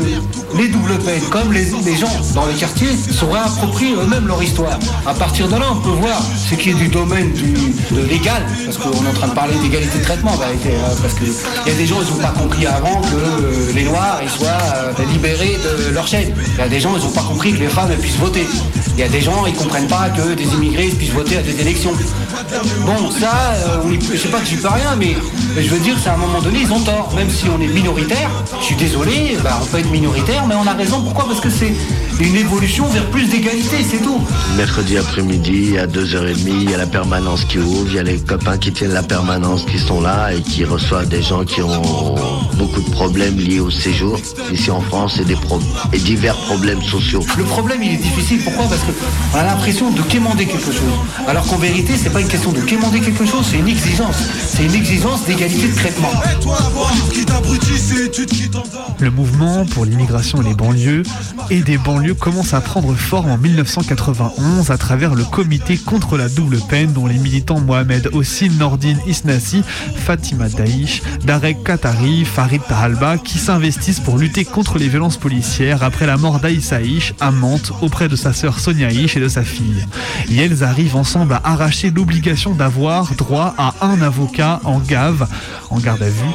les 0.56 0.68
doubles 0.68 0.98
peines, 0.98 1.22
comme 1.30 1.52
les, 1.52 1.64
gens 1.96 2.06
dans 2.34 2.46
les 2.46 2.54
quartiers, 2.54 2.94
se 3.10 3.24
réapproprient 3.24 3.94
eux-mêmes 3.94 4.26
leur 4.26 4.42
histoire. 4.42 4.78
À 5.06 5.14
partir 5.14 5.48
de 5.48 5.56
là, 5.56 5.66
on 5.72 5.80
peut 5.80 5.90
voir 6.00 6.20
ce 6.48 6.54
qui 6.54 6.70
est 6.70 6.74
du 6.74 6.88
domaine 6.88 7.32
du, 7.32 7.52
de 7.94 8.02
légal, 8.08 8.42
parce 8.64 8.78
qu'on 8.78 9.04
est 9.04 9.08
en 9.08 9.12
train 9.12 9.28
de 9.28 9.34
parler 9.34 9.54
d'égalité 9.62 9.98
de 9.98 10.04
traitement, 10.04 10.34
hein, 10.34 10.94
parce 11.02 11.14
qu'il 11.14 11.28
y 11.66 11.70
a 11.70 11.74
des 11.74 11.86
gens, 11.86 11.96
ils 12.02 12.14
n'ont 12.14 12.22
pas 12.22 12.34
compris 12.38 12.66
avant 12.66 13.00
que 13.00 13.14
euh, 13.14 13.72
les 13.74 13.84
Noirs 13.84 14.20
ils 14.22 14.30
soient 14.30 14.48
euh, 14.76 15.12
libérés 15.12 15.58
de 15.88 15.92
leur 15.92 16.06
chaîne. 16.06 16.32
Il 16.54 16.58
y 16.58 16.62
a 16.62 16.68
des 16.68 16.80
gens, 16.80 16.96
ils 16.96 17.02
n'ont 17.02 17.10
pas 17.10 17.22
compris 17.22 17.52
que 17.52 17.60
les 17.60 17.68
femmes 17.68 17.90
puissent 18.00 18.16
voter. 18.16 18.46
Il 18.96 19.00
y 19.00 19.02
a 19.02 19.08
des 19.08 19.20
gens, 19.20 19.44
ils 19.46 19.54
comprennent 19.54 19.88
pas 19.88 20.08
que 20.10 20.34
des 20.34 20.44
immigrés 20.44 20.88
puissent 20.88 21.10
voter 21.10 21.38
à 21.38 21.42
des 21.42 21.60
élections. 21.60 21.92
Bon, 22.86 23.10
ça, 23.10 23.54
euh, 23.56 23.78
on 23.84 23.90
y 23.90 24.00
je 24.00 24.16
sais 24.16 24.28
pas 24.28 24.38
que 24.38 24.46
j'y 24.46 24.56
peux 24.56 24.68
rien, 24.68 24.94
mais 24.96 25.16
je 25.56 25.68
veux 25.68 25.80
dire, 25.80 25.96
c'est 26.02 26.10
à 26.10 26.14
un 26.14 26.18
moment 26.18 26.40
donné, 26.40 26.60
ils 26.62 26.72
ont 26.72 26.80
tort. 26.80 27.12
Même 27.16 27.30
si 27.30 27.46
on 27.48 27.60
est 27.60 27.66
minoritaire, 27.66 28.30
je 28.60 28.64
suis 28.64 28.76
désolé, 28.76 29.36
bah, 29.42 29.60
on 29.64 29.66
peut 29.66 29.78
être 29.78 29.90
minoritaire, 29.90 30.46
mais 30.46 30.54
on 30.54 30.66
a 30.66 30.72
raison. 30.74 31.00
Pourquoi? 31.02 31.26
Parce 31.26 31.40
que 31.40 31.48
c'est 31.50 31.72
une 32.20 32.36
évolution 32.36 32.86
vers 32.88 33.04
plus 33.06 33.26
d'égalité, 33.28 33.76
c'est 33.88 34.02
tout. 34.02 34.20
Mercredi 34.56 34.98
après-midi, 34.98 35.78
à 35.78 35.86
2h30, 35.86 36.36
il 36.46 36.70
y 36.70 36.74
a 36.74 36.76
la 36.76 36.86
permanence 36.86 37.44
qui 37.44 37.58
ouvre, 37.58 37.86
il 37.88 37.94
y 37.94 37.98
a 37.98 38.02
les 38.02 38.18
copains 38.18 38.58
qui 38.58 38.72
tiennent 38.72 38.92
la 38.92 39.02
permanence 39.02 39.64
qui 39.64 39.78
sont 39.78 40.00
là 40.00 40.32
et 40.32 40.42
qui 40.42 40.64
reçoivent 40.64 41.08
des 41.08 41.22
gens 41.22 41.44
qui 41.44 41.62
ont 41.62 42.14
beaucoup 42.54 42.80
de 42.82 42.90
problèmes 42.90 43.36
liés 43.38 43.60
au 43.60 43.70
séjour 43.70 44.18
ici 44.52 44.70
en 44.70 44.80
France 44.80 45.18
et, 45.20 45.24
des 45.24 45.34
pro- 45.36 45.60
et 45.92 45.98
divers 45.98 46.36
problèmes 46.36 46.82
sociaux. 46.82 47.24
Le 47.38 47.44
problème, 47.44 47.82
il 47.82 47.92
est 47.92 47.96
difficile. 47.96 48.40
Pourquoi? 48.44 48.66
Parce 48.66 48.82
qu'on 48.82 49.38
a 49.38 49.44
l'impression 49.44 49.90
de 49.90 50.02
quémander 50.02 50.46
quelque 50.46 50.72
chose. 50.72 50.92
Alors 51.26 51.46
qu'en 51.46 51.56
vérité, 51.56 51.94
c'est 52.00 52.10
pas 52.10 52.20
une 52.20 52.28
question 52.28 52.52
de 52.52 52.60
quémander 52.60 53.00
quelque 53.00 53.24
chose, 53.26 53.46
c'est 53.50 53.58
une 53.58 53.68
exigence. 53.68 54.16
C'est 54.46 54.64
une 54.64 54.74
exigence 54.74 55.24
d'égalité 55.24 55.68
de 55.68 55.74
traitement. 55.74 56.10
Le 59.00 59.10
mouvement 59.10 59.53
pour 59.62 59.84
l'immigration 59.84 60.42
et 60.42 60.44
les 60.44 60.54
banlieues 60.54 61.04
et 61.50 61.60
des 61.60 61.78
banlieues 61.78 62.14
commence 62.14 62.54
à 62.54 62.60
prendre 62.60 62.92
forme 62.94 63.30
en 63.30 63.38
1991 63.38 64.70
à 64.70 64.78
travers 64.78 65.14
le 65.14 65.24
comité 65.24 65.76
contre 65.76 66.16
la 66.16 66.28
double 66.28 66.58
peine 66.68 66.92
dont 66.92 67.06
les 67.06 67.18
militants 67.18 67.60
Mohamed 67.60 68.10
Hossin 68.12 68.48
Nordin 68.58 68.96
Isnassi, 69.06 69.62
Fatima 69.94 70.48
Daïch, 70.48 71.02
Darek 71.24 71.62
Katari, 71.62 72.24
Farid 72.24 72.62
Tahalba 72.68 73.18
qui 73.18 73.38
s'investissent 73.38 74.00
pour 74.00 74.18
lutter 74.18 74.44
contre 74.44 74.78
les 74.78 74.88
violences 74.88 75.18
policières 75.18 75.84
après 75.84 76.06
la 76.06 76.16
mort 76.16 76.40
d'Aïssa 76.40 76.78
à 77.20 77.30
Mantes 77.30 77.72
auprès 77.80 78.08
de 78.08 78.16
sa 78.16 78.32
sœur 78.32 78.58
Sonia 78.58 78.90
Ish 78.90 79.16
et 79.16 79.20
de 79.20 79.28
sa 79.28 79.44
fille. 79.44 79.86
Et 80.30 80.38
elles 80.38 80.64
arrivent 80.64 80.96
ensemble 80.96 81.34
à 81.34 81.40
arracher 81.44 81.90
l'obligation 81.90 82.54
d'avoir 82.54 83.14
droit 83.14 83.54
à 83.58 83.74
un 83.82 84.02
avocat 84.02 84.60
en 84.64 84.80
gave, 84.80 85.28
en 85.70 85.78
garde 85.78 86.02
à 86.02 86.08
vue, 86.08 86.34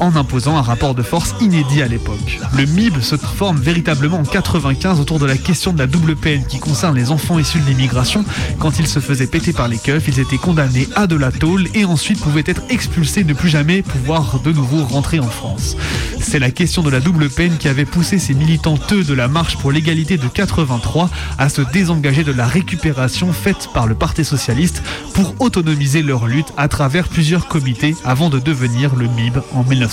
en 0.00 0.16
imposant 0.16 0.56
un 0.56 0.62
rapport 0.62 0.94
de 0.94 1.02
force 1.02 1.34
inédit 1.40 1.82
à 1.82 1.86
l'époque. 1.86 2.40
Le 2.56 2.66
MIB 2.66 3.00
se 3.00 3.16
forme 3.16 3.58
véritablement 3.58 4.18
en 4.18 4.24
95 4.24 4.98
autour 4.98 5.18
de 5.18 5.26
la 5.26 5.36
question 5.36 5.72
de 5.72 5.78
la 5.78 5.86
double 5.86 6.16
peine 6.16 6.44
qui 6.46 6.58
concerne 6.58 6.96
les 6.96 7.10
enfants 7.10 7.38
issus 7.38 7.60
de 7.60 7.66
l'immigration. 7.66 8.24
Quand 8.58 8.78
ils 8.78 8.86
se 8.86 8.98
faisaient 8.98 9.26
péter 9.26 9.52
par 9.52 9.68
les 9.68 9.78
keufs, 9.78 10.08
ils 10.08 10.18
étaient 10.18 10.38
condamnés 10.38 10.88
à 10.96 11.06
de 11.06 11.16
la 11.16 11.30
tôle 11.30 11.68
et 11.74 11.84
ensuite 11.84 12.20
pouvaient 12.20 12.44
être 12.46 12.62
expulsés, 12.70 13.24
ne 13.24 13.34
plus 13.34 13.50
jamais 13.50 13.82
pouvoir 13.82 14.40
de 14.40 14.52
nouveau 14.52 14.84
rentrer 14.84 15.20
en 15.20 15.28
France. 15.28 15.76
C'est 16.20 16.38
la 16.38 16.50
question 16.50 16.82
de 16.82 16.90
la 16.90 17.00
double 17.00 17.28
peine 17.28 17.56
qui 17.58 17.68
avait 17.68 17.84
poussé 17.84 18.18
ces 18.18 18.34
militanteux 18.34 19.04
de 19.04 19.14
la 19.14 19.28
marche 19.28 19.56
pour 19.56 19.72
l'égalité 19.72 20.16
de 20.16 20.28
83 20.28 21.10
à 21.38 21.48
se 21.48 21.62
désengager 21.62 22.24
de 22.24 22.32
la 22.32 22.46
récupération 22.46 23.32
faite 23.32 23.68
par 23.74 23.86
le 23.86 23.94
Parti 23.94 24.24
socialiste 24.24 24.82
pour 25.14 25.34
autonomiser 25.40 26.02
leur 26.02 26.26
lutte 26.26 26.52
à 26.56 26.68
travers 26.68 27.08
plusieurs 27.08 27.48
comités 27.48 27.94
avant 28.04 28.30
de 28.30 28.38
devenir 28.38 28.94
le 28.94 29.06
MIB 29.08 29.38
en 29.52 29.62
1995. 29.64 29.89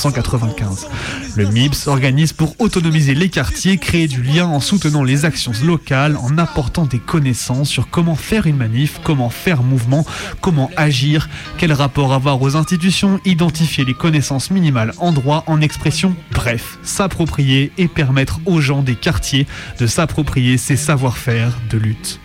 Le 1.36 1.46
MIB 1.48 1.74
s'organise 1.74 2.34
pour 2.34 2.56
autonomiser 2.60 3.16
les 3.16 3.30
quartiers, 3.30 3.78
créer 3.78 4.08
du 4.08 4.22
lien 4.22 4.46
en 4.46 4.60
soutenant 4.60 5.04
les 5.04 5.26
actions 5.26 5.54
locales, 5.64 6.18
en 6.18 6.38
apportant 6.38 6.86
des 6.86 7.00
connaissances 7.00 7.70
sur 7.70 7.90
comment 7.90 8.16
faire 8.16 8.48
une 8.48 8.58
manif, 8.58 9.00
comment 9.04 9.30
faire 9.30 9.64
mouvement, 9.64 10.06
comment 10.42 10.70
agir, 10.78 11.30
quel 11.58 11.74
rapport 11.74 12.14
avoir 12.14 12.42
aux 12.42 12.56
institutions, 12.56 13.20
identifier 13.26 13.86
les 13.86 13.94
connaissances 13.94 14.52
minimales 14.52 14.94
en 15.00 15.12
droit, 15.12 15.44
en 15.48 15.62
expression, 15.62 16.16
bref, 16.32 16.78
s'approprier 16.84 17.72
et 17.78 17.88
permettre 17.88 18.40
aux 18.46 18.62
gens 18.62 18.84
des 18.84 18.96
quartiers 18.96 19.48
de 19.80 19.88
s'approprier 19.88 20.58
ces 20.58 20.76
savoir-faire 20.76 21.52
de 21.70 21.78
lutte. 21.78 22.20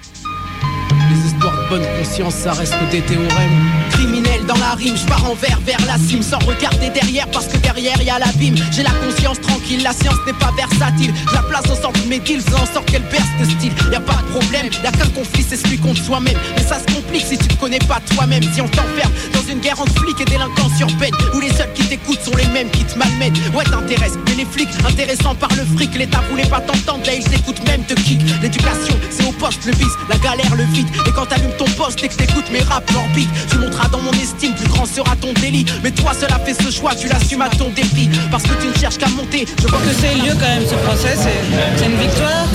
Dans 4.47 4.57
la 4.57 4.75
rime, 4.75 4.97
je 4.97 5.07
pars 5.07 5.25
en 5.25 5.35
vers 5.35 5.61
vers 5.61 5.79
la 5.87 5.97
cime 5.99 6.23
sans 6.23 6.39
regarder 6.39 6.91
derrière 6.91 7.29
parce 7.31 7.47
que 7.47 7.57
derrière 7.59 8.01
y 8.03 8.11
a 8.11 8.19
l'abîme. 8.19 8.57
J'ai 8.73 8.83
la 8.83 8.91
conscience 8.91 9.41
tranquille, 9.41 9.83
la 9.83 9.93
science 9.93 10.19
n'est 10.27 10.33
pas 10.33 10.51
versatile. 10.57 11.15
La 11.33 11.43
place 11.43 11.65
au 11.71 11.81
centre 11.81 12.01
mes 12.09 12.19
deals, 12.19 12.43
en 12.55 12.67
sorte 12.73 12.91
qu'elle 12.91 13.05
berce 13.05 13.29
de 13.41 13.45
style. 13.45 13.73
Y 13.91 13.95
a 13.95 14.01
pas 14.01 14.17
de 14.17 14.39
problème, 14.39 14.69
y 14.83 14.87
a 14.87 14.93
qu'un 14.93 15.09
conflit, 15.11 15.45
c'est 15.49 15.57
celui 15.57 15.79
contre 15.79 16.03
soi-même. 16.03 16.37
Mais 16.57 16.63
ça 16.63 16.81
se 16.81 16.95
complique 16.95 17.25
si 17.25 17.39
tu 17.39 17.49
te 17.49 17.55
connais 17.55 17.79
pas 17.79 18.01
toi-même. 18.15 18.43
Si 18.55 18.61
on 18.61 18.69
t'enferme 18.69 19.13
dans 19.33 19.43
une 19.49 19.61
guerre 19.61 19.81
entre 19.81 19.95
flics 20.01 20.21
et 20.21 20.25
délinquants 20.25 20.71
sur 20.77 20.89
peine, 20.99 21.15
où 21.35 21.41
les 21.41 21.53
seuls 21.53 21.73
qui 21.75 21.85
t'écoutent 21.85 22.23
sont 22.23 22.37
les 22.37 22.47
mêmes 22.49 22.71
qui 22.71 22.85
te 22.85 22.99
malmènent. 22.99 23.37
Ouais, 23.55 23.65
t'intéresses, 23.65 24.19
mais 24.27 24.35
les 24.35 24.45
flics 24.45 24.69
intéressants 24.89 25.35
par 25.35 25.51
le 25.55 25.65
fric, 25.77 25.95
l'État 25.97 26.21
voulait 26.31 26.47
pas 26.47 26.61
t'entendre, 26.61 27.05
là 27.07 27.15
ils 27.15 27.25
t'écoutent 27.25 27.65
même 27.67 27.85
te 27.85 27.95
kick. 27.95 28.21
L'éducation, 28.43 28.99
c'est 29.11 29.25
au 29.25 29.33
poste 29.33 29.65
le 29.67 29.73
vice, 29.73 29.97
la 30.09 30.19
galère 30.19 30.55
le 30.57 30.65
vide. 30.65 30.89
Et 31.07 31.13
quand 31.13 31.27
t'allumes 31.27 31.57
ton 31.59 31.71
poste 31.77 32.03
et 32.03 32.09
que 32.09 32.15
t'écoutes 32.15 32.51
mes 32.51 32.63
raps 32.63 32.95
orbite, 32.95 33.29
tu 33.51 33.59
monteras 33.59 33.89
dans 33.89 34.01
mon 34.01 34.13
estime, 34.33 34.55
plus 34.55 34.69
grand 34.69 34.87
sera 34.87 35.15
ton 35.21 35.33
délit. 35.41 35.65
Mais 35.83 35.91
toi 35.91 36.13
seul 36.19 36.31
a 36.33 36.39
fait 36.45 36.55
ce 36.55 36.71
choix, 36.71 36.95
tu 36.95 37.09
l'assumes 37.09 37.43
à 37.43 37.49
ton 37.49 37.69
défi. 37.71 38.09
Parce 38.31 38.43
que 38.45 38.55
tu 38.61 38.69
ne 38.69 38.75
cherches 38.75 38.99
qu'à 38.99 39.09
monter. 39.09 39.47
Je 39.63 39.67
vois 39.69 39.79
que 39.79 39.93
c'est 40.01 40.15
lieu 40.15 40.33
quand 40.35 40.49
même 40.49 40.67
ce 40.69 40.75
procès, 40.87 41.17
c'est 41.17 41.85
une 41.87 41.97
victoire 41.99 42.47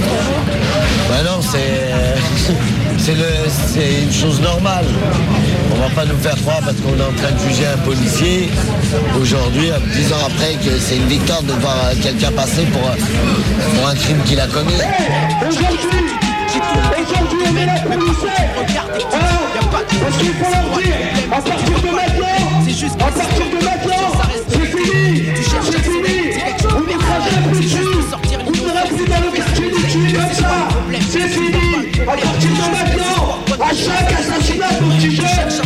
Bah 1.10 1.24
non, 1.25 1.39
c'est 1.41 2.53
c'est 2.98 3.15
le- 3.15 3.50
c'est 3.74 4.03
une 4.03 4.13
chose 4.13 4.41
normale. 4.41 4.86
On 5.75 5.79
va 5.79 5.89
pas 5.89 6.05
nous 6.05 6.17
faire 6.17 6.36
croire 6.38 6.60
parce 6.62 6.77
qu'on 6.77 6.98
est 6.98 7.03
en 7.03 7.13
train 7.13 7.31
de 7.31 7.39
juger 7.50 7.67
un 7.67 7.77
policier 7.79 8.50
aujourd'hui, 9.22 9.69
dix 9.93 10.12
ans 10.12 10.17
après, 10.25 10.53
que 10.55 10.77
c'est 10.79 10.96
une 10.98 11.07
victoire 11.07 11.43
de 11.43 11.53
voir 11.53 11.77
quelqu'un 12.01 12.31
passer 12.31 12.63
pour, 12.74 12.81
pour 12.81 13.88
un 13.88 13.93
crime 13.96 14.17
qu'il 14.25 14.39
a 14.39 14.48
commis. 14.48 14.74
Aujourd'hui, 15.48 15.77
on 17.51 17.57
est 17.57 17.65
là 17.65 17.74
pour 17.86 17.96
nous 17.98 19.47
Parce 19.72 20.18
qu'il 20.18 20.34
faut 20.34 20.51
leur 20.51 20.77
dire, 20.77 20.96
à 21.32 21.42
partir 21.42 21.80
de 21.82 21.88
maintenant, 21.88 22.27
à 23.00 23.12
partir 23.12 23.46
de 23.46 23.66
maintenant, 23.66 24.12
c'est 24.50 24.66
fini, 24.66 25.25
c'est 25.36 25.84
fini, 25.84 26.18
on 26.64 26.82
ne 26.82 26.88
jamais 26.88 27.51
plus 27.51 27.64
dessus, 27.64 27.77
on 27.77 28.48
ne 28.48 28.48
plus 28.48 29.06
dans 29.08 29.22
le 29.22 29.32
quartier 29.36 29.70
de 29.70 29.75
tuer 29.75 30.14
comme 30.14 30.34
ça, 30.34 30.68
c'est 31.10 31.27
fini, 31.27 31.68
à 32.01 32.06
partir 32.06 32.50
de 32.50 32.56
maintenant, 32.72 33.40
à 33.60 33.74
chaque 33.74 34.12
assassinat 34.20 34.74
dont 34.80 34.98
tu 35.00 35.12
jettes, 35.12 35.62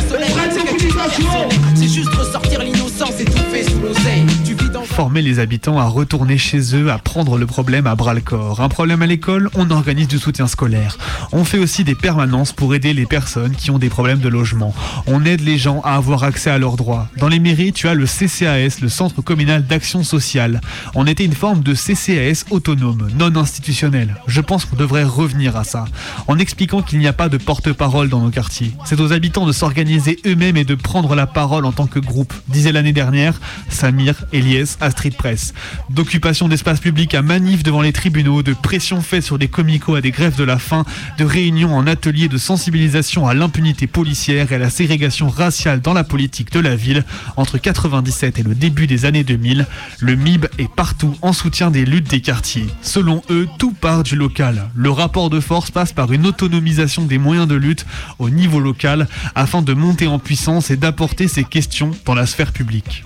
Former 5.01 5.23
les 5.23 5.39
habitants 5.39 5.79
à 5.79 5.85
retourner 5.85 6.37
chez 6.37 6.75
eux, 6.75 6.91
à 6.91 6.99
prendre 6.99 7.39
le 7.39 7.47
problème 7.47 7.87
à 7.87 7.95
bras 7.95 8.13
le 8.13 8.21
corps. 8.21 8.61
Un 8.61 8.69
problème 8.69 9.01
à 9.01 9.07
l'école, 9.07 9.49
on 9.55 9.71
organise 9.71 10.07
du 10.07 10.19
soutien 10.19 10.45
scolaire. 10.45 10.99
On 11.31 11.43
fait 11.43 11.57
aussi 11.57 11.83
des 11.83 11.95
permanences 11.95 12.51
pour 12.51 12.75
aider 12.75 12.93
les 12.93 13.07
personnes 13.07 13.55
qui 13.55 13.71
ont 13.71 13.79
des 13.79 13.89
problèmes 13.89 14.19
de 14.19 14.29
logement. 14.29 14.75
On 15.07 15.25
aide 15.25 15.41
les 15.41 15.57
gens 15.57 15.81
à 15.83 15.95
avoir 15.95 16.23
accès 16.23 16.51
à 16.51 16.59
leurs 16.59 16.75
droits. 16.75 17.07
Dans 17.17 17.29
les 17.29 17.39
mairies, 17.39 17.73
tu 17.73 17.87
as 17.87 17.95
le 17.95 18.05
CCAS, 18.05 18.79
le 18.83 18.89
Centre 18.89 19.23
communal 19.23 19.65
d'action 19.65 20.03
sociale. 20.03 20.61
On 20.93 21.07
était 21.07 21.25
une 21.25 21.33
forme 21.33 21.63
de 21.63 21.73
CCAS 21.73 22.45
autonome, 22.51 23.09
non 23.17 23.35
institutionnel. 23.35 24.17
Je 24.27 24.41
pense 24.41 24.65
qu'on 24.65 24.75
devrait 24.75 25.03
revenir 25.03 25.57
à 25.57 25.63
ça, 25.63 25.85
en 26.27 26.37
expliquant 26.37 26.83
qu'il 26.83 26.99
n'y 26.99 27.07
a 27.07 27.13
pas 27.13 27.27
de 27.27 27.37
porte-parole 27.37 28.07
dans 28.07 28.21
nos 28.21 28.29
quartiers. 28.29 28.73
C'est 28.85 28.99
aux 28.99 29.13
habitants 29.13 29.47
de 29.47 29.51
s'organiser 29.51 30.19
eux-mêmes 30.27 30.57
et 30.57 30.63
de 30.63 30.75
prendre 30.75 31.15
la 31.15 31.25
parole 31.25 31.65
en 31.65 31.71
tant 31.71 31.87
que 31.87 31.97
groupe, 31.97 32.35
disait 32.49 32.71
l'année 32.71 32.93
dernière 32.93 33.41
Samir 33.67 34.25
Eliès 34.31 34.77
à 34.79 34.90
Street 34.91 35.11
Press. 35.17 35.53
D'occupation 35.89 36.47
d'espace 36.47 36.79
public 36.79 37.13
à 37.15 37.21
manif 37.21 37.63
devant 37.63 37.81
les 37.81 37.93
tribunaux, 37.93 38.43
de 38.43 38.53
pression 38.53 39.01
faite 39.01 39.23
sur 39.23 39.37
des 39.37 39.47
comicos 39.47 39.95
à 39.95 40.01
des 40.01 40.11
grèves 40.11 40.37
de 40.37 40.43
la 40.43 40.59
faim, 40.59 40.85
de 41.17 41.25
réunions 41.25 41.75
en 41.75 41.87
ateliers 41.87 42.27
de 42.27 42.37
sensibilisation 42.37 43.27
à 43.27 43.33
l'impunité 43.33 43.87
policière 43.87 44.51
et 44.51 44.55
à 44.55 44.59
la 44.59 44.69
ségrégation 44.69 45.29
raciale 45.29 45.81
dans 45.81 45.93
la 45.93 46.03
politique 46.03 46.51
de 46.51 46.59
la 46.59 46.75
ville 46.75 47.03
entre 47.37 47.57
97 47.57 48.39
et 48.39 48.43
le 48.43 48.55
début 48.55 48.87
des 48.87 49.05
années 49.05 49.23
2000, 49.23 49.65
le 49.99 50.15
MIB 50.15 50.47
est 50.57 50.71
partout 50.71 51.15
en 51.21 51.33
soutien 51.33 51.71
des 51.71 51.85
luttes 51.85 52.09
des 52.09 52.21
quartiers. 52.21 52.67
Selon 52.81 53.21
eux, 53.29 53.47
tout 53.57 53.73
part 53.73 54.03
du 54.03 54.15
local. 54.15 54.69
Le 54.75 54.89
rapport 54.91 55.29
de 55.29 55.39
force 55.39 55.71
passe 55.71 55.93
par 55.93 56.11
une 56.11 56.25
autonomisation 56.25 57.05
des 57.05 57.17
moyens 57.17 57.47
de 57.47 57.55
lutte 57.55 57.85
au 58.19 58.29
niveau 58.29 58.59
local 58.59 59.07
afin 59.35 59.61
de 59.61 59.73
monter 59.73 60.07
en 60.07 60.19
puissance 60.19 60.71
et 60.71 60.77
d'apporter 60.77 61.27
ces 61.27 61.43
questions 61.43 61.91
dans 62.05 62.15
la 62.15 62.25
sphère 62.25 62.51
publique. 62.51 63.03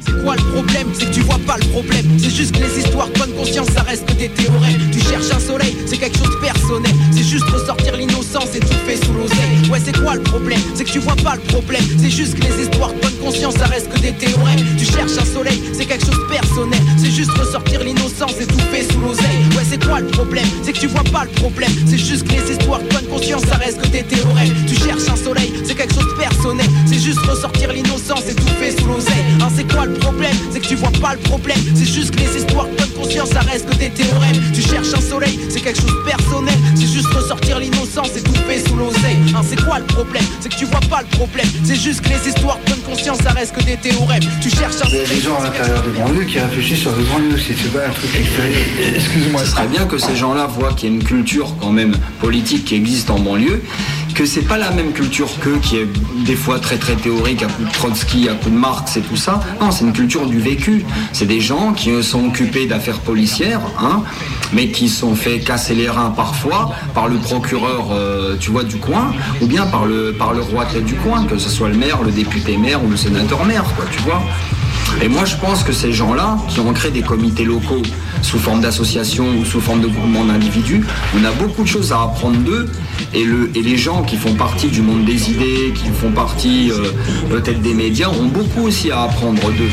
C'est 0.00 0.22
quoi 0.22 0.36
le 0.36 0.42
problème 0.52 0.88
C'est 0.94 1.06
que 1.06 1.14
tu 1.14 1.20
vois 1.20 1.38
pas 1.46 1.56
le 1.56 1.66
problème? 1.68 2.06
C'est 2.18 2.30
juste 2.30 2.52
que 2.52 2.60
les 2.60 2.78
histoires 2.78 3.08
bonne 3.18 3.32
conscience, 3.32 3.68
ça 3.68 3.82
reste 3.82 4.06
que 4.06 4.12
des 4.12 4.28
théorèmes. 4.28 4.90
Tu 4.92 5.00
cherches 5.00 5.30
un 5.34 5.40
soleil, 5.40 5.76
c'est 5.86 5.96
quelque 5.96 6.18
chose 6.18 6.30
de 6.30 6.40
personnel. 6.40 6.92
C'est 7.12 7.24
juste 7.24 7.44
ressortir 7.44 7.96
l'innocence 7.96 8.54
et 8.54 8.60
tout 8.60 8.78
fait 8.86 8.96
sous 8.96 9.12
l'oseille. 9.12 9.39
Ouais, 9.70 9.78
c'est 9.84 9.96
quoi 9.96 10.16
le 10.16 10.22
problème? 10.22 10.60
C'est 10.74 10.84
que 10.84 10.90
tu 10.90 10.98
vois 10.98 11.14
pas 11.16 11.36
le 11.36 11.40
problème. 11.42 11.84
C'est 11.98 12.10
juste 12.10 12.34
que 12.34 12.42
les 12.42 12.64
histoires 12.64 12.92
de 12.92 13.00
bonne 13.00 13.16
conscience, 13.22 13.54
ça 13.54 13.66
reste 13.66 13.88
que 13.88 14.00
des 14.00 14.12
théorèmes. 14.12 14.58
Tu 14.76 14.84
cherches 14.84 15.16
un 15.16 15.24
soleil, 15.24 15.62
c'est 15.72 15.86
quelque 15.86 16.04
chose 16.06 16.18
de 16.18 16.34
personnel. 16.34 16.80
C'est 16.96 17.10
juste 17.10 17.30
ressortir 17.30 17.84
l'innocence 17.84 18.32
fait 18.32 18.92
sous 18.92 19.00
l'oseille. 19.00 19.38
Ouais, 19.56 19.64
c'est 19.68 19.82
quoi 19.84 20.00
le 20.00 20.06
problème? 20.06 20.46
C'est 20.64 20.72
que 20.72 20.78
tu 20.78 20.88
vois 20.88 21.04
pas 21.04 21.24
le 21.24 21.30
problème. 21.30 21.70
C'est 21.86 21.98
juste 21.98 22.26
que 22.26 22.32
les 22.32 22.50
histoires 22.50 22.80
de 22.80 22.88
bonne 22.88 23.06
conscience, 23.06 23.42
ça 23.42 23.56
reste 23.56 23.80
que 23.80 23.88
des 23.88 24.02
théorèmes. 24.02 24.52
Tu 24.66 24.74
cherches 24.74 25.08
un 25.08 25.16
soleil, 25.16 25.52
c'est 25.64 25.76
quelque 25.76 25.94
chose 25.94 26.08
de 26.08 26.20
personnel. 26.20 26.66
C'est 26.86 26.98
juste 26.98 27.20
ressortir 27.20 27.72
l'innocence 27.72 28.22
fait 28.60 28.76
sous 28.78 28.86
l'oseille. 28.86 29.24
Hein, 29.40 29.48
c'est 29.54 29.72
quoi 29.72 29.86
le 29.86 29.94
problème? 29.94 30.34
C'est 30.52 30.60
que 30.60 30.66
tu 30.66 30.76
vois 30.76 30.92
pas 31.00 31.14
le 31.14 31.20
problème. 31.20 31.58
C'est 31.74 31.86
juste 31.86 32.10
que 32.10 32.20
les 32.20 32.36
histoires 32.38 32.66
de 32.66 32.76
bonne 32.76 32.90
conscience, 32.90 33.30
ça 33.30 33.40
reste 33.40 33.68
que 33.70 33.76
des 33.76 33.90
théorèmes. 33.90 34.36
Tu 34.52 34.62
cherches 34.62 34.92
un 34.96 35.00
soleil, 35.00 35.38
c'est 35.48 35.60
quelque 35.60 35.80
chose 35.80 35.94
de 35.94 36.10
personnel. 36.10 36.58
C'est 36.74 36.86
juste 36.86 37.06
ressortir 37.06 37.58
l'innocence 37.58 38.10
fait 38.10 38.68
sous 38.68 38.76
l'oseille. 38.76 39.18
Hein, 39.34 39.42
quoi 39.64 39.78
le 39.78 39.84
problème? 39.86 40.24
C'est 40.40 40.48
que 40.48 40.56
tu 40.56 40.64
vois 40.66 40.80
pas 40.88 41.02
le 41.02 41.16
problème. 41.16 41.46
C'est 41.64 41.76
juste 41.76 42.00
que 42.02 42.08
les 42.08 42.28
histoires 42.28 42.58
de 42.64 42.70
bonne 42.70 42.80
conscience, 42.80 43.18
ça 43.18 43.30
reste 43.30 43.54
que 43.54 43.62
des 43.62 43.76
théorèmes. 43.76 44.22
Tu 44.40 44.50
cherches 44.50 44.76
un 44.82 44.88
Il 44.88 44.96
y 44.96 45.00
a 45.00 45.06
des 45.06 45.20
gens 45.20 45.38
à 45.38 45.44
l'intérieur 45.44 45.82
des 45.82 45.98
banlieues 45.98 46.24
qui 46.24 46.38
réfléchissent 46.38 46.80
sur 46.80 46.96
les 46.96 47.04
banlieues, 47.04 47.38
si 47.38 47.54
c'est 47.54 47.72
pas 47.72 47.86
un 47.86 47.90
truc 47.90 48.10
extérieur. 48.14 48.94
Excuse-moi. 48.96 49.40
Ce 49.44 49.50
serait 49.50 49.68
bien 49.68 49.86
que 49.86 49.98
ces 49.98 50.16
gens-là 50.16 50.46
voient 50.46 50.72
qu'il 50.74 50.90
y 50.90 50.92
a 50.92 50.96
une 50.96 51.04
culture 51.04 51.54
quand 51.60 51.72
même 51.72 51.96
politique 52.20 52.64
qui 52.64 52.74
existe 52.74 53.10
en 53.10 53.18
banlieue, 53.18 53.62
que 54.20 54.26
c'est 54.26 54.42
pas 54.42 54.58
la 54.58 54.70
même 54.72 54.92
culture 54.92 55.30
qu'eux 55.40 55.58
qui 55.62 55.78
est 55.78 55.88
des 56.26 56.36
fois 56.36 56.58
très 56.58 56.76
très 56.76 56.94
théorique 56.94 57.42
à 57.42 57.46
coup 57.46 57.64
de 57.64 57.72
Trotsky, 57.72 58.28
à 58.28 58.34
coup 58.34 58.50
de 58.50 58.54
Marx 58.54 58.98
et 58.98 59.00
tout 59.00 59.16
ça. 59.16 59.40
Non, 59.62 59.70
c'est 59.70 59.82
une 59.82 59.94
culture 59.94 60.26
du 60.26 60.38
vécu. 60.38 60.84
C'est 61.14 61.24
des 61.24 61.40
gens 61.40 61.72
qui 61.72 61.90
sont 62.02 62.26
occupés 62.26 62.66
d'affaires 62.66 62.98
policières, 62.98 63.62
hein, 63.80 64.02
mais 64.52 64.68
qui 64.68 64.90
sont 64.90 65.14
fait 65.14 65.38
casser 65.38 65.74
les 65.74 65.88
reins 65.88 66.10
parfois 66.10 66.70
par 66.92 67.08
le 67.08 67.16
procureur, 67.16 67.92
euh, 67.92 68.36
tu 68.38 68.50
vois, 68.50 68.64
du 68.64 68.76
coin, 68.76 69.10
ou 69.40 69.46
bien 69.46 69.64
par 69.64 69.86
le, 69.86 70.12
par 70.12 70.34
le 70.34 70.42
roi 70.42 70.66
du 70.66 70.96
coin, 70.96 71.24
que 71.24 71.38
ce 71.38 71.48
soit 71.48 71.70
le 71.70 71.78
maire, 71.78 72.02
le 72.02 72.12
député 72.12 72.58
maire 72.58 72.84
ou 72.84 72.90
le 72.90 72.98
sénateur 72.98 73.46
maire, 73.46 73.64
quoi, 73.74 73.86
tu 73.90 74.02
vois. 74.02 74.22
Et 75.02 75.08
moi, 75.08 75.24
je 75.24 75.36
pense 75.36 75.62
que 75.62 75.72
ces 75.72 75.92
gens-là, 75.92 76.36
qui 76.48 76.60
ont 76.60 76.72
créé 76.74 76.90
des 76.90 77.02
comités 77.02 77.44
locaux 77.44 77.82
sous 78.20 78.38
forme 78.38 78.60
d'associations 78.60 79.28
ou 79.40 79.44
sous 79.46 79.60
forme 79.60 79.80
de 79.80 79.86
groupements 79.86 80.26
d'individus, 80.26 80.84
on 81.18 81.24
a 81.24 81.30
beaucoup 81.32 81.62
de 81.62 81.68
choses 81.68 81.92
à 81.92 82.02
apprendre 82.02 82.36
d'eux. 82.38 82.68
Et, 83.14 83.24
le, 83.24 83.50
et 83.56 83.62
les 83.62 83.76
gens 83.76 84.02
qui 84.02 84.16
font 84.16 84.34
partie 84.34 84.68
du 84.68 84.82
monde 84.82 85.04
des 85.04 85.30
idées, 85.30 85.72
qui 85.74 85.88
font 85.88 86.12
partie 86.12 86.70
euh, 86.70 86.92
peut-être 87.28 87.60
des 87.60 87.74
médias, 87.74 88.08
ont 88.08 88.26
beaucoup 88.26 88.62
aussi 88.62 88.90
à 88.90 89.02
apprendre 89.02 89.40
d'eux. 89.52 89.70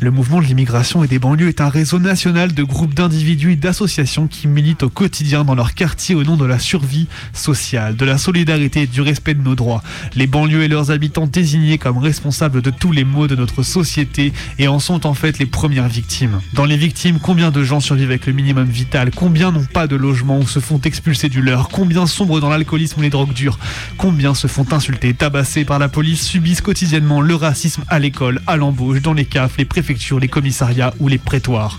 Le 0.00 0.10
mouvement 0.10 0.40
de 0.40 0.46
l'immigration 0.46 1.04
et 1.04 1.08
des 1.08 1.18
banlieues 1.18 1.48
est 1.48 1.60
un 1.60 1.68
réseau 1.68 1.98
national 1.98 2.54
de 2.54 2.62
groupes 2.62 2.94
d'individus 2.94 3.52
et 3.52 3.56
d'associations 3.56 4.26
qui 4.26 4.48
militent 4.48 4.82
au 4.82 4.88
quotidien 4.88 5.44
dans 5.44 5.54
leur 5.54 5.74
quartier 5.74 6.14
au 6.14 6.24
nom 6.24 6.36
de 6.36 6.44
la 6.44 6.58
survie 6.58 7.06
sociale, 7.32 7.96
de 7.96 8.04
la 8.04 8.18
solidarité 8.18 8.82
et 8.82 8.86
du 8.86 9.00
respect 9.00 9.34
de 9.34 9.42
nos 9.42 9.54
droits. 9.54 9.82
Les 10.14 10.26
banlieues 10.26 10.62
et 10.62 10.68
leurs 10.68 10.90
habitants 10.90 11.26
désignés 11.26 11.78
comme 11.78 11.98
responsables 11.98 12.62
de 12.62 12.70
tous 12.70 12.92
les 12.92 13.04
maux 13.04 13.26
de 13.26 13.36
notre 13.36 13.62
société 13.62 14.32
et 14.58 14.68
en 14.68 14.78
sont 14.78 15.06
en 15.06 15.14
fait 15.14 15.38
les 15.38 15.46
premières 15.46 15.88
victimes. 15.88 16.40
Dans 16.52 16.64
les 16.64 16.76
victimes, 16.76 17.18
combien 17.20 17.50
de 17.50 17.62
gens 17.64 17.80
survivent 17.80 18.10
avec 18.10 18.26
le 18.26 18.32
minimum 18.32 18.66
vital? 18.66 19.10
Combien 19.14 19.52
n'ont 19.52 19.64
pas 19.64 19.86
de 19.86 19.96
logement 19.96 20.38
ou 20.38 20.46
se 20.46 20.60
font 20.60 20.73
expulser 20.78 21.28
du 21.28 21.42
leur. 21.42 21.68
Combien 21.68 22.06
sombrent 22.06 22.40
dans 22.40 22.48
l'alcoolisme 22.48 23.00
ou 23.00 23.02
les 23.02 23.10
drogues 23.10 23.32
dures. 23.32 23.58
Combien 23.98 24.34
se 24.34 24.46
font 24.46 24.66
insulter, 24.72 25.14
tabasser 25.14 25.64
par 25.64 25.78
la 25.78 25.88
police, 25.88 26.22
subissent 26.24 26.60
quotidiennement 26.60 27.20
le 27.20 27.34
racisme 27.34 27.84
à 27.88 27.98
l'école, 27.98 28.40
à 28.46 28.56
l'embauche, 28.56 29.02
dans 29.02 29.12
les 29.12 29.24
CAF, 29.24 29.56
les 29.58 29.64
préfectures, 29.64 30.18
les 30.18 30.28
commissariats 30.28 30.94
ou 31.00 31.08
les 31.08 31.18
prétoires 31.18 31.78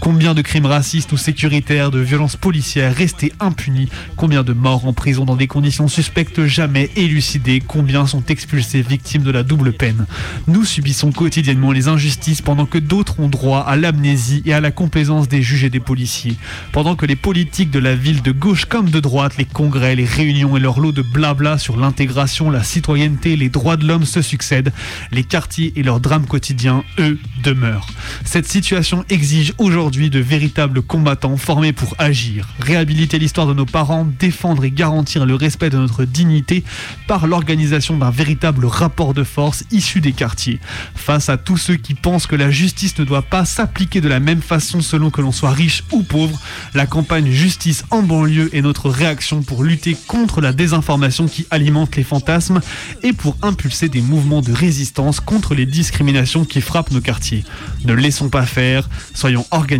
Combien 0.00 0.32
de 0.32 0.40
crimes 0.40 0.64
racistes 0.64 1.12
ou 1.12 1.18
sécuritaires, 1.18 1.90
de 1.90 1.98
violences 1.98 2.36
policières 2.36 2.96
restés 2.96 3.34
impunis 3.38 3.90
Combien 4.16 4.42
de 4.42 4.54
morts 4.54 4.86
en 4.86 4.94
prison 4.94 5.26
dans 5.26 5.36
des 5.36 5.46
conditions 5.46 5.88
suspectes 5.88 6.46
jamais 6.46 6.88
élucidées 6.96 7.62
Combien 7.64 8.06
sont 8.06 8.24
expulsés 8.24 8.80
victimes 8.80 9.22
de 9.22 9.30
la 9.30 9.42
double 9.42 9.74
peine 9.74 10.06
Nous 10.48 10.64
subissons 10.64 11.12
quotidiennement 11.12 11.70
les 11.70 11.88
injustices 11.88 12.40
pendant 12.40 12.64
que 12.64 12.78
d'autres 12.78 13.20
ont 13.20 13.28
droit 13.28 13.60
à 13.60 13.76
l'amnésie 13.76 14.42
et 14.46 14.54
à 14.54 14.60
la 14.60 14.70
complaisance 14.70 15.28
des 15.28 15.42
juges 15.42 15.64
et 15.64 15.70
des 15.70 15.80
policiers. 15.80 16.36
Pendant 16.72 16.96
que 16.96 17.04
les 17.04 17.16
politiques 17.16 17.70
de 17.70 17.78
la 17.78 17.94
ville 17.94 18.22
de 18.22 18.32
gauche 18.32 18.64
comme 18.64 18.88
de 18.88 19.00
droite, 19.00 19.36
les 19.36 19.44
congrès, 19.44 19.96
les 19.96 20.06
réunions 20.06 20.56
et 20.56 20.60
leur 20.60 20.80
lot 20.80 20.92
de 20.92 21.02
blabla 21.02 21.58
sur 21.58 21.76
l'intégration, 21.76 22.50
la 22.50 22.62
citoyenneté, 22.62 23.36
les 23.36 23.50
droits 23.50 23.76
de 23.76 23.86
l'homme 23.86 24.06
se 24.06 24.22
succèdent, 24.22 24.72
les 25.12 25.24
quartiers 25.24 25.74
et 25.76 25.82
leurs 25.82 26.00
drames 26.00 26.26
quotidiens, 26.26 26.84
eux, 26.98 27.18
demeurent. 27.42 27.86
Cette 28.24 28.48
situation 28.48 29.04
exige 29.10 29.52
aujourd'hui 29.58 29.89
de 29.90 30.20
véritables 30.20 30.82
combattants 30.82 31.36
formés 31.36 31.72
pour 31.72 31.96
agir, 31.98 32.48
réhabiliter 32.60 33.18
l'histoire 33.18 33.48
de 33.48 33.54
nos 33.54 33.66
parents, 33.66 34.06
défendre 34.18 34.64
et 34.64 34.70
garantir 34.70 35.26
le 35.26 35.34
respect 35.34 35.68
de 35.68 35.78
notre 35.78 36.04
dignité 36.04 36.62
par 37.08 37.26
l'organisation 37.26 37.98
d'un 37.98 38.10
véritable 38.10 38.66
rapport 38.66 39.14
de 39.14 39.24
force 39.24 39.64
issu 39.72 40.00
des 40.00 40.12
quartiers. 40.12 40.60
Face 40.94 41.28
à 41.28 41.36
tous 41.36 41.56
ceux 41.56 41.74
qui 41.74 41.94
pensent 41.94 42.28
que 42.28 42.36
la 42.36 42.52
justice 42.52 42.98
ne 43.00 43.04
doit 43.04 43.22
pas 43.22 43.44
s'appliquer 43.44 44.00
de 44.00 44.08
la 44.08 44.20
même 44.20 44.42
façon 44.42 44.80
selon 44.80 45.10
que 45.10 45.22
l'on 45.22 45.32
soit 45.32 45.50
riche 45.50 45.82
ou 45.90 46.04
pauvre, 46.04 46.38
la 46.74 46.86
campagne 46.86 47.30
Justice 47.30 47.84
en 47.90 48.02
banlieue 48.02 48.54
est 48.54 48.62
notre 48.62 48.90
réaction 48.90 49.42
pour 49.42 49.64
lutter 49.64 49.96
contre 50.06 50.40
la 50.40 50.52
désinformation 50.52 51.26
qui 51.26 51.46
alimente 51.50 51.96
les 51.96 52.04
fantasmes 52.04 52.60
et 53.02 53.12
pour 53.12 53.36
impulser 53.42 53.88
des 53.88 54.02
mouvements 54.02 54.40
de 54.40 54.52
résistance 54.52 55.18
contre 55.18 55.56
les 55.56 55.66
discriminations 55.66 56.44
qui 56.44 56.60
frappent 56.60 56.92
nos 56.92 57.00
quartiers. 57.00 57.44
Ne 57.84 57.92
laissons 57.92 58.28
pas 58.28 58.46
faire, 58.46 58.88
soyons 59.14 59.44
organisés 59.50 59.79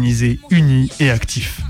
unis 0.51 0.91
et 1.01 1.11
actifs. 1.11 1.61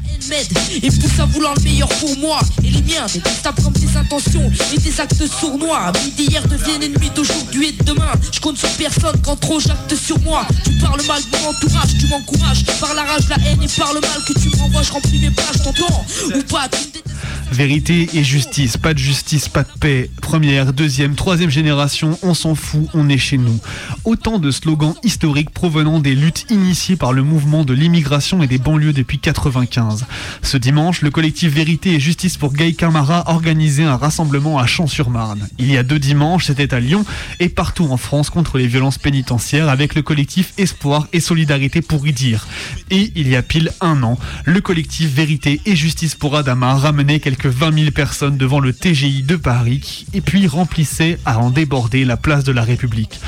Et 0.82 0.90
pousse 0.90 1.18
à 1.18 1.24
vouloir 1.24 1.54
le 1.54 1.62
meilleur 1.62 1.88
pour 1.88 2.16
moi 2.18 2.40
et 2.62 2.70
les 2.70 2.82
miens, 2.82 3.06
détestables 3.12 3.62
comme 3.62 3.72
tes 3.72 3.96
intentions 3.96 4.50
et 4.72 4.78
tes 4.78 5.00
actes 5.00 5.26
sournois. 5.26 5.78
Amis 5.78 6.12
d'hier 6.16 6.46
deviennent 6.46 6.82
ennemis 6.82 7.10
d'aujourd'hui 7.14 7.68
et 7.68 7.72
de 7.72 7.84
demain. 7.84 8.12
Je 8.30 8.40
compte 8.40 8.58
sur 8.58 8.68
personne 8.70 9.16
quand 9.24 9.36
trop 9.36 9.58
j'acte 9.58 9.94
sur 9.96 10.18
moi. 10.20 10.46
Tu 10.64 10.72
parles 10.74 11.02
mal 11.06 11.22
de 11.22 11.38
mon 11.38 11.48
entourage, 11.48 11.98
tu 11.98 12.06
m'encourages 12.08 12.64
par 12.80 12.94
la 12.94 13.02
rage, 13.02 13.28
la 13.28 13.36
haine 13.36 13.62
et 13.62 13.80
par 13.80 13.94
le 13.94 14.00
mal 14.00 14.24
que 14.26 14.34
tu 14.34 14.56
m'envoies. 14.56 14.82
Je 14.82 14.92
remplis 14.92 15.20
mes 15.20 15.30
pages, 15.30 15.62
t'entends 15.64 16.04
ou 16.34 16.42
pas 16.42 16.68
tu 16.68 16.78
me 16.78 16.92
détestes. 16.92 17.10
Vérité 17.52 18.08
et 18.14 18.22
justice, 18.22 18.76
pas 18.76 18.94
de 18.94 18.98
justice, 18.98 19.48
pas 19.48 19.64
de 19.64 19.78
paix. 19.80 20.08
Première, 20.22 20.72
deuxième, 20.72 21.16
troisième 21.16 21.50
génération, 21.50 22.16
on 22.22 22.32
s'en 22.32 22.54
fout, 22.54 22.86
on 22.94 23.08
est 23.08 23.18
chez 23.18 23.38
nous. 23.38 23.58
Autant 24.04 24.38
de 24.38 24.52
slogans 24.52 24.94
historiques 25.02 25.50
provenant 25.50 25.98
des 25.98 26.14
luttes 26.14 26.46
initiées 26.50 26.94
par 26.94 27.12
le 27.12 27.24
mouvement 27.24 27.64
de 27.64 27.74
l'immigration 27.74 28.19
et 28.20 28.46
des 28.46 28.58
banlieues 28.58 28.92
depuis 28.92 29.18
95. 29.18 30.04
Ce 30.42 30.56
dimanche, 30.58 31.00
le 31.00 31.10
collectif 31.10 31.54
Vérité 31.54 31.94
et 31.94 32.00
Justice 32.00 32.36
pour 32.36 32.52
Gay 32.52 32.74
Camara 32.74 33.24
organisait 33.28 33.84
un 33.84 33.96
rassemblement 33.96 34.58
à 34.58 34.66
Champs-sur-Marne. 34.66 35.48
Il 35.58 35.70
y 35.72 35.78
a 35.78 35.82
deux 35.82 35.98
dimanches, 35.98 36.46
c'était 36.46 36.74
à 36.74 36.80
Lyon 36.80 37.06
et 37.38 37.48
partout 37.48 37.88
en 37.90 37.96
France 37.96 38.28
contre 38.28 38.58
les 38.58 38.66
violences 38.66 38.98
pénitentiaires 38.98 39.70
avec 39.70 39.94
le 39.94 40.02
collectif 40.02 40.52
Espoir 40.58 41.08
et 41.14 41.20
Solidarité 41.20 41.80
pour 41.80 42.06
y 42.06 42.12
dire. 42.12 42.46
Et 42.90 43.10
il 43.16 43.26
y 43.26 43.36
a 43.36 43.42
pile 43.42 43.72
un 43.80 44.02
an, 44.02 44.18
le 44.44 44.60
collectif 44.60 45.08
Vérité 45.10 45.62
et 45.64 45.74
Justice 45.74 46.14
pour 46.14 46.36
Adama 46.36 46.74
ramenait 46.74 47.20
quelques 47.20 47.46
20 47.46 47.72
000 47.72 47.90
personnes 47.90 48.36
devant 48.36 48.60
le 48.60 48.74
TGI 48.74 49.22
de 49.22 49.36
Paris 49.36 50.04
et 50.12 50.20
puis 50.20 50.46
remplissait 50.46 51.18
à 51.24 51.38
en 51.38 51.48
déborder 51.48 52.04
la 52.04 52.18
place 52.18 52.44
de 52.44 52.52
la 52.52 52.64
République. 52.64 53.18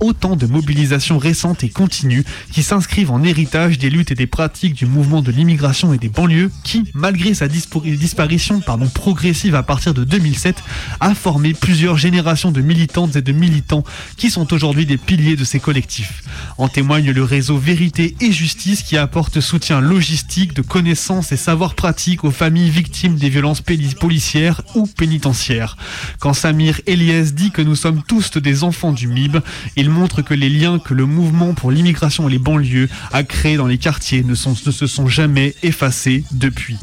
Autant 0.00 0.34
de 0.34 0.46
mobilisations 0.46 1.18
récentes 1.18 1.62
et 1.62 1.68
continues 1.68 2.24
qui 2.50 2.64
s'inscrivent 2.64 3.12
en 3.12 3.22
héritage 3.22 3.78
des 3.78 3.90
luttes 3.90 4.10
et 4.10 4.16
des 4.16 4.26
pratiques 4.26 4.39
du 4.48 4.86
mouvement 4.86 5.20
de 5.20 5.30
l'immigration 5.30 5.92
et 5.92 5.98
des 5.98 6.08
banlieues 6.08 6.50
qui, 6.64 6.84
malgré 6.94 7.34
sa 7.34 7.46
disparition 7.46 8.60
pardon, 8.60 8.88
progressive 8.88 9.54
à 9.54 9.62
partir 9.62 9.92
de 9.92 10.02
2007, 10.02 10.62
a 11.00 11.14
formé 11.14 11.52
plusieurs 11.52 11.98
générations 11.98 12.50
de 12.50 12.62
militantes 12.62 13.16
et 13.16 13.22
de 13.22 13.32
militants 13.32 13.84
qui 14.16 14.30
sont 14.30 14.52
aujourd'hui 14.54 14.86
des 14.86 14.96
piliers 14.96 15.36
de 15.36 15.44
ces 15.44 15.60
collectifs. 15.60 16.22
En 16.56 16.68
témoigne 16.68 17.10
le 17.10 17.22
réseau 17.22 17.58
Vérité 17.58 18.16
et 18.20 18.32
Justice 18.32 18.82
qui 18.82 18.96
apporte 18.96 19.40
soutien 19.40 19.80
logistique, 19.80 20.54
de 20.54 20.62
connaissances 20.62 21.32
et 21.32 21.36
savoirs 21.36 21.74
pratiques 21.74 22.24
aux 22.24 22.30
familles 22.30 22.70
victimes 22.70 23.16
des 23.16 23.28
violences 23.28 23.60
policières 23.60 24.62
ou 24.74 24.86
pénitentiaires. 24.86 25.76
Quand 26.18 26.32
Samir 26.32 26.80
Eliès 26.86 27.34
dit 27.34 27.50
que 27.50 27.62
nous 27.62 27.76
sommes 27.76 28.02
tous 28.02 28.38
des 28.38 28.64
enfants 28.64 28.92
du 28.92 29.06
MIB, 29.06 29.40
il 29.76 29.90
montre 29.90 30.22
que 30.22 30.34
les 30.34 30.48
liens 30.48 30.78
que 30.78 30.94
le 30.94 31.04
mouvement 31.04 31.52
pour 31.52 31.70
l'immigration 31.70 32.28
et 32.28 32.32
les 32.32 32.38
banlieues 32.38 32.88
a 33.12 33.22
créés 33.22 33.56
dans 33.56 33.66
les 33.66 33.78
quartiers 33.78 34.19
ne, 34.22 34.34
sont- 34.34 34.54
ne 34.66 34.70
se 34.72 34.86
sont 34.86 35.06
jamais 35.08 35.54
effacés 35.62 36.24
depuis. 36.32 36.76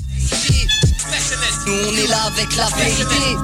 Nous 1.66 1.74
on 1.74 1.96
est 1.96 2.08
là 2.08 2.24
avec 2.28 2.56
la 2.56 2.68
vérité. 2.78 3.36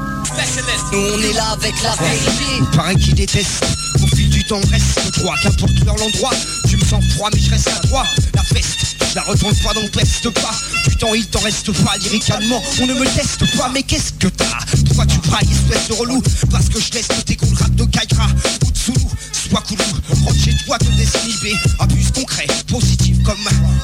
Nous 0.92 1.00
on 1.00 1.20
est 1.22 1.34
là 1.34 1.50
avec 1.52 1.74
la 1.84 1.96
vérité. 1.96 2.46
Il 2.60 2.66
paraît 2.78 2.96
qu'ils 2.96 3.16
détestent. 3.16 3.66
Au 4.02 4.08
fil 4.16 4.30
du 4.30 4.44
temps, 4.46 4.62
reste 4.72 5.20
droit. 5.20 5.36
Qu'importe 5.44 5.80
leur 5.86 5.96
l'endroit, 5.98 6.32
tu 6.70 6.78
me 6.78 6.86
sens 6.86 7.04
froid, 7.16 7.30
mais 7.34 7.40
je 7.40 7.50
reste 7.52 7.68
à 7.68 7.88
toi. 7.88 8.04
La 8.34 8.42
veste, 8.54 8.96
je 9.10 9.16
la 9.16 9.22
retourne 9.24 9.56
pas, 9.58 9.74
donc 9.74 9.92
peste 9.92 10.30
pas. 10.30 10.52
Du 10.88 10.96
temps, 10.98 11.14
il 11.14 11.26
t'en 11.28 11.40
reste 11.42 11.72
pas. 11.84 11.98
Lyricalement, 11.98 12.62
on 12.82 12.88
ne 12.88 12.94
me 12.94 13.06
teste 13.16 13.46
pas, 13.58 13.70
mais 13.74 13.84
qu'est-ce 13.84 14.14
que 14.14 14.28
t'as? 14.28 14.58
Pourquoi 14.88 15.06
tu 15.06 15.18
brailles, 15.20 15.48
espèce 15.52 15.88
de 15.90 15.94
relou? 15.94 16.22
Parce 16.50 16.70
que 16.70 16.80
je 16.80 16.92
laisse 16.94 17.08
tes 17.26 17.36
gros 17.36 17.54
rap 17.56 17.74
de 17.76 17.84
Kaira 17.86 18.28
ou 18.66 18.72
de 18.72 18.78
Soulou. 18.78 19.12
Sois 19.54 19.62
coulou, 19.68 19.84
rentre 20.26 20.40
chez 20.44 20.56
toi, 20.66 20.80
te 20.80 20.86
désinhiber. 20.86 21.56
Abuse 21.78 22.12
concret, 22.12 22.48
positif 22.68 23.22
comme 23.22 23.38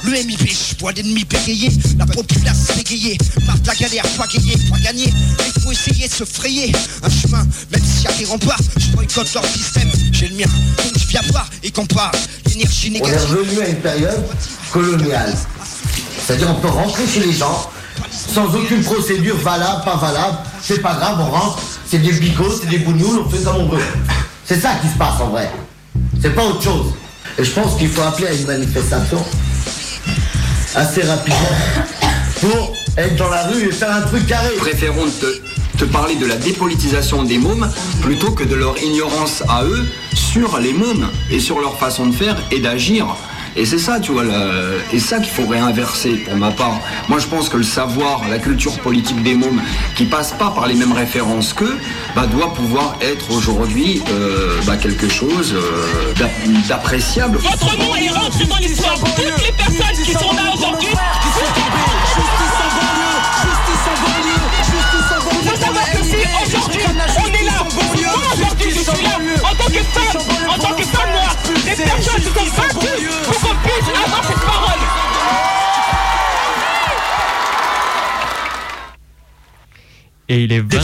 le 0.03 0.11
MIB. 0.13 0.49
Je 0.49 0.79
vois 0.79 0.91
l'ennemi 0.93 1.23
bégayer, 1.25 1.69
la 1.99 2.07
populace 2.07 2.75
bégayée. 2.75 3.19
Marre 3.45 3.59
de 3.59 3.67
la 3.67 3.75
galère, 3.75 4.03
pas 4.17 4.25
gagner, 4.25 4.55
pas 4.67 4.79
gagner. 4.79 5.13
Il 5.55 5.61
faut 5.61 5.71
essayer 5.71 6.07
de 6.07 6.11
se 6.11 6.23
frayer 6.23 6.71
un 7.03 7.09
chemin, 7.11 7.45
même 7.71 7.83
s'il 7.83 8.03
y 8.03 8.07
a 8.07 8.13
des 8.13 8.25
remparts. 8.25 8.59
Je 8.77 8.87
boycotte 8.93 9.31
leur 9.31 9.45
système, 9.45 9.91
j'ai 10.11 10.29
le 10.29 10.37
mien. 10.37 10.47
Donc 10.77 10.97
je 10.97 11.05
viens 11.07 11.21
pas 11.31 11.45
et 11.61 11.69
qu'on 11.69 11.85
parle 11.85 12.15
d'énergie 12.47 12.89
On 12.91 12.95
est 12.95 13.01
négative. 13.01 13.29
revenu 13.29 13.61
à 13.61 13.67
une 13.67 13.81
période 13.81 14.25
coloniale. 14.71 15.37
C'est-à-dire 16.25 16.49
on 16.49 16.59
peut 16.61 16.67
rentrer 16.67 17.03
chez 17.07 17.19
les 17.19 17.33
gens 17.33 17.69
sans 18.33 18.45
aucune 18.55 18.81
procédure 18.81 19.37
valable, 19.37 19.83
pas 19.85 19.97
valable. 19.97 20.37
C'est 20.63 20.81
pas 20.81 20.95
grave, 20.95 21.19
on 21.19 21.29
rentre, 21.29 21.61
c'est 21.87 21.99
des 21.99 22.13
bigots, 22.13 22.55
c'est 22.59 22.69
des 22.69 22.79
bougnoules, 22.79 23.19
on 23.19 23.29
fait 23.29 23.43
comme 23.43 23.57
on 23.57 23.69
veut. 23.69 23.83
C'est 24.49 24.59
ça 24.59 24.71
qui 24.81 24.87
se 24.87 24.97
passe 24.97 25.21
en 25.21 25.27
vrai. 25.27 25.47
C'est 26.19 26.33
pas 26.33 26.43
autre 26.43 26.63
chose. 26.63 26.87
Et 27.37 27.43
je 27.43 27.51
pense 27.51 27.77
qu'il 27.77 27.87
faut 27.87 28.01
appeler 28.01 28.29
à 28.29 28.33
une 28.33 28.47
manifestation 28.47 29.23
assez 30.73 31.03
rapidement 31.03 31.55
pour 32.41 32.73
être 32.97 33.15
dans 33.17 33.29
la 33.29 33.43
rue 33.43 33.67
et 33.67 33.71
faire 33.71 33.91
un 33.91 34.01
truc 34.01 34.25
carré. 34.25 34.49
Préférons 34.57 35.05
te, 35.21 35.77
te 35.77 35.85
parler 35.85 36.15
de 36.15 36.25
la 36.25 36.35
dépolitisation 36.35 37.21
des 37.21 37.37
mômes 37.37 37.69
plutôt 38.01 38.31
que 38.31 38.43
de 38.43 38.55
leur 38.55 38.75
ignorance 38.81 39.43
à 39.47 39.65
eux 39.65 39.87
sur 40.15 40.57
les 40.57 40.73
mômes 40.73 41.11
et 41.29 41.39
sur 41.39 41.59
leur 41.59 41.77
façon 41.77 42.07
de 42.07 42.15
faire 42.15 42.35
et 42.49 42.59
d'agir. 42.59 43.05
Et 43.55 43.65
c'est 43.65 43.77
ça, 43.77 43.99
tu 43.99 44.11
vois, 44.11 44.23
le... 44.23 44.79
et 44.93 44.99
ça 44.99 45.17
qu'il 45.19 45.31
faut 45.31 45.45
réinverser 45.45 46.11
pour 46.25 46.35
ma 46.35 46.51
part. 46.51 46.79
Moi, 47.07 47.19
je 47.19 47.27
pense 47.27 47.49
que 47.49 47.57
le 47.57 47.63
savoir, 47.63 48.27
la 48.29 48.39
culture 48.39 48.77
politique 48.79 49.21
des 49.23 49.35
mômes, 49.35 49.61
qui 49.95 50.05
passe 50.05 50.31
pas 50.31 50.51
par 50.51 50.67
les 50.67 50.75
mêmes 50.75 50.93
références 50.93 51.53
qu'eux, 51.53 51.77
bah, 52.15 52.27
doit 52.27 52.53
pouvoir 52.53 52.95
être 53.01 53.31
aujourd'hui 53.31 54.01
euh, 54.09 54.59
bah, 54.65 54.77
quelque 54.77 55.09
chose 55.09 55.53
euh, 55.55 56.13
d'appréciable. 56.67 57.37
Votre 57.37 57.77
nom 57.77 57.95
est 57.95 58.09
rentré 58.09 58.45
dans 58.45 58.57
l'histoire. 58.57 58.95
Toutes 58.95 59.45
les 59.45 59.51
personnes 59.51 60.03
qui 60.03 60.13
sont 60.13 60.33
là 60.33 60.53
aujourd'hui, 60.53 60.89
Aujourd'hui, 66.45 66.81
on 66.87 67.27
est 67.27 67.43
là. 67.43 67.63
Moi, 67.73 67.83
aujourd'hui, 68.33 68.71
je 68.71 68.79
suis 68.79 69.03
là 69.03 69.17
en 69.43 69.55
tant 69.55 69.71
que 69.71 69.83
femme 69.83 70.38
les 71.65 71.75
personnes 71.75 72.15
qui 72.15 72.29
sont 72.29 72.55
battues 72.57 73.07
pour 73.23 73.39
qu'on 73.39 73.55
puisse 73.55 73.89
avoir 74.05 74.23
cette 74.27 74.45
parole. 74.45 74.79
Et 80.29 80.43
il 80.43 80.53
est 80.53 80.59
20... 80.59 80.79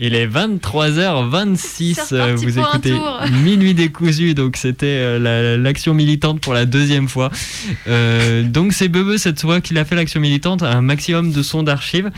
Il 0.00 0.14
est 0.14 0.28
23h26, 0.28 2.12
euh, 2.12 2.36
vous 2.36 2.56
écoutez 2.56 2.94
Minuit 3.42 3.74
décousu, 3.74 4.34
donc 4.34 4.56
c'était 4.56 4.86
euh, 4.86 5.58
l'action 5.58 5.92
militante 5.92 6.40
pour 6.40 6.54
la 6.54 6.66
deuxième 6.66 7.08
fois. 7.08 7.32
Euh, 7.88 8.44
donc 8.44 8.72
c'est 8.72 8.86
Bebe 8.86 9.16
cette 9.16 9.40
fois 9.40 9.60
qu'il 9.60 9.76
a 9.76 9.84
fait 9.84 9.96
l'action 9.96 10.20
militante, 10.20 10.62
un 10.62 10.82
maximum 10.82 11.32
de 11.32 11.42
sons 11.42 11.64
d'archives. 11.64 12.12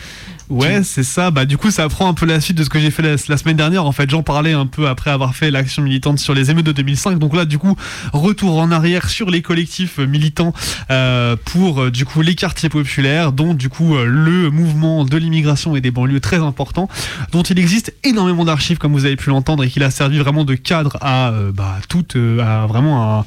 Ouais, 0.50 0.82
c'est 0.82 1.04
ça. 1.04 1.30
Bah, 1.30 1.44
du 1.44 1.56
coup, 1.56 1.70
ça 1.70 1.88
prend 1.88 2.08
un 2.08 2.14
peu 2.14 2.26
la 2.26 2.40
suite 2.40 2.58
de 2.58 2.64
ce 2.64 2.68
que 2.68 2.80
j'ai 2.80 2.90
fait 2.90 3.02
la, 3.02 3.10
la 3.28 3.36
semaine 3.36 3.56
dernière. 3.56 3.86
En 3.86 3.92
fait, 3.92 4.10
j'en 4.10 4.24
parlais 4.24 4.52
un 4.52 4.66
peu 4.66 4.88
après 4.88 5.10
avoir 5.10 5.36
fait 5.36 5.50
l'action 5.50 5.82
militante 5.82 6.18
sur 6.18 6.34
les 6.34 6.50
émeutes 6.50 6.66
de 6.66 6.72
2005. 6.72 7.18
Donc 7.18 7.36
là, 7.36 7.44
du 7.44 7.56
coup, 7.58 7.76
retour 8.12 8.58
en 8.58 8.72
arrière 8.72 9.08
sur 9.08 9.30
les 9.30 9.42
collectifs 9.42 9.98
militants 9.98 10.52
euh, 10.90 11.36
pour, 11.44 11.82
euh, 11.82 11.90
du 11.92 12.04
coup, 12.04 12.20
les 12.20 12.34
quartiers 12.34 12.68
populaires, 12.68 13.30
dont, 13.32 13.54
du 13.54 13.68
coup, 13.68 13.94
euh, 13.96 14.04
le 14.04 14.50
mouvement 14.50 15.04
de 15.04 15.16
l'immigration 15.16 15.76
et 15.76 15.80
des 15.80 15.92
banlieues 15.92 16.20
très 16.20 16.38
important, 16.38 16.88
dont 17.30 17.42
il 17.42 17.58
existe 17.58 17.94
énormément 18.02 18.44
d'archives, 18.44 18.78
comme 18.78 18.92
vous 18.92 19.04
avez 19.04 19.16
pu 19.16 19.30
l'entendre, 19.30 19.62
et 19.62 19.68
qu'il 19.68 19.84
a 19.84 19.90
servi 19.90 20.18
vraiment 20.18 20.44
de 20.44 20.54
cadre 20.56 20.98
à, 21.00 21.30
euh, 21.30 21.52
bah, 21.52 21.78
toute, 21.88 22.16
euh, 22.16 22.40
à 22.40 22.66
vraiment 22.66 23.20
un 23.20 23.24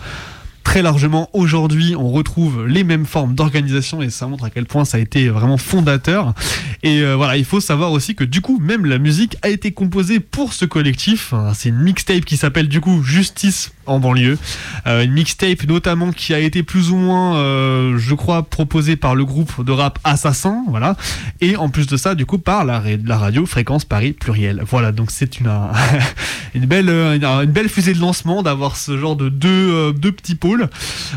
très 0.63 0.81
largement 0.81 1.29
aujourd'hui 1.33 1.95
on 1.95 2.09
retrouve 2.11 2.65
les 2.65 2.83
mêmes 2.83 3.05
formes 3.05 3.35
d'organisation 3.35 4.01
et 4.01 4.09
ça 4.09 4.27
montre 4.27 4.45
à 4.45 4.49
quel 4.49 4.65
point 4.65 4.85
ça 4.85 4.97
a 4.97 4.99
été 4.99 5.29
vraiment 5.29 5.57
fondateur. 5.57 6.33
Et 6.83 7.01
euh, 7.01 7.15
voilà 7.15 7.37
il 7.37 7.45
faut 7.45 7.59
savoir 7.59 7.91
aussi 7.91 8.15
que 8.15 8.23
du 8.23 8.41
coup 8.41 8.59
même 8.59 8.85
la 8.85 8.97
musique 8.97 9.37
a 9.41 9.49
été 9.49 9.71
composée 9.71 10.19
pour 10.19 10.53
ce 10.53 10.65
collectif. 10.65 11.33
Hein, 11.33 11.51
c'est 11.53 11.69
une 11.69 11.79
mixtape 11.79 12.25
qui 12.25 12.37
s'appelle 12.37 12.67
du 12.67 12.81
coup 12.81 13.03
Justice 13.03 13.71
en 13.85 13.99
banlieue. 13.99 14.37
Euh, 14.87 15.03
une 15.03 15.11
mixtape 15.11 15.63
notamment 15.67 16.11
qui 16.11 16.33
a 16.33 16.39
été 16.39 16.63
plus 16.63 16.91
ou 16.91 16.95
moins 16.95 17.37
euh, 17.37 17.97
je 17.97 18.13
crois 18.15 18.43
proposée 18.43 18.95
par 18.95 19.15
le 19.15 19.25
groupe 19.25 19.63
de 19.63 19.71
rap 19.71 19.99
Assassin 20.03 20.63
voilà. 20.67 20.95
Et 21.41 21.55
en 21.55 21.69
plus 21.69 21.87
de 21.87 21.97
ça 21.97 22.15
du 22.15 22.25
coup 22.25 22.37
par 22.37 22.65
la, 22.65 22.81
la 23.03 23.17
radio 23.17 23.45
Fréquence 23.45 23.85
Paris 23.85 24.13
Pluriel. 24.13 24.63
Voilà 24.67 24.91
donc 24.91 25.11
c'est 25.11 25.39
une, 25.39 25.51
une 26.53 26.65
belle 26.65 26.89
une, 26.89 27.51
belle 27.51 27.69
fusée 27.69 27.93
de 27.93 27.99
lancement 27.99 28.43
d'avoir 28.43 28.75
ce 28.75 28.97
genre 28.97 29.15
de 29.15 29.29
deux, 29.29 29.49
euh, 29.49 29.91
deux 29.91 30.11
petits 30.11 30.35
pôles. 30.35 30.69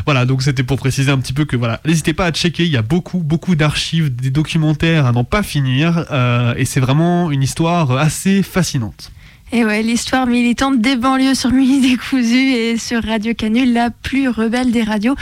Voilà 0.05 0.25
donc 0.25 0.43
c'était 0.43 0.63
pour 0.63 0.77
préciser 0.77 1.11
un 1.11 1.17
petit 1.17 1.33
peu 1.33 1.45
que 1.45 1.55
voilà 1.55 1.81
n'hésitez 1.85 2.13
pas 2.13 2.25
à 2.25 2.31
checker 2.31 2.65
il 2.65 2.71
y 2.71 2.77
a 2.77 2.81
beaucoup 2.81 3.19
beaucoup 3.19 3.55
d'archives 3.55 4.15
des 4.15 4.29
documentaires 4.29 5.05
à 5.05 5.11
n'en 5.11 5.23
pas 5.23 5.43
finir 5.43 6.05
et 6.57 6.65
c'est 6.65 6.79
vraiment 6.79 7.31
une 7.31 7.43
histoire 7.43 7.91
assez 7.91 8.43
fascinante 8.43 9.11
Et 9.53 9.63
ouais, 9.63 9.81
l'histoire 9.81 10.27
militante 10.27 10.81
des 10.81 10.97
banlieues 10.97 11.33
sur 11.33 11.51
Mini 11.51 11.79
Décousu 11.79 12.51
et 12.51 12.77
sur 12.77 13.01
Radio 13.01 13.33
Canu, 13.33 13.65
la 13.65 13.89
plus 13.89 14.27
rebelle 14.27 14.71
des 14.71 14.83
radios. 14.83 15.15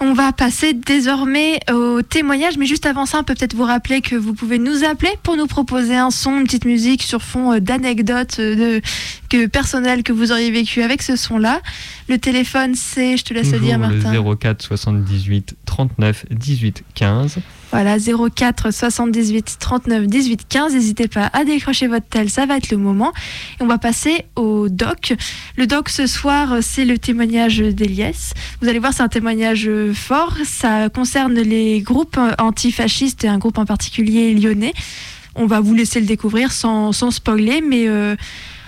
On 0.00 0.14
va 0.14 0.32
passer 0.32 0.72
désormais 0.72 1.60
au 1.70 2.00
témoignage, 2.00 2.56
mais 2.56 2.64
juste 2.64 2.86
avant 2.86 3.04
ça, 3.04 3.18
on 3.20 3.24
peut 3.24 3.34
peut-être 3.34 3.54
vous 3.54 3.64
rappeler 3.64 4.00
que 4.00 4.16
vous 4.16 4.32
pouvez 4.32 4.58
nous 4.58 4.84
appeler 4.84 5.12
pour 5.22 5.36
nous 5.36 5.46
proposer 5.46 5.94
un 5.94 6.10
son, 6.10 6.38
une 6.38 6.44
petite 6.44 6.64
musique 6.64 7.02
sur 7.02 7.22
fond 7.22 7.52
euh, 7.52 7.60
d'anecdotes 7.60 8.38
euh, 8.40 8.56
de, 8.56 8.82
que, 9.32 9.46
personnelles 9.46 10.02
que 10.02 10.12
vous 10.12 10.30
auriez 10.30 10.50
vécu 10.50 10.82
avec 10.82 11.00
ce 11.00 11.16
son-là. 11.16 11.62
Le 12.08 12.18
téléphone, 12.18 12.74
c'est, 12.74 13.16
je 13.16 13.24
te 13.24 13.32
laisse 13.32 13.50
le 13.50 13.60
dire, 13.60 13.78
Martin. 13.78 14.12
le 14.12 14.34
04 14.36 14.62
78 14.62 15.56
39 15.64 16.26
18 16.30 16.84
15. 16.94 17.38
Voilà, 17.70 17.96
04 17.98 18.70
78 18.70 19.56
39 19.58 20.06
18 20.06 20.46
15. 20.46 20.74
N'hésitez 20.74 21.08
pas 21.08 21.30
à 21.32 21.44
décrocher 21.44 21.86
votre 21.86 22.06
tel, 22.06 22.28
ça 22.28 22.44
va 22.44 22.58
être 22.58 22.70
le 22.70 22.76
moment. 22.76 23.12
Et 23.58 23.62
on 23.62 23.66
va 23.66 23.78
passer 23.78 24.26
au 24.36 24.68
doc. 24.68 25.14
Le 25.56 25.66
doc 25.66 25.88
ce 25.88 26.06
soir, 26.06 26.58
c'est 26.60 26.84
le 26.84 26.98
témoignage 26.98 27.58
d'Eliès. 27.58 28.34
Vous 28.60 28.68
allez 28.68 28.80
voir, 28.80 28.92
c'est 28.92 29.02
un 29.02 29.08
témoignage 29.08 29.70
fort. 29.94 30.36
Ça 30.44 30.90
concerne 30.90 31.34
les 31.34 31.80
groupes 31.80 32.20
antifascistes 32.38 33.24
et 33.24 33.28
un 33.28 33.38
groupe 33.38 33.56
en 33.56 33.64
particulier 33.64 34.34
lyonnais. 34.34 34.74
On 35.34 35.46
va 35.46 35.60
vous 35.60 35.72
laisser 35.72 36.00
le 36.00 36.06
découvrir 36.06 36.52
sans, 36.52 36.92
sans 36.92 37.10
spoiler, 37.10 37.62
mais 37.66 37.88
euh, 37.88 38.16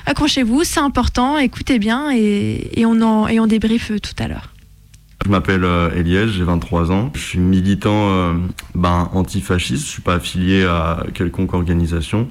accrochez-vous, 0.06 0.64
c'est 0.64 0.80
important, 0.80 1.38
écoutez 1.38 1.78
bien 1.78 2.10
et, 2.12 2.84
on, 2.86 3.00
en, 3.02 3.28
et 3.28 3.40
on 3.40 3.46
débriefe 3.46 3.92
tout 4.00 4.22
à 4.22 4.28
l'heure. 4.28 4.50
Je 5.24 5.30
m'appelle 5.30 5.64
euh, 5.64 5.90
Eliès, 5.94 6.28
j'ai 6.28 6.44
23 6.44 6.92
ans. 6.92 7.10
Je 7.14 7.20
suis 7.20 7.38
militant 7.38 8.10
euh, 8.10 8.34
ben, 8.74 9.08
antifasciste, 9.14 9.86
je 9.86 9.90
suis 9.90 10.02
pas 10.02 10.14
affilié 10.14 10.64
à 10.64 11.04
quelconque 11.14 11.54
organisation. 11.54 12.28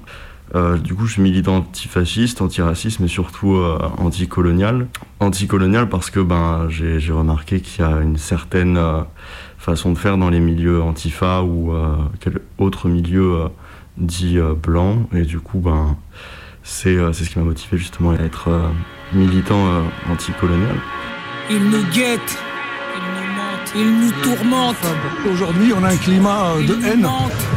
Euh, 0.56 0.78
du 0.78 0.94
coup, 0.94 1.08
je 1.08 1.14
suis 1.14 1.22
militant 1.22 1.58
antifasciste, 1.58 2.42
antiraciste, 2.42 3.00
mais 3.00 3.08
surtout 3.08 3.56
euh, 3.56 3.80
anticolonial. 3.98 4.88
Anticolonial 5.20 5.90
parce 5.90 6.10
que 6.10 6.20
ben, 6.20 6.68
j'ai 6.70 7.12
remarqué 7.12 7.60
qu'il 7.60 7.84
y 7.84 7.88
a 7.88 8.02
une 8.02 8.18
certaine 8.18 8.78
euh, 8.78 9.02
façon 9.58 9.92
de 9.92 9.98
faire 9.98 10.18
dans 10.18 10.30
les 10.30 10.40
milieux 10.40 10.82
antifa 10.82 11.42
ou 11.42 11.74
quel 12.20 12.40
autre 12.58 12.90
milieu 12.90 13.48
dit 13.98 14.38
blanc. 14.62 15.08
Et 15.14 15.24
du 15.24 15.40
coup, 15.40 15.60
ben, 15.60 15.96
c'est 16.64 16.96
euh, 16.96 17.14
c'est 17.14 17.26
ce 17.26 17.30
qui 17.30 17.40
m'a 17.40 17.46
motivé 17.46 17.78
justement 17.78 18.12
à 18.12 18.16
être 18.16 18.50
euh, 18.50 18.70
militant 19.14 19.68
euh, 19.68 19.82
anticolonial. 20.10 20.76
Ils 21.50 21.70
nous 21.70 21.84
guettent, 21.92 22.38
ils 23.76 24.00
nous 24.00 24.12
tourmentent. 24.22 24.76
Aujourd'hui, 25.32 25.74
on 25.74 25.84
a 25.84 25.90
un 25.90 25.98
climat 25.98 26.54
euh, 26.56 26.66
de 26.66 26.86
haine, 26.86 27.08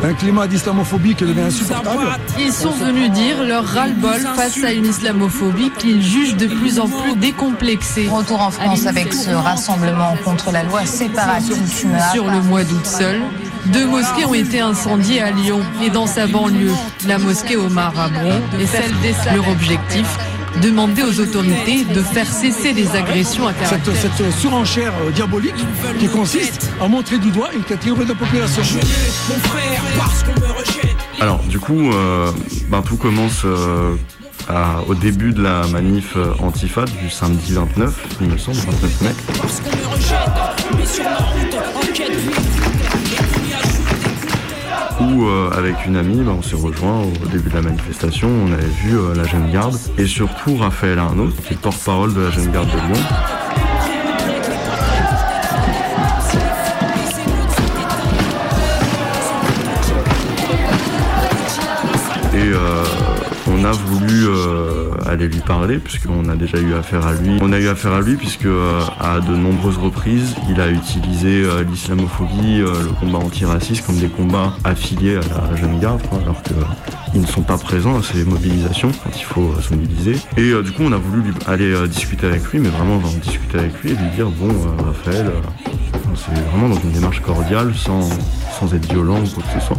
un 0.03 0.15
climat 0.15 0.47
d'islamophobie 0.47 1.15
qui 1.15 1.25
devient 1.25 1.43
insupportable. 1.43 2.07
Ils 2.39 2.53
sont 2.53 2.71
venus 2.71 3.11
dire 3.11 3.43
leur 3.45 3.65
ras-le-bol 3.65 4.21
face 4.35 4.63
à 4.65 4.73
une 4.73 4.87
islamophobie 4.87 5.71
qu'ils 5.79 6.03
jugent 6.03 6.37
de 6.37 6.47
plus 6.47 6.79
en 6.81 6.89
plus 6.89 7.17
décomplexée. 7.17 8.09
Retour 8.09 8.41
en 8.41 8.51
France 8.51 8.87
avec 8.87 9.13
ce 9.13 9.31
rassemblement 9.31 10.17
contre 10.25 10.53
la 10.53 10.63
loi 10.63 10.85
séparatiste. 10.87 11.87
Sur 12.13 12.31
le 12.31 12.41
mois 12.43 12.65
d'août 12.65 12.87
seul, 12.87 13.21
deux 13.67 13.87
mosquées 13.87 14.25
ont 14.25 14.35
été 14.35 14.61
incendiées 14.61 15.23
à 15.23 15.31
Lyon 15.31 15.61
et 15.83 15.91
dans 15.91 16.07
sa 16.07 16.27
banlieue. 16.27 16.73
La 17.07 17.19
mosquée 17.19 17.57
Omar 17.57 17.99
Abron 17.99 18.41
et 18.61 18.67
celle 18.67 18.93
d'Essal. 19.03 19.35
Leur 19.35 19.49
objectif 19.49 20.07
demander 20.63 21.03
aux 21.03 21.21
autorités 21.21 21.85
de 21.85 22.01
faire 22.03 22.27
cesser 22.27 22.73
les 22.73 22.89
agressions 22.97 23.47
à 23.47 23.53
Cette, 23.53 23.83
caractère. 23.83 23.95
cette 23.97 24.33
surenchère 24.39 24.93
euh, 25.07 25.11
diabolique 25.11 25.55
qui 25.99 26.09
consiste 26.09 26.71
à 26.81 26.89
montrer 26.89 27.19
du 27.19 27.31
doigt 27.31 27.51
une 27.55 27.63
catégorie 27.63 28.05
de 28.05 28.11
la 28.11 28.15
population. 28.15 28.63
Mon 29.29 29.35
frère, 29.49 29.83
parce 29.99 30.23
qu'on 30.23 30.41
me 30.41 30.53
rejette. 30.59 30.97
Alors 31.21 31.41
du 31.45 31.59
coup, 31.59 31.93
euh, 31.93 32.31
ben, 32.71 32.83
tout 32.83 32.97
commence 32.97 33.43
euh, 33.45 33.95
à- 34.49 34.81
au 34.89 34.95
début 34.95 35.33
de 35.33 35.43
la 35.43 35.67
manif 35.69 36.15
euh, 36.17 36.33
Antifa 36.41 36.85
du 37.03 37.11
samedi 37.11 37.53
29, 37.55 37.93
il 38.21 38.29
me 38.29 38.39
semble, 38.39 38.59
29 38.59 39.01
mai. 39.03 39.15
Euh, 45.25 45.51
avec 45.51 45.87
une 45.87 45.97
amie, 45.97 46.23
ben, 46.23 46.33
on 46.39 46.43
s'est 46.43 46.57
rejoint 46.57 47.03
au 47.03 47.27
début 47.29 47.49
de 47.49 47.55
la 47.55 47.63
manifestation, 47.63 48.29
on 48.29 48.53
avait 48.53 48.67
vu 48.67 48.99
euh, 48.99 49.15
la 49.15 49.25
jeune 49.25 49.51
garde 49.51 49.77
et 49.97 50.07
surtout 50.07 50.57
Raphaël 50.57 50.99
Arnaud, 50.99 51.31
qui 51.47 51.55
est 51.55 51.57
porte-parole 51.57 52.13
de 52.13 52.21
la 52.21 52.31
jeune 52.31 52.51
garde 52.53 52.69
de 52.69 52.77
Lyon. 52.77 53.46
A 63.67 63.73
voulu 63.73 64.27
euh, 64.29 64.91
aller 65.07 65.27
lui 65.29 65.41
parler 65.41 65.79
puisqu'on 65.79 66.29
a 66.29 66.37
déjà 66.37 66.59
eu 66.59 66.75
affaire 66.75 67.07
à 67.07 67.13
lui. 67.15 67.39
On 67.43 67.53
a 67.53 67.59
eu 67.59 67.69
affaire 67.69 67.93
à 67.93 68.01
lui 68.01 68.17
puisque 68.17 68.47
euh, 68.47 68.81
à 69.01 69.21
de 69.21 69.35
nombreuses 69.35 69.77
reprises, 69.79 70.35
il 70.49 70.61
a 70.61 70.71
utilisé 70.71 71.43
euh, 71.45 71.65
l'islamophobie, 71.65 72.59
le 72.59 72.93
combat 73.01 73.19
antiraciste 73.19 73.85
comme 73.87 73.97
des 73.99 74.09
combats 74.09 74.53
affiliés 74.65 75.17
à 75.17 75.51
la 75.51 75.57
jeune 75.57 75.79
garde, 75.81 76.01
alors 76.23 76.41
qu'ils 77.13 77.21
ne 77.21 77.27
sont 77.27 77.43
pas 77.43 77.59
présents 77.59 77.99
à 77.99 78.03
ces 78.03 78.25
mobilisations 78.25 78.91
quand 79.03 79.11
il 79.17 79.25
faut 79.25 79.53
se 79.61 79.75
mobiliser. 79.75 80.17
Et 80.37 80.53
du 80.63 80.73
coup, 80.73 80.83
on 80.85 80.93
a 80.93 80.97
voulu 80.97 81.23
lui- 81.23 81.35
aller 81.47 81.89
discuter 81.89 82.27
avec 82.29 82.45
lui, 82.53 82.61
mais 82.61 82.69
vraiment 82.69 83.01
genre, 83.01 83.11
discuter 83.23 83.59
avec 83.59 83.83
lui 83.83 83.91
et 83.91 83.95
lui 83.95 84.11
dire 84.15 84.29
bon, 84.31 84.49
Raphaël, 84.87 85.31
c'est 86.15 86.41
vraiment 86.51 86.69
dans 86.75 86.81
une 86.81 86.93
démarche 86.93 87.21
cordiale, 87.21 87.73
sans, 87.77 88.09
sans 88.59 88.73
être 88.75 88.91
violent 88.91 89.19
ou 89.21 89.29
quoi 89.29 89.43
que 89.43 89.61
ce 89.61 89.67
soit. 89.67 89.77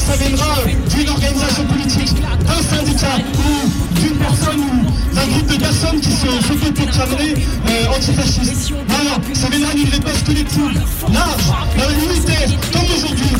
Ça 0.00 0.16
viendra 0.16 0.56
d'une 0.88 1.08
organisation 1.08 1.64
politique, 1.66 2.14
d'un 2.20 2.76
syndicat 2.76 3.16
ou 3.34 4.00
d'une 4.00 4.16
personne 4.16 4.60
ou 4.60 5.14
d'un 5.14 5.26
groupe 5.26 5.46
de 5.46 5.56
personnes 5.56 6.00
qui 6.00 6.12
se 6.12 6.26
s'autoproclameraient 6.26 7.34
euh, 7.68 7.96
antifascistes. 7.96 8.70
Non, 8.70 9.04
non, 9.04 9.34
ça 9.34 9.48
viendra 9.48 9.74
d'une 9.74 9.88
réponse 9.88 10.22
collective, 10.24 10.80
large, 11.12 11.46
dans 11.76 11.88
l'unité, 11.90 12.56
comme 12.72 12.82
aujourd'hui. 12.96 13.30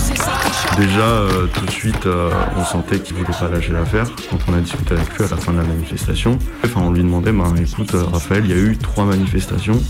Déjà, 0.76 1.00
euh, 1.00 1.46
tout 1.52 1.66
de 1.66 1.70
suite, 1.70 2.06
euh, 2.06 2.30
on 2.56 2.64
sentait 2.64 3.00
qu'il 3.00 3.16
voulait 3.16 3.28
pas 3.38 3.48
lâcher 3.48 3.72
l'affaire. 3.72 4.06
Quand 4.30 4.38
on 4.48 4.54
a 4.54 4.60
discuté 4.60 4.94
avec 4.94 5.12
lui 5.16 5.24
à 5.24 5.28
la 5.28 5.36
fin 5.36 5.52
de 5.52 5.58
la 5.58 5.64
manifestation, 5.64 6.38
enfin, 6.64 6.80
on 6.82 6.90
lui 6.90 7.02
demandait, 7.02 7.32
ben, 7.32 7.54
écoute, 7.56 7.94
euh, 7.94 8.04
Raphaël, 8.04 8.44
il 8.44 8.50
y 8.50 8.54
a 8.54 8.56
eu 8.62 8.76
trois 8.76 9.04
manifestations, 9.04 9.80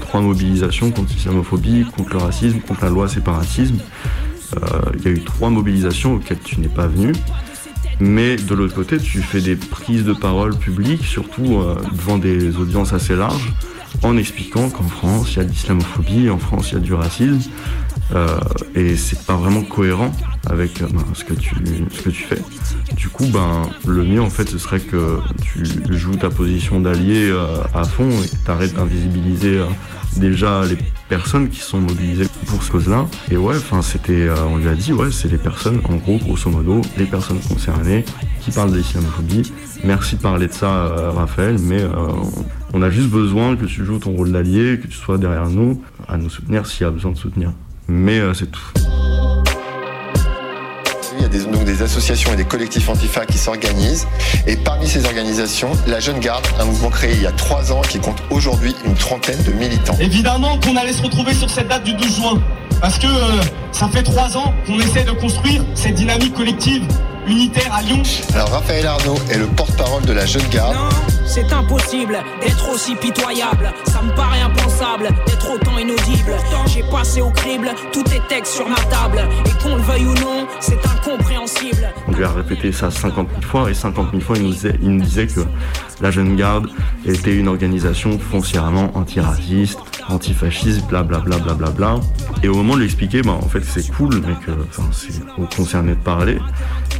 trois 0.00 0.20
mobilisations 0.20 0.90
contre 0.90 1.12
l'islamophobie, 1.12 1.86
contre 1.96 2.10
le 2.14 2.18
racisme, 2.18 2.60
contre 2.60 2.84
la 2.84 2.90
loi 2.90 3.08
séparatisme. 3.08 3.78
Euh, 4.54 4.80
il 4.94 5.04
y 5.04 5.08
a 5.08 5.10
eu 5.10 5.20
trois 5.20 5.50
mobilisations 5.50 6.14
auxquelles 6.14 6.40
tu 6.40 6.60
n'es 6.60 6.68
pas 6.68 6.86
venu. 6.86 7.12
Mais 7.98 8.36
de 8.36 8.54
l'autre 8.54 8.74
côté, 8.74 8.98
tu 8.98 9.22
fais 9.22 9.40
des 9.40 9.56
prises 9.56 10.04
de 10.04 10.12
parole 10.12 10.54
publiques, 10.56 11.04
surtout 11.04 11.56
euh, 11.56 11.76
devant 11.92 12.18
des 12.18 12.56
audiences 12.56 12.92
assez 12.92 13.16
larges, 13.16 13.52
en 14.02 14.16
expliquant 14.18 14.68
qu'en 14.68 14.88
France, 14.88 15.32
il 15.32 15.36
y 15.38 15.40
a 15.40 15.44
de 15.44 15.50
l'islamophobie, 15.50 16.28
en 16.28 16.38
France, 16.38 16.72
il 16.72 16.74
y 16.74 16.76
a 16.76 16.80
du 16.80 16.92
racisme. 16.92 17.50
Euh, 18.14 18.38
et 18.76 18.96
c'est 18.96 19.20
pas 19.26 19.34
vraiment 19.34 19.62
cohérent 19.62 20.12
avec 20.48 20.80
euh, 20.80 20.86
ben, 20.92 21.02
ce, 21.14 21.24
que 21.24 21.34
tu, 21.34 21.56
ce 21.90 22.02
que 22.02 22.10
tu 22.10 22.22
fais. 22.22 22.40
Du 22.94 23.08
coup, 23.08 23.26
ben, 23.26 23.62
le 23.86 24.04
mieux 24.04 24.22
en 24.22 24.30
fait, 24.30 24.48
ce 24.48 24.58
serait 24.58 24.78
que 24.78 25.18
tu 25.42 25.64
joues 25.90 26.14
ta 26.14 26.30
position 26.30 26.80
d'allié 26.80 27.28
euh, 27.28 27.46
à 27.74 27.84
fond 27.84 28.08
et 28.08 28.28
que 28.28 28.44
tu 28.44 28.50
arrêtes 28.50 28.74
d'invisibiliser 28.74 29.58
euh, 29.58 29.66
déjà 30.18 30.64
les 30.66 30.76
personnes 31.08 31.48
qui 31.48 31.60
sont 31.60 31.80
mobilisées 31.80 32.26
pour 32.46 32.62
ce 32.62 32.70
cause-là. 32.70 33.06
Et 33.30 33.36
ouais, 33.36 33.56
enfin, 33.56 33.82
c'était, 33.82 34.28
euh, 34.28 34.36
on 34.48 34.56
lui 34.56 34.68
a 34.68 34.74
dit, 34.74 34.92
ouais, 34.92 35.10
c'est 35.10 35.28
les 35.28 35.38
personnes, 35.38 35.80
en 35.84 35.96
gros, 35.96 36.18
grosso 36.18 36.50
modo, 36.50 36.80
les 36.96 37.06
personnes 37.06 37.40
concernées 37.40 38.04
qui 38.40 38.50
parlent 38.50 38.72
de 38.72 38.76
l'islamophobie. 38.76 39.52
Merci 39.84 40.16
de 40.16 40.22
parler 40.22 40.48
de 40.48 40.52
ça, 40.52 40.70
euh, 40.70 41.10
Raphaël, 41.10 41.56
mais 41.60 41.82
euh, 41.82 41.90
on 42.72 42.82
a 42.82 42.90
juste 42.90 43.10
besoin 43.10 43.56
que 43.56 43.66
tu 43.66 43.84
joues 43.84 43.98
ton 43.98 44.12
rôle 44.12 44.32
d'allié, 44.32 44.78
que 44.78 44.86
tu 44.86 44.96
sois 44.96 45.18
derrière 45.18 45.48
nous, 45.48 45.82
à 46.08 46.16
nous 46.16 46.30
soutenir 46.30 46.66
s'il 46.66 46.82
y 46.82 46.86
a 46.86 46.90
besoin 46.90 47.12
de 47.12 47.18
soutenir. 47.18 47.52
Mais 47.88 48.20
c'est 48.34 48.50
tout. 48.50 48.72
Il 51.26 51.34
y 51.34 51.38
a 51.40 51.44
des, 51.44 51.50
donc 51.50 51.64
des 51.64 51.82
associations 51.82 52.32
et 52.32 52.36
des 52.36 52.44
collectifs 52.44 52.88
antifa 52.88 53.26
qui 53.26 53.38
s'organisent. 53.38 54.06
Et 54.46 54.56
parmi 54.56 54.86
ces 54.86 55.06
organisations, 55.06 55.72
la 55.88 55.98
Jeune 55.98 56.20
Garde, 56.20 56.46
un 56.60 56.64
mouvement 56.64 56.90
créé 56.90 57.14
il 57.14 57.22
y 57.22 57.26
a 57.26 57.32
trois 57.32 57.72
ans 57.72 57.80
qui 57.80 57.98
compte 57.98 58.22
aujourd'hui 58.30 58.76
une 58.84 58.94
trentaine 58.94 59.42
de 59.42 59.50
militants. 59.50 59.96
Évidemment 59.98 60.58
qu'on 60.60 60.76
allait 60.76 60.92
se 60.92 61.02
retrouver 61.02 61.34
sur 61.34 61.50
cette 61.50 61.66
date 61.66 61.82
du 61.82 61.94
12 61.94 62.16
juin. 62.16 62.42
Parce 62.80 62.98
que 62.98 63.06
euh, 63.06 63.42
ça 63.72 63.88
fait 63.88 64.04
trois 64.04 64.36
ans 64.36 64.54
qu'on 64.66 64.78
essaie 64.78 65.02
de 65.02 65.12
construire 65.12 65.64
cette 65.74 65.94
dynamique 65.94 66.34
collective 66.34 66.86
unitaire 67.26 67.74
à 67.74 67.82
Lyon. 67.82 68.02
Alors 68.34 68.50
Raphaël 68.50 68.86
Arnaud 68.86 69.18
est 69.30 69.38
le 69.38 69.46
porte-parole 69.46 70.04
de 70.04 70.12
la 70.12 70.26
Jeune 70.26 70.46
Garde. 70.50 70.76
C'est 71.26 71.52
impossible 71.52 72.18
d'être 72.40 72.72
aussi 72.72 72.94
pitoyable. 72.94 73.72
Ça 73.84 74.00
me 74.00 74.14
paraît 74.14 74.40
impensable 74.40 75.08
d'être 75.26 75.52
autant 75.52 75.76
inaudible. 75.76 76.32
J'ai 76.66 76.82
passé 76.84 77.20
au 77.20 77.30
crible 77.30 77.70
tous 77.92 78.04
tes 78.04 78.20
textes 78.28 78.54
sur 78.54 78.68
ma 78.68 78.76
table. 78.76 79.28
Et 79.44 79.62
qu'on 79.62 79.76
le 79.76 79.82
veuille 79.82 80.06
ou 80.06 80.14
non, 80.14 80.46
c'est 80.60 80.78
incompréhensible. 80.86 81.92
On 82.06 82.12
lui 82.12 82.24
a 82.24 82.30
répété 82.30 82.70
ça 82.72 82.90
50 82.90 83.28
000 83.28 83.42
fois 83.42 83.70
et 83.70 83.74
50 83.74 84.12
000 84.12 84.22
fois 84.22 84.36
il 84.38 84.44
nous 84.44 85.02
disait, 85.02 85.26
que 85.26 85.40
la 86.00 86.10
Jeune 86.10 86.36
Garde 86.36 86.68
était 87.04 87.34
une 87.34 87.48
organisation 87.48 88.18
foncièrement 88.18 88.96
antiraciste, 88.96 89.80
antifasciste, 90.08 90.86
blablabla. 90.86 91.38
Bla, 91.38 91.54
bla, 91.54 91.70
bla, 91.70 91.70
bla. 91.70 92.00
Et 92.42 92.48
au 92.48 92.54
moment 92.54 92.74
de 92.74 92.80
lui 92.80 92.86
expliquer, 92.86 93.22
bah, 93.22 93.32
en 93.32 93.48
fait 93.48 93.64
c'est 93.64 93.90
cool, 93.92 94.22
mais 94.26 94.34
que 94.46 94.52
c'est 94.92 95.22
aux 95.38 95.46
concernés 95.46 95.94
de 95.94 96.02
parler, 96.02 96.38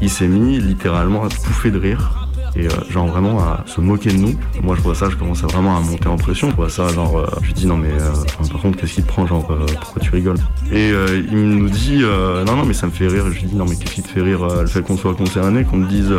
il 0.03 0.11
s'est 0.11 0.29
mis 0.29 0.59
littéralement 0.59 1.25
à 1.25 1.29
pouffer 1.29 1.71
de 1.71 1.79
rire 1.79 2.26
et 2.57 2.67
euh, 2.67 2.71
genre 2.91 3.07
vraiment 3.07 3.39
à 3.41 3.65
se 3.67 3.81
moquer 3.81 4.11
de 4.11 4.19
nous. 4.19 4.35
Moi 4.63 4.77
je 4.77 4.83
vois 4.83 4.95
ça, 4.95 5.09
je 5.11 5.17
commence 5.17 5.45
à 5.45 5.47
vraiment 5.47 5.77
à 5.77 5.81
monter 5.81 6.09
en 6.09 6.17
pression. 6.17 6.51
Je 6.51 6.57
vois 6.57 6.71
ça, 6.71 6.89
genre, 6.89 7.19
euh, 7.19 7.27
je 7.43 7.47
lui 7.47 7.55
dis 7.55 7.67
non 7.67 7.77
mais 7.77 7.91
euh, 7.91 8.13
par 8.51 8.61
contre 8.61 8.79
qu'est-ce 8.79 8.95
qui 8.95 9.03
te 9.03 9.09
prend, 9.09 9.27
genre 9.27 9.47
pourquoi 9.47 10.03
tu 10.03 10.11
rigoles? 10.11 10.39
Et 10.73 10.91
il 11.31 11.49
nous 11.49 11.69
dit 11.69 12.03
non 12.03 12.57
non 12.57 12.65
mais 12.65 12.75
ça 12.75 12.87
me 12.87 12.93
fait 12.93 13.09
rire. 13.09 13.25
Je 13.27 13.41
lui 13.41 13.45
dis 13.45 13.57
non 13.57 13.67
mais 13.69 13.77
qu'est-ce 13.77 13.95
qui 13.95 14.03
te 14.03 14.09
fait 14.09 14.23
rire 14.23 14.47
Le 14.61 14.67
fait 14.67 14.83
qu'on 14.83 14.97
soit 14.97 15.15
concerné, 15.15 15.65
qu'on 15.65 15.83
te 15.83 15.89
dise 15.89 16.13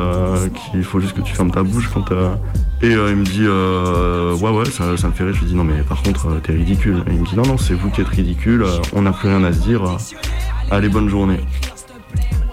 qu'il 0.71 0.83
faut 0.83 0.99
juste 0.99 1.15
que 1.15 1.21
tu 1.21 1.33
fermes 1.33 1.51
ta 1.51 1.63
bouche 1.63 1.89
quand 1.93 2.07
et 2.83 2.91
il 2.91 3.15
me 3.15 3.23
dit 3.23 3.41
euh, 3.41 4.35
ouais 4.37 4.51
ouais 4.51 4.65
ça, 4.65 4.85
me 4.85 4.95
fait 5.13 5.23
rire. 5.23 5.33
Je 5.33 5.39
lui 5.39 5.47
dis 5.47 5.55
non 5.55 5.63
mais 5.63 5.81
par 5.81 6.03
contre 6.03 6.39
t'es 6.41 6.53
ridicule. 6.53 7.03
Et 7.07 7.13
il 7.13 7.21
me 7.21 7.25
dit 7.25 7.35
non 7.35 7.43
non 7.43 7.57
c'est 7.57 7.73
vous 7.73 7.89
qui 7.89 8.01
êtes 8.01 8.07
ridicule. 8.07 8.65
on 8.93 9.01
n'a 9.01 9.11
plus 9.11 9.29
rien 9.29 9.43
à 9.43 9.51
se 9.51 9.59
dire. 9.59 9.81
allez 10.69 10.89
bonne 10.89 11.09
journée. 11.09 11.39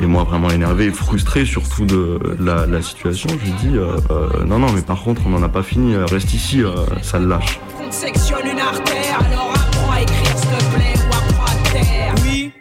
Et 0.01 0.07
moi, 0.07 0.25
vraiment 0.25 0.51
énervé 0.51 0.87
et 0.87 0.91
frustré 0.91 1.45
surtout 1.45 1.87
de 1.87 2.19
la, 2.41 2.67
la 2.67 2.83
situation, 2.83 3.29
je 3.31 3.45
lui 3.45 3.53
dis 3.53 3.77
euh, 3.77 3.97
euh, 4.11 4.45
non, 4.45 4.59
non, 4.59 4.73
mais 4.73 4.83
par 4.83 5.03
contre, 5.03 5.23
on 5.27 5.31
n'en 5.31 5.43
a 5.43 5.49
pas 5.49 5.63
fini, 5.63 5.95
euh, 5.95 6.05
reste 6.07 6.35
ici, 6.35 6.63
euh, 6.63 6.75
ça 7.01 7.19
le 7.19 7.27
lâche. 7.27 7.61
Qu'on 7.79 7.89
te 7.89 7.95
sectionne 7.95 8.47
une 8.47 8.59
artère, 8.59 9.21
alors 9.21 9.53
apprends 9.55 9.93
à 9.93 10.03
écrire 10.03 10.37
s'il 10.37 10.49
te 10.51 10.75
plaît 10.75 10.95
ou 10.99 11.15
apprends 11.15 11.45
à 11.45 11.69
te 11.69 11.73
taire. 11.73 12.15
Oui. 12.25 12.53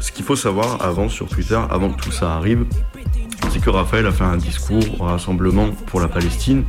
Ce 0.00 0.12
qu'il 0.12 0.24
faut 0.24 0.36
savoir 0.36 0.82
avant 0.82 1.08
sur 1.08 1.28
Twitter, 1.28 1.58
avant 1.70 1.90
que 1.90 2.02
tout 2.02 2.12
ça 2.12 2.34
arrive, 2.34 2.66
c'est 3.50 3.60
que 3.60 3.70
Raphaël 3.70 4.06
a 4.06 4.12
fait 4.12 4.24
un 4.24 4.36
discours 4.36 5.00
au 5.00 5.04
rassemblement 5.04 5.68
pour 5.86 6.00
la 6.00 6.08
Palestine 6.08 6.64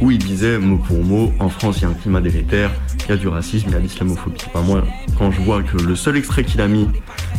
où 0.00 0.10
il 0.10 0.18
disait 0.18 0.58
mot 0.58 0.78
pour 0.78 1.04
mot 1.04 1.32
en 1.38 1.48
France 1.48 1.78
il 1.78 1.82
y 1.82 1.84
a 1.84 1.88
un 1.88 1.94
climat 1.94 2.20
délétère, 2.20 2.70
il 3.04 3.10
y 3.10 3.12
a 3.12 3.16
du 3.16 3.28
racisme, 3.28 3.68
il 3.68 3.72
y 3.72 3.76
a 3.76 3.78
de 3.78 3.84
l'islamophobie. 3.84 4.38
Enfin, 4.46 4.64
moi, 4.64 4.82
quand 5.18 5.30
je 5.30 5.40
vois 5.42 5.62
que 5.62 5.76
le 5.76 5.94
seul 5.94 6.16
extrait 6.16 6.44
qu'il 6.44 6.60
a 6.60 6.68
mis 6.68 6.88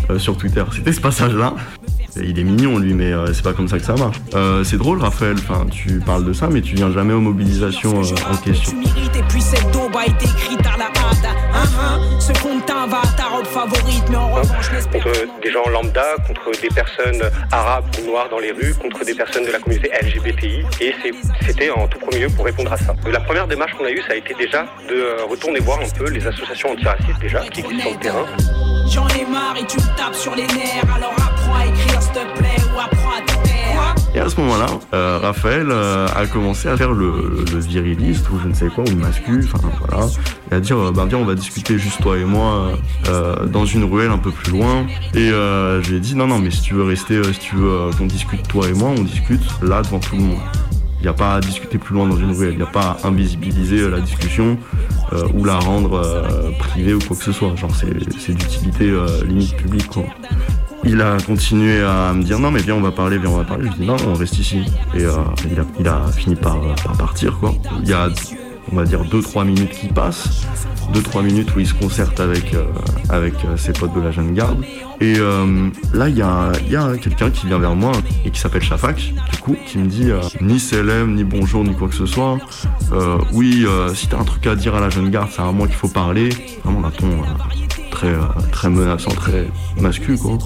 euh, 0.10 0.20
sur 0.20 0.38
Twitter, 0.38 0.64
c'était 0.72 0.94
ce 0.94 1.02
passage-là. 1.02 1.56
Il 2.16 2.38
est 2.38 2.44
mignon 2.44 2.78
lui, 2.78 2.94
mais 2.94 3.12
euh, 3.12 3.34
c'est 3.34 3.44
pas 3.44 3.54
comme 3.54 3.68
ça 3.68 3.80
que 3.80 3.86
ça 3.86 3.96
marche. 3.96 4.18
Euh, 4.36 4.64
c'est 4.64 4.78
drôle, 4.78 5.00
Raphaël. 5.00 5.36
Enfin, 5.38 5.66
tu 5.72 6.00
parles 6.00 6.26
de 6.26 6.34
ça, 6.34 6.48
mais 6.48 6.62
tu 6.62 6.76
viens 6.76 6.92
jamais 6.92 7.14
aux 7.14 7.22
mobilisations 7.22 8.02
en 8.02 8.38
question. 8.38 8.74
Hein, 11.64 11.70
hein, 11.80 12.20
ce 12.20 12.34
va 12.34 13.00
à 13.00 13.18
ta 13.18 13.24
robe 13.26 13.46
favorite, 13.46 14.04
mais 14.10 14.18
en 14.18 14.32
revanche, 14.32 14.70
contre 14.92 15.12
des 15.42 15.52
gens 15.52 15.68
lambda, 15.70 16.16
contre 16.28 16.52
des 16.62 16.68
personnes 16.68 17.22
arabes 17.52 17.86
ou 18.00 18.06
noires 18.06 18.28
dans 18.30 18.40
les 18.40 18.52
rues, 18.52 18.74
contre 18.74 19.06
des 19.06 19.14
personnes 19.14 19.46
de 19.46 19.52
la 19.52 19.60
communauté 19.60 19.90
LGBTI. 20.02 20.66
Et 20.82 20.94
c'était 21.46 21.70
en 21.70 21.88
tout 21.88 22.00
premier 22.00 22.20
lieu 22.20 22.30
pour 22.30 22.46
répondre 22.46 22.72
à 22.74 22.78
ça. 22.78 22.94
La 23.10 23.22
première 23.22 23.48
démarche 23.48 23.74
qu'on 23.74 23.86
a 23.86 23.92
eue, 23.92 24.02
ça 24.08 24.14
a 24.14 24.16
été 24.16 24.34
déjà 24.34 24.66
de 24.90 24.96
euh, 24.96 25.26
retourner 25.30 25.60
voir 25.60 25.80
un 25.80 25.90
peu 25.98 26.10
les 26.10 26.26
associations 26.28 26.72
antiracistes 26.72 27.20
déjà 27.22 27.40
qui 27.48 27.62
existent 27.62 27.84
sur 27.84 27.92
le 27.92 28.00
terrain. 28.00 28.26
J'en 28.90 29.08
ai 29.10 29.26
marre 29.26 29.56
et 29.58 29.66
tu 29.66 29.78
me 29.78 29.98
tapes 29.98 30.16
sur 30.16 30.36
les 30.36 30.48
nerfs, 30.48 30.96
alors 30.96 31.14
apprends 31.14 31.56
à 31.56 31.66
écrire 31.66 32.02
s'il 32.02 32.12
te 32.12 32.40
plaît 32.40 32.62
ou 32.76 32.80
apprends 32.80 33.18
à 33.18 33.22
te. 33.22 33.53
Et 34.16 34.20
à 34.20 34.30
ce 34.30 34.40
moment-là, 34.42 34.68
euh, 34.94 35.18
Raphaël 35.20 35.68
euh, 35.72 36.08
a 36.16 36.28
commencé 36.28 36.68
à 36.68 36.78
faire 36.78 36.92
le, 36.92 37.44
viriliste 37.62 38.30
ou 38.30 38.40
je 38.40 38.48
ne 38.48 38.54
sais 38.54 38.68
quoi, 38.68 38.84
ou 38.84 38.90
le 38.90 38.96
mascu, 38.96 39.44
enfin 39.44 39.68
voilà, 39.80 40.06
et 40.52 40.56
à 40.56 40.60
dire, 40.60 40.78
euh, 40.78 40.92
bah 40.92 41.06
viens, 41.08 41.18
on 41.18 41.26
va 41.26 41.34
discuter 41.34 41.80
juste 41.80 42.00
toi 42.00 42.16
et 42.18 42.24
moi 42.24 42.74
euh, 43.08 43.48
dans 43.48 43.66
une 43.66 43.84
ruelle 43.86 44.12
un 44.12 44.20
peu 44.20 44.30
plus 44.30 44.52
loin. 44.52 44.86
Et 45.16 45.30
je 45.30 45.90
lui 45.90 45.98
ai 45.98 46.00
dit, 46.00 46.16
non, 46.16 46.28
non, 46.28 46.38
mais 46.38 46.52
si 46.52 46.62
tu 46.62 46.76
veux 46.76 46.84
rester, 46.84 47.22
si 47.34 47.40
tu 47.40 47.56
veux 47.56 47.90
qu'on 47.98 48.06
discute 48.06 48.48
toi 48.48 48.70
et 48.70 48.74
moi, 48.74 48.90
on 48.96 49.02
discute 49.02 49.44
là 49.64 49.82
devant 49.82 50.00
tout 50.00 50.16
le 50.16 50.22
monde. 50.22 50.40
Il 51.00 51.04
n'y 51.04 51.10
a 51.10 51.14
pas 51.14 51.36
à 51.36 51.40
discuter 51.42 51.78
plus 51.78 51.96
loin 51.96 52.08
dans 52.08 52.16
une 52.16 52.32
ruelle, 52.32 52.54
il 52.54 52.58
n'y 52.58 52.64
a 52.64 52.68
pas 52.68 52.98
à 53.04 53.08
invisibiliser 53.08 53.90
la 53.90 54.00
discussion 54.00 54.58
ou 55.34 55.44
la 55.44 55.58
rendre 55.58 56.02
privée 56.60 56.94
ou 56.94 57.00
quoi 57.00 57.18
que 57.18 57.24
ce 57.24 57.32
soit. 57.32 57.56
Genre, 57.56 57.72
c'est 57.76 58.34
d'utilité 58.34 58.94
limite 59.26 59.58
publique, 59.58 59.88
quoi. 59.88 60.06
Il 60.86 61.02
a 61.02 61.18
continué 61.26 61.82
à 61.82 62.14
me 62.14 62.24
dire 62.24 62.40
non 62.40 62.52
mais 62.52 62.62
viens 62.62 62.76
on 62.76 62.82
va 62.82 62.92
parler, 62.92 63.18
viens 63.18 63.30
on 63.30 63.38
va 63.38 63.44
parler. 63.44 63.70
Je 63.72 63.82
dis 63.82 63.88
non 63.88 63.96
on 64.08 64.14
reste 64.14 64.40
ici. 64.40 64.64
Et 64.96 65.04
euh, 65.04 65.16
il, 65.80 65.88
a, 65.88 66.06
fini 66.12 66.36
par, 66.36 66.60
par 66.84 66.98
partir 66.98 67.38
quoi. 67.40 67.54
Il 67.82 67.90
y 67.90 67.94
a 67.94 68.10
on 68.72 68.76
va 68.76 68.86
dire 68.86 69.04
2-3 69.04 69.46
minutes 69.46 69.72
qui 69.72 69.88
passent. 69.88 70.46
2-3 70.94 71.24
minutes 71.24 71.56
où 71.56 71.60
il 71.60 71.68
se 71.68 71.74
concerte 71.74 72.20
avec, 72.20 72.54
euh, 72.54 72.66
euh, 73.12 73.58
ses 73.58 73.74
potes 73.74 73.94
de 73.94 74.02
la 74.02 74.12
jeune 74.12 74.34
garde. 74.34 74.64
Et 75.02 75.16
euh, 75.18 75.70
là 75.94 76.10
il 76.10 76.18
y 76.18 76.22
a, 76.22 76.52
quelqu'un 77.02 77.30
qui 77.30 77.48
vient 77.48 77.60
vers 77.60 77.76
moi 77.76 77.92
et 78.26 78.32
qui 78.32 78.40
s'appelle 78.40 78.62
Shafak 78.62 79.14
du 79.32 79.38
coup 79.40 79.58
qui 79.66 79.78
me 79.78 79.88
dit 79.88 80.12
euh, 80.12 80.22
ni 80.42 80.60
CLM, 80.60 81.16
ni 81.16 81.24
bonjour, 81.24 81.64
ni 81.64 81.74
quoi 81.76 81.88
que 81.88 81.96
ce 81.96 82.06
soit. 82.06 82.38
Euh, 82.92 83.18
oui 83.34 83.66
euh, 83.68 83.94
si 83.94 84.08
t'as 84.08 84.20
un 84.20 84.24
truc 84.24 84.46
à 84.48 84.56
dire 84.56 84.76
à 84.76 84.80
la 84.80 84.90
jeune 84.90 85.10
garde 85.10 85.30
c'est 85.32 85.42
à 85.42 85.52
moi 85.52 85.68
qu'il 85.68 85.76
faut 85.76 85.90
parler. 85.90 86.30
Vraiment 86.64 86.82
d'un 86.82 86.92
ton 86.92 87.08
euh, 87.08 87.26
très, 87.94 88.08
euh, 88.08 88.22
très 88.52 88.70
menaçant, 88.70 89.12
très 89.12 89.48
mascu 89.80 90.18
quoi. 90.18 90.38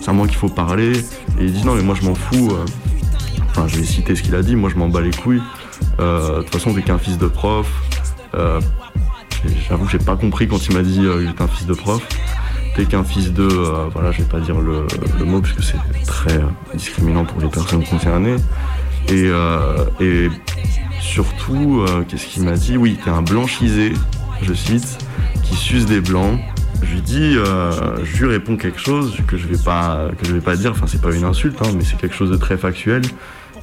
C'est 0.00 0.10
à 0.10 0.12
moi 0.12 0.26
qu'il 0.26 0.36
faut 0.36 0.48
parler. 0.48 0.98
Et 1.38 1.44
il 1.44 1.52
dit 1.52 1.64
non 1.64 1.74
mais 1.74 1.82
moi 1.82 1.94
je 2.00 2.04
m'en 2.04 2.14
fous. 2.14 2.50
euh. 2.50 2.64
Enfin 3.50 3.66
je 3.68 3.76
vais 3.76 3.84
citer 3.84 4.16
ce 4.16 4.22
qu'il 4.22 4.34
a 4.34 4.42
dit, 4.42 4.56
moi 4.56 4.68
je 4.68 4.76
m'en 4.76 4.88
bats 4.88 5.00
les 5.00 5.12
couilles. 5.12 5.42
Euh, 6.00 6.38
De 6.38 6.42
toute 6.42 6.52
façon 6.52 6.74
t'es 6.74 6.82
qu'un 6.82 6.98
fils 6.98 7.16
de 7.16 7.28
prof. 7.28 7.66
J'avoue 9.68 9.84
que 9.84 9.90
j'ai 9.92 9.98
pas 9.98 10.16
compris 10.16 10.48
quand 10.48 10.66
il 10.66 10.74
m'a 10.74 10.82
dit 10.82 10.98
que 10.98 11.24
j'étais 11.24 11.42
un 11.42 11.48
fils 11.48 11.66
de 11.66 11.74
prof. 11.74 12.02
T'es 12.74 12.84
qu'un 12.84 13.04
fils 13.04 13.32
de... 13.32 13.48
voilà 13.92 14.10
je 14.12 14.18
vais 14.18 14.28
pas 14.28 14.40
dire 14.40 14.60
le, 14.60 14.86
mot 15.24 15.40
parce 15.40 15.52
que 15.52 15.62
c'est 15.62 15.78
très 16.06 16.40
discriminant 16.74 17.24
pour 17.24 17.40
les 17.40 17.48
personnes 17.48 17.84
concernées. 17.84 18.36
Et, 19.08 19.30
et 20.00 20.28
surtout, 21.00 21.84
qu'est-ce 22.08 22.26
qu'il 22.26 22.42
m'a 22.42 22.56
dit? 22.56 22.76
Oui, 22.76 22.98
t'es 23.02 23.10
un 23.10 23.22
blanchisé, 23.22 23.94
je 24.42 24.52
cite, 24.54 24.98
qui 25.44 25.54
suce 25.54 25.86
des 25.86 26.00
blancs. 26.00 26.40
Je 26.82 26.94
lui 26.94 27.00
dis, 27.02 27.36
euh, 27.36 28.04
je 28.04 28.24
lui 28.24 28.32
réponds 28.32 28.56
quelque 28.56 28.78
chose 28.78 29.16
que 29.26 29.36
je 29.36 29.46
vais 29.46 29.62
pas, 29.62 30.08
que 30.18 30.26
je 30.26 30.32
vais 30.32 30.40
pas 30.40 30.56
dire. 30.56 30.70
Enfin, 30.72 30.86
c'est 30.86 31.00
pas 31.00 31.14
une 31.14 31.24
insulte, 31.24 31.60
hein, 31.60 31.70
mais 31.76 31.84
c'est 31.84 31.96
quelque 31.96 32.14
chose 32.14 32.30
de 32.30 32.36
très 32.36 32.56
factuel 32.56 33.02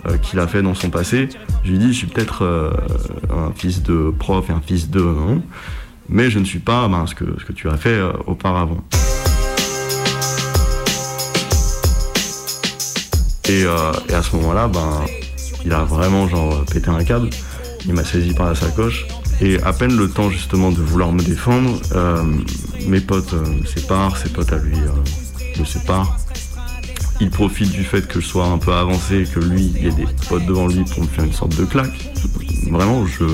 euh, 0.07 0.17
qu'il 0.17 0.39
a 0.39 0.47
fait 0.47 0.61
dans 0.61 0.73
son 0.73 0.89
passé. 0.89 1.29
Je 1.63 1.71
lui 1.71 1.77
dis, 1.77 1.93
je 1.93 1.99
suis 1.99 2.07
peut-être 2.07 2.43
euh, 2.43 2.71
un 3.29 3.51
fils 3.55 3.81
de 3.83 4.13
prof 4.17 4.49
et 4.49 4.53
un 4.53 4.61
fils 4.61 4.89
de, 4.89 5.01
hein, 5.01 5.41
mais 6.09 6.29
je 6.29 6.39
ne 6.39 6.45
suis 6.45 6.59
pas 6.59 6.87
ben, 6.87 7.05
ce 7.07 7.15
que 7.15 7.25
ce 7.39 7.45
que 7.45 7.53
tu 7.53 7.69
as 7.69 7.77
fait 7.77 7.99
auparavant. 8.27 8.83
Et, 13.47 13.61
et 13.61 14.13
à 14.13 14.23
ce 14.23 14.35
moment-là, 14.35 14.67
ben, 14.67 15.05
il 15.63 15.73
a 15.73 15.83
vraiment 15.83 16.27
genre 16.27 16.65
pété 16.65 16.89
un 16.89 17.03
câble. 17.03 17.29
Il 17.87 17.93
m'a 17.93 18.03
saisi 18.03 18.33
par 18.33 18.47
la 18.47 18.55
sacoche. 18.55 19.05
Et 19.41 19.61
à 19.63 19.73
peine 19.73 19.97
le 19.97 20.09
temps 20.09 20.29
justement 20.29 20.71
de 20.71 20.81
vouloir 20.81 21.11
me 21.11 21.21
défendre, 21.21 21.79
euh, 21.93 22.23
mes 22.87 23.01
potes 23.01 23.33
euh, 23.33 23.45
me 23.45 23.65
séparent, 23.65 24.17
ses 24.17 24.29
potes 24.29 24.53
à 24.53 24.57
lui 24.57 24.77
euh, 24.77 25.59
me 25.59 25.65
sépare. 25.65 26.17
Il 27.19 27.29
profite 27.29 27.71
du 27.71 27.83
fait 27.83 28.07
que 28.07 28.19
je 28.19 28.25
sois 28.25 28.45
un 28.45 28.57
peu 28.57 28.73
avancé 28.73 29.21
et 29.21 29.25
que 29.25 29.39
lui, 29.39 29.71
il 29.75 29.83
y 29.83 29.87
ait 29.87 29.91
des 29.91 30.07
potes 30.29 30.45
devant 30.45 30.67
lui 30.67 30.83
pour 30.83 31.03
me 31.03 31.07
faire 31.07 31.23
une 31.25 31.33
sorte 31.33 31.55
de 31.55 31.65
claque. 31.65 32.11
Vraiment, 32.69 33.05
je 33.05 33.25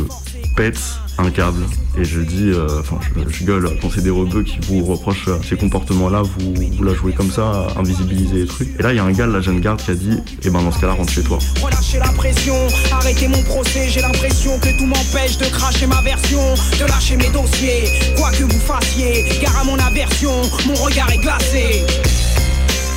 pète 0.55 0.79
un 1.21 1.31
câble 1.31 1.63
et 1.97 2.05
je 2.05 2.21
dis, 2.21 2.51
euh, 2.51 2.79
enfin, 2.79 2.97
je, 3.01 3.29
je 3.29 3.43
gueule 3.43 3.77
quand 3.81 3.89
c'est 3.93 4.01
des 4.01 4.09
rebeux 4.09 4.43
qui 4.43 4.57
vous 4.61 4.83
reprochent 4.85 5.27
euh, 5.27 5.37
ces 5.47 5.57
comportements-là, 5.57 6.21
vous, 6.21 6.53
vous 6.77 6.83
la 6.83 6.93
jouez 6.93 7.11
comme 7.11 7.29
ça, 7.29 7.67
invisibiliser 7.77 8.35
les 8.35 8.45
trucs. 8.45 8.79
Et 8.79 8.83
là, 8.83 8.93
il 8.93 8.95
y 8.95 8.99
a 8.99 9.03
un 9.03 9.11
gars 9.11 9.27
la 9.27 9.41
jeune 9.41 9.59
garde 9.59 9.81
qui 9.81 9.91
a 9.91 9.95
dit, 9.95 10.17
eh 10.43 10.49
ben 10.49 10.61
dans 10.63 10.71
ce 10.71 10.79
cas-là, 10.79 10.93
rentre 10.93 11.11
chez 11.11 11.23
toi. 11.23 11.37
Relâchez 11.61 11.99
la 11.99 12.07
pression, 12.13 12.55
arrêtez 12.91 13.27
mon 13.27 13.41
procès, 13.43 13.89
j'ai 13.89 14.01
l'impression 14.01 14.57
que 14.59 14.77
tout 14.77 14.85
m'empêche 14.85 15.37
de 15.37 15.45
cracher 15.45 15.85
ma 15.85 16.01
version, 16.01 16.41
de 16.79 16.85
lâcher 16.85 17.17
mes 17.17 17.29
dossiers, 17.29 17.83
quoi 18.15 18.31
que 18.31 18.43
vous 18.43 18.59
fassiez, 18.59 19.25
car 19.41 19.57
à 19.57 19.63
mon 19.65 19.77
aversion, 19.77 20.31
mon 20.65 20.75
regard 20.75 21.11
est 21.11 21.19
glacé. 21.19 21.85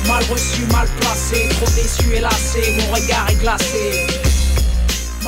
Mal 0.07 0.23
reçu, 0.31 0.61
mal 0.71 0.87
placé, 1.01 1.49
trop 1.49 1.65
déçu 1.65 2.15
et 2.15 2.21
lassé, 2.21 2.61
mon 2.79 2.93
regard 2.93 3.27
est 3.29 3.41
glacé. 3.41 4.07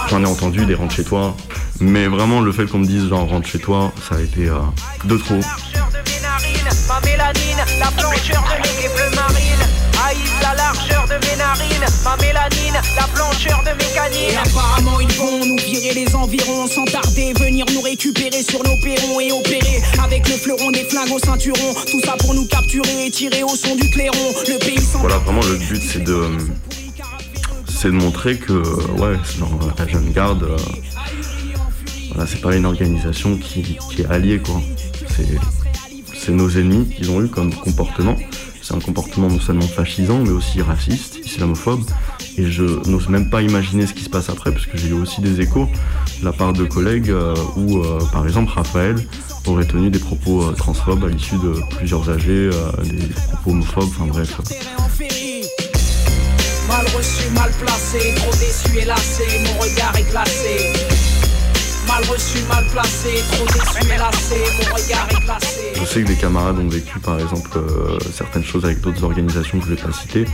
J'en 0.09 0.23
ai 0.23 0.27
entendu 0.27 0.65
des 0.65 0.75
rentre 0.75 0.95
chez 0.95 1.03
toi, 1.03 1.35
mais 1.79 2.07
vraiment 2.07 2.41
le 2.41 2.51
fait 2.51 2.65
qu'on 2.65 2.79
me 2.79 2.85
dise 2.85 3.09
genre 3.09 3.27
rentre 3.27 3.47
chez 3.47 3.59
toi, 3.59 3.91
ça 4.07 4.15
a 4.15 4.21
été 4.21 4.47
euh, 4.47 4.59
de 5.05 5.17
trop. 5.17 5.39
Ma 6.87 7.01
mélanine, 7.01 7.57
la 7.79 7.91
blancheur 7.91 8.43
de 8.43 8.81
mes 8.81 8.87
bleu 8.87 9.15
marine. 9.15 9.67
Haïs 10.05 10.31
la 10.41 10.55
largeur 10.55 11.05
de 11.07 11.13
mes 11.25 11.35
narines, 11.35 11.85
ma 12.03 12.15
mélanine, 12.17 12.79
la 12.95 13.07
blancheur 13.13 13.61
de 13.63 13.71
mes 13.71 13.93
canines. 13.93 14.31
Et 14.31 14.37
apparemment 14.37 14.99
ils 14.99 15.11
vont 15.13 15.45
nous 15.45 15.57
virer 15.57 15.93
les 15.93 16.15
environs 16.15 16.67
sans 16.67 16.85
tarder, 16.85 17.33
venir 17.33 17.65
nous 17.73 17.81
récupérer 17.81 18.41
sur 18.43 18.63
nos 18.63 18.77
perrons 18.77 19.19
et 19.19 19.31
opérer 19.31 19.81
avec 20.01 20.27
le 20.29 20.35
fleuron 20.35 20.71
des 20.71 20.85
flingues 20.85 21.11
au 21.11 21.19
ceinturon. 21.19 21.73
Tout 21.91 22.01
ça 22.01 22.15
pour 22.19 22.33
nous 22.33 22.47
capturer 22.47 23.07
et 23.07 23.11
tirer 23.11 23.43
au 23.43 23.55
son 23.55 23.75
du 23.75 23.89
clairon. 23.89 24.33
Le 24.47 24.57
pays 24.59 24.79
sans 24.79 24.99
Voilà, 24.99 25.17
vraiment 25.17 25.41
le 25.43 25.57
but 25.57 25.81
c'est 25.81 26.03
de 26.03 26.37
c'est 27.67 27.89
de 27.89 27.93
montrer 27.93 28.37
que 28.37 28.53
ouais, 28.53 29.17
dans 29.39 29.59
la 29.77 29.87
jeune 29.87 30.11
garde, 30.11 30.43
euh, 30.43 30.57
voilà, 32.17 32.31
c'est 32.31 32.41
pas 32.41 32.55
une 32.55 32.65
organisation 32.65 33.37
qui, 33.37 33.77
est 33.99 34.05
alliée 34.05 34.39
quoi. 34.39 34.59
C'est 36.15 36.31
nos 36.31 36.49
ennemis 36.49 36.89
qu'ils 36.89 37.11
ont 37.11 37.23
eu 37.23 37.27
comme 37.27 37.53
comportement. 37.53 38.15
C'est 38.63 38.73
un 38.73 38.79
comportement 38.79 39.27
non 39.27 39.39
seulement 39.39 39.67
fascisant, 39.67 40.23
mais 40.23 40.31
aussi 40.31 40.63
raciste, 40.63 41.19
islamophobe. 41.23 41.83
Et 42.39 42.49
je 42.49 42.63
n'ose 42.89 43.07
même 43.07 43.29
pas 43.29 43.43
imaginer 43.43 43.85
ce 43.85 43.93
qui 43.93 44.03
se 44.03 44.09
passe 44.09 44.29
après, 44.29 44.51
parce 44.51 44.65
que 44.65 44.79
j'ai 44.79 44.87
eu 44.87 44.93
aussi 44.93 45.21
des 45.21 45.41
échos 45.41 45.69
de 46.19 46.25
la 46.25 46.31
part 46.31 46.53
de 46.53 46.65
collègues 46.65 47.11
euh, 47.11 47.35
où, 47.55 47.83
euh, 47.83 47.99
par 48.11 48.25
exemple, 48.25 48.51
Raphaël 48.51 48.95
aurait 49.45 49.65
tenu 49.65 49.91
des 49.91 49.99
propos 49.99 50.41
euh, 50.41 50.53
transphobes 50.53 51.05
à 51.05 51.09
l'issue 51.09 51.37
de 51.37 51.53
plusieurs 51.77 52.09
AG, 52.09 52.29
euh, 52.29 52.71
des 52.83 52.97
propos 53.27 53.51
homophobes, 53.51 53.89
enfin 53.89 54.07
bref. 54.07 54.41
Mal 56.67 56.85
reçu, 56.97 57.29
mal 57.35 57.51
placé, 57.63 58.15
trop 58.15 58.31
déçu 58.31 58.79
et 58.81 58.85
lassé, 58.85 59.23
mon 59.45 59.61
regard 59.61 59.95
est 59.95 60.09
glacé. 60.09 61.06
Mal 61.87 62.03
reçu, 62.09 62.39
mal 62.49 62.65
placé, 62.71 63.23
trop 63.31 63.45
déçu 63.45 63.97
lassé, 63.97 64.35
mon 64.57 64.75
regard 64.75 65.07
est 65.09 65.23
glacé. 65.23 65.61
Je 65.79 65.85
sais 65.85 66.01
que 66.03 66.07
des 66.07 66.15
camarades 66.15 66.59
ont 66.59 66.67
vécu 66.67 66.99
par 66.99 67.19
exemple 67.19 67.49
euh, 67.57 67.97
certaines 68.13 68.43
choses 68.43 68.65
avec 68.65 68.81
d'autres 68.81 69.03
organisations 69.03 69.59
que 69.59 69.65
je 69.65 69.71
vais 69.71 69.81
pas 69.81 69.93
citer, 69.93 70.25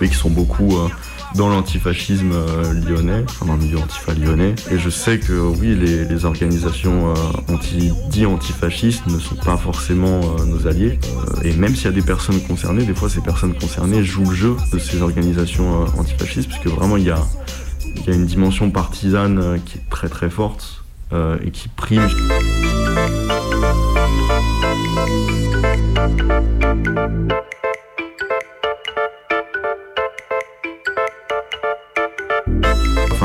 mais 0.00 0.08
qui 0.08 0.14
sont 0.14 0.30
beaucoup 0.30 0.76
euh, 0.76 0.88
dans 1.34 1.48
l'antifascisme 1.48 2.32
euh, 2.32 2.72
lyonnais, 2.72 3.24
enfin 3.28 3.46
dans 3.46 3.54
le 3.56 3.62
milieu 3.62 3.78
antifa 3.78 4.14
lyonnais. 4.14 4.54
Et 4.70 4.78
je 4.78 4.90
sais 4.90 5.18
que 5.18 5.32
oui, 5.32 5.74
les, 5.74 6.04
les 6.04 6.24
organisations 6.24 7.14
euh, 7.14 7.52
anti, 7.52 7.92
dit 8.10 8.26
antifascistes 8.26 9.06
ne 9.06 9.18
sont 9.18 9.36
pas 9.36 9.56
forcément 9.56 10.20
euh, 10.20 10.44
nos 10.44 10.66
alliés. 10.66 10.98
Euh, 11.04 11.42
et 11.42 11.52
même 11.52 11.74
s'il 11.74 11.86
y 11.86 11.88
a 11.88 11.92
des 11.92 12.02
personnes 12.02 12.40
concernées, 12.42 12.84
des 12.84 12.94
fois 12.94 13.08
ces 13.08 13.20
personnes 13.20 13.54
concernées 13.54 14.04
jouent 14.04 14.30
le 14.30 14.36
jeu 14.36 14.56
de 14.72 14.78
ces 14.78 15.02
organisations 15.02 15.82
euh, 15.82 15.86
antifascistes, 16.00 16.48
puisque 16.48 16.68
vraiment 16.68 16.96
il 16.96 17.04
y 17.04 17.10
a, 17.10 17.20
il 17.96 18.06
y 18.06 18.10
a 18.10 18.14
une 18.14 18.26
dimension 18.26 18.70
partisane 18.70 19.38
euh, 19.38 19.58
qui 19.58 19.78
est 19.78 19.90
très 19.90 20.08
très 20.08 20.30
forte 20.30 20.84
euh, 21.12 21.38
et 21.44 21.50
qui 21.50 21.68
prime. 21.68 22.08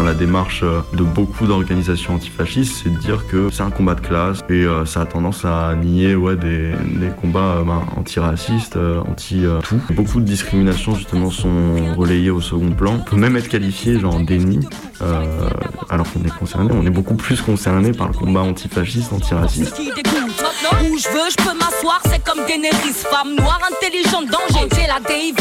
La 0.05 0.13
démarche 0.13 0.61
euh, 0.63 0.81
de 0.93 1.03
beaucoup 1.03 1.47
d'organisations 1.47 2.15
antifascistes, 2.15 2.83
c'est 2.83 2.89
de 2.89 2.97
dire 2.97 3.27
que 3.27 3.49
c'est 3.51 3.63
un 3.63 3.71
combat 3.71 3.95
de 3.95 4.01
classe 4.01 4.39
et 4.49 4.63
euh, 4.63 4.85
ça 4.85 5.01
a 5.01 5.05
tendance 5.05 5.45
à 5.45 5.75
nier 5.75 6.15
ouais, 6.15 6.35
des, 6.35 6.73
combats 7.19 7.63
ben, 7.65 7.81
antiracistes, 7.97 8.77
anti-tout. 8.77 9.81
Beaucoup 9.93 10.19
de 10.19 10.25
discriminations 10.25 10.95
justement 10.95 11.29
sont 11.29 11.93
relayées 11.95 12.29
au 12.29 12.41
second 12.41 12.71
plan. 12.71 12.95
On 12.95 13.09
peut 13.09 13.15
même 13.15 13.35
être 13.35 13.49
qualifié 13.49 13.99
genre 13.99 14.19
euh, 15.01 15.49
alors 15.89 16.11
qu'on 16.11 16.23
est 16.23 16.37
concerné. 16.37 16.71
On 16.73 16.85
est 16.85 16.91
beaucoup 16.91 17.15
plus 17.15 17.41
concerné 17.41 17.91
par 17.91 18.07
le 18.07 18.13
combat 18.13 18.41
antifasciste, 18.41 19.13
antiraciste. 19.13 19.79
Où 20.89 20.97
je 20.97 21.07
veux, 21.09 21.29
je 21.29 21.35
peux 21.37 21.57
m'asseoir, 21.57 22.01
c'est 22.05 22.23
comme 22.23 22.45
Daenerys, 22.45 22.93
femme 22.93 23.35
noire, 23.35 23.59
intelligente, 23.71 24.25
danger. 24.27 24.65
Angela 24.65 24.99
Davis, 24.99 25.35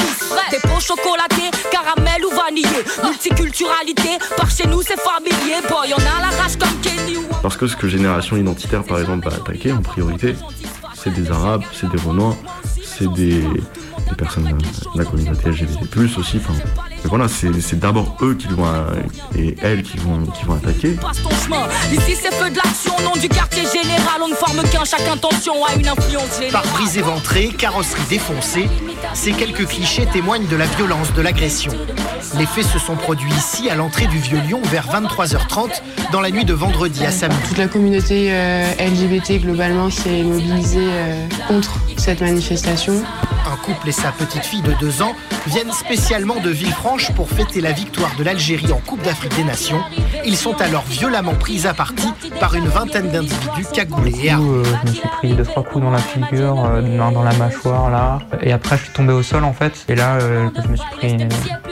des 0.50 0.58
pots 0.60 0.80
chocolatés, 0.80 1.50
caramel 1.70 2.24
ou 2.24 2.34
vanillé, 2.34 2.84
multiculturalité, 3.02 4.18
par 4.36 4.50
chez 4.50 4.66
nous 4.66 4.82
c'est 4.82 5.00
familier, 5.00 5.60
boy, 5.68 5.94
on 5.94 6.00
a 6.00 6.20
la 6.20 6.42
rage 6.42 6.56
comme 6.58 6.80
Kenny 6.82 7.18
Parce 7.42 7.56
que 7.56 7.66
ce 7.66 7.76
que 7.76 7.88
Génération 7.88 8.36
Identitaire, 8.36 8.84
par 8.84 8.98
exemple, 9.00 9.28
va 9.28 9.36
attaquer 9.36 9.72
en 9.72 9.82
priorité, 9.82 10.34
c'est 10.94 11.12
des 11.12 11.30
Arabes, 11.30 11.62
c'est 11.72 11.88
des 11.90 12.00
Renois, 12.00 12.36
c'est 12.82 13.10
des, 13.12 13.40
des 13.40 14.16
personnes 14.16 14.44
de 14.44 14.98
la 14.98 15.04
communauté 15.04 15.50
LGBT+, 15.50 16.18
aussi. 16.18 16.38
Enfin, 16.38 16.54
et 17.04 17.08
voilà, 17.08 17.26
c'est 17.28 17.78
d'abord 17.78 18.16
eux 18.22 18.34
qui 18.34 18.46
vont, 18.48 18.64
euh, 18.64 19.02
et 19.36 19.54
elles 19.62 19.82
qui 19.82 19.98
vont, 19.98 20.24
qui 20.26 20.44
vont 20.44 20.54
attaquer. 20.54 20.92
passe 20.92 21.22
ton 21.22 21.30
chemin. 21.30 21.66
Ici 21.92 22.16
c'est 22.20 22.32
feu 22.32 22.48
de 22.50 22.56
l'action, 22.56 22.94
nom 23.04 23.20
du 23.20 23.28
quartier 23.28 23.62
général, 23.62 24.22
on 24.22 24.28
ne 24.28 24.34
forme 24.34 24.62
qu'un, 24.70 24.84
chaque 24.84 25.06
intention 25.06 25.52
a 25.64 25.74
une 25.74 25.88
influence 25.88 26.38
générale. 26.38 26.62
Pare-brise 26.62 26.96
éventré, 26.96 27.48
carrosserie 27.48 28.02
défoncée, 28.08 28.68
ces 29.12 29.32
quelques 29.32 29.66
clichés 29.66 30.06
témoignent 30.06 30.46
de 30.46 30.56
la 30.56 30.66
violence 30.66 31.12
de 31.12 31.20
l'agression. 31.20 31.72
Les 32.38 32.46
faits 32.46 32.64
se 32.64 32.78
sont 32.78 32.96
produits 32.96 33.30
ici, 33.32 33.68
à 33.68 33.74
l'entrée 33.74 34.06
du 34.06 34.18
Vieux-Lyon, 34.18 34.60
vers 34.64 34.88
23h30, 34.88 35.82
dans 36.10 36.20
la 36.20 36.30
nuit 36.30 36.44
de 36.44 36.54
vendredi 36.54 37.04
à 37.04 37.12
samedi. 37.12 37.36
Toute 37.48 37.58
la 37.58 37.68
communauté 37.68 38.28
euh, 38.32 38.64
LGBT 38.78 39.42
globalement 39.42 39.90
s'est 39.90 40.22
mobilisée 40.22 40.78
euh, 40.80 41.26
contre 41.48 41.78
cette 41.96 42.22
manifestation. 42.22 42.94
Un 43.46 43.56
couple 43.56 43.90
et 43.90 43.92
sa 43.92 44.10
petite 44.10 44.44
fille 44.44 44.62
de 44.62 44.72
2 44.80 45.02
ans 45.02 45.14
viennent 45.46 45.72
spécialement 45.72 46.40
de 46.40 46.50
Villefranche 46.50 46.93
pour 47.16 47.28
fêter 47.28 47.60
la 47.60 47.72
victoire 47.72 48.14
de 48.16 48.22
l'Algérie 48.22 48.70
en 48.70 48.78
Coupe 48.78 49.02
d'Afrique 49.02 49.34
des 49.34 49.42
Nations. 49.42 49.80
Ils 50.24 50.36
sont 50.36 50.60
alors 50.60 50.84
violemment 50.88 51.34
pris 51.34 51.66
à 51.66 51.74
partie 51.74 52.12
par 52.38 52.54
une 52.54 52.66
vingtaine 52.68 53.08
d'individus 53.10 53.66
cagoulés 53.72 54.14
et 54.22 54.30
coup, 54.32 54.54
euh, 54.54 54.64
je 54.84 54.90
me 54.90 54.94
suis 54.94 55.08
pris 55.08 55.34
deux 55.34 55.42
trois 55.42 55.64
coups 55.64 55.82
dans 55.84 55.90
la 55.90 55.98
figure, 55.98 56.64
euh, 56.64 56.96
dans, 56.96 57.10
dans 57.10 57.24
la 57.24 57.32
mâchoire 57.34 57.90
là, 57.90 58.20
et 58.42 58.52
après 58.52 58.76
je 58.76 58.84
suis 58.84 58.92
tombé 58.92 59.12
au 59.12 59.24
sol 59.24 59.42
en 59.42 59.52
fait. 59.52 59.84
Et 59.88 59.96
là, 59.96 60.14
euh, 60.20 60.48
je 60.62 60.68
me 60.68 60.76
suis 60.76 60.90
pris 60.92 61.16
euh, 61.20 61.28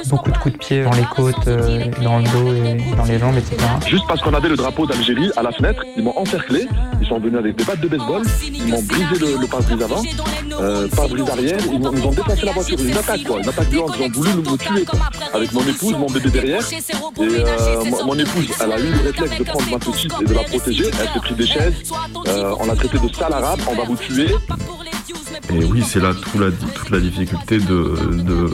beaucoup 0.09 0.33
de 0.33 0.39
coups 0.39 0.55
de 0.55 0.59
pied 0.59 0.83
dans 0.83 0.93
les 0.93 1.05
côtes, 1.15 1.47
euh, 1.47 1.85
dans 2.03 2.19
le 2.19 2.25
dos 2.25 2.53
et 2.53 2.97
dans 2.97 3.05
les 3.05 3.19
jambes, 3.21 3.37
etc. 3.37 3.57
Juste 3.87 4.05
parce 4.09 4.21
qu'on 4.23 4.35
avait 4.35 4.49
le 4.49 4.57
drapeau 4.57 4.87
d'Algérie 4.87 5.31
à 5.37 5.43
la 5.43 5.53
fenêtre, 5.53 5.85
ils 5.97 6.03
m'ont 6.03 6.19
encerclé, 6.19 6.67
ils 7.01 7.07
sont 7.07 7.21
venus 7.21 7.39
avec 7.39 7.55
des 7.55 7.65
battes 7.65 7.81
de 7.81 7.89
baseball, 7.89 8.23
ils 8.43 8.67
m'ont 8.67 8.83
brisé 8.83 9.19
le, 9.21 9.41
le 9.41 9.47
pare-brise 9.47 9.83
avant, 9.83 10.03
euh, 10.61 10.89
pare-brise 10.89 11.31
arrière, 11.31 11.59
ils 11.73 11.79
m'ont 11.79 11.93
ils 11.93 12.05
ont 12.07 12.11
déplacé 12.11 12.45
la 12.45 12.53
voiture, 12.53 12.79
une 12.81 12.97
attaque 12.97 13.23
quoi, 13.25 13.39
une 13.39 13.49
attaque 13.49 13.69
violente, 13.69 13.95
ils 13.99 14.05
ont 14.05 14.11
voulu 14.13 14.31
nous 14.35 14.57
tuer 14.57 14.85
quoi. 14.85 14.99
Avec 15.35 15.53
mon 15.53 15.63
épouse, 15.67 15.93
mon 15.99 16.07
bébé 16.11 16.31
derrière, 16.31 16.61
et 16.73 16.77
euh, 17.21 17.85
mon- 18.05 18.19
épouse, 18.19 18.49
elle 18.61 18.73
a 18.73 18.79
eu 18.81 18.91
le 18.91 19.01
réflexe 19.11 19.39
de 19.39 19.45
prendre 19.45 19.71
ma 19.71 19.79
petite 19.79 20.13
et 20.21 20.25
de 20.25 20.35
la 20.35 20.43
protéger, 20.45 20.85
elle 20.87 21.09
s'est 21.09 21.19
pris 21.21 21.35
des 21.35 21.47
chaises, 21.47 21.75
euh, 22.29 22.55
on 22.61 22.67
l'a 22.67 22.75
traité 22.77 22.99
de 22.99 23.15
sale 23.15 23.33
arabe, 23.33 23.61
on 23.71 23.75
va 23.75 23.85
vous 23.85 23.97
tuer. 23.97 24.29
Et 25.53 25.65
oui, 25.65 25.83
c'est 25.87 26.01
là 26.01 26.13
la, 26.39 26.51
toute 26.51 26.91
la 26.91 27.01
difficulté 27.01 27.59
de, 27.59 27.95
de, 28.23 28.51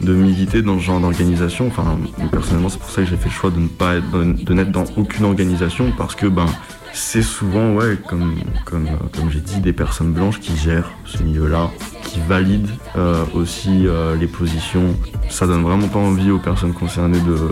de 0.00 0.12
militer 0.14 0.62
dans 0.62 0.78
ce 0.78 0.84
genre 0.84 1.00
d'organisation. 1.00 1.66
Enfin, 1.66 1.98
personnellement, 2.30 2.68
c'est 2.68 2.78
pour 2.78 2.90
ça 2.90 3.02
que 3.02 3.08
j'ai 3.08 3.16
fait 3.16 3.28
le 3.28 3.34
choix 3.34 3.50
de 3.50 3.58
ne 3.58 3.68
pas 3.68 3.96
être, 3.96 4.10
de, 4.10 4.32
de 4.44 4.54
n'être 4.54 4.70
dans 4.70 4.84
aucune 4.96 5.24
organisation 5.24 5.92
parce 5.98 6.14
que 6.14 6.26
ben 6.26 6.46
c'est 6.92 7.22
souvent, 7.22 7.74
ouais, 7.74 7.96
comme, 8.08 8.36
comme, 8.64 8.88
comme 9.14 9.30
j'ai 9.30 9.40
dit, 9.40 9.60
des 9.60 9.72
personnes 9.72 10.12
blanches 10.12 10.40
qui 10.40 10.56
gèrent 10.56 10.90
ce 11.04 11.22
milieu-là, 11.22 11.70
qui 12.04 12.20
valident 12.20 12.70
euh, 12.96 13.24
aussi 13.34 13.86
euh, 13.86 14.16
les 14.16 14.26
positions. 14.26 14.96
Ça 15.28 15.46
donne 15.46 15.62
vraiment 15.62 15.88
pas 15.88 15.98
envie 15.98 16.30
aux 16.30 16.38
personnes 16.38 16.72
concernées 16.72 17.20
de, 17.20 17.50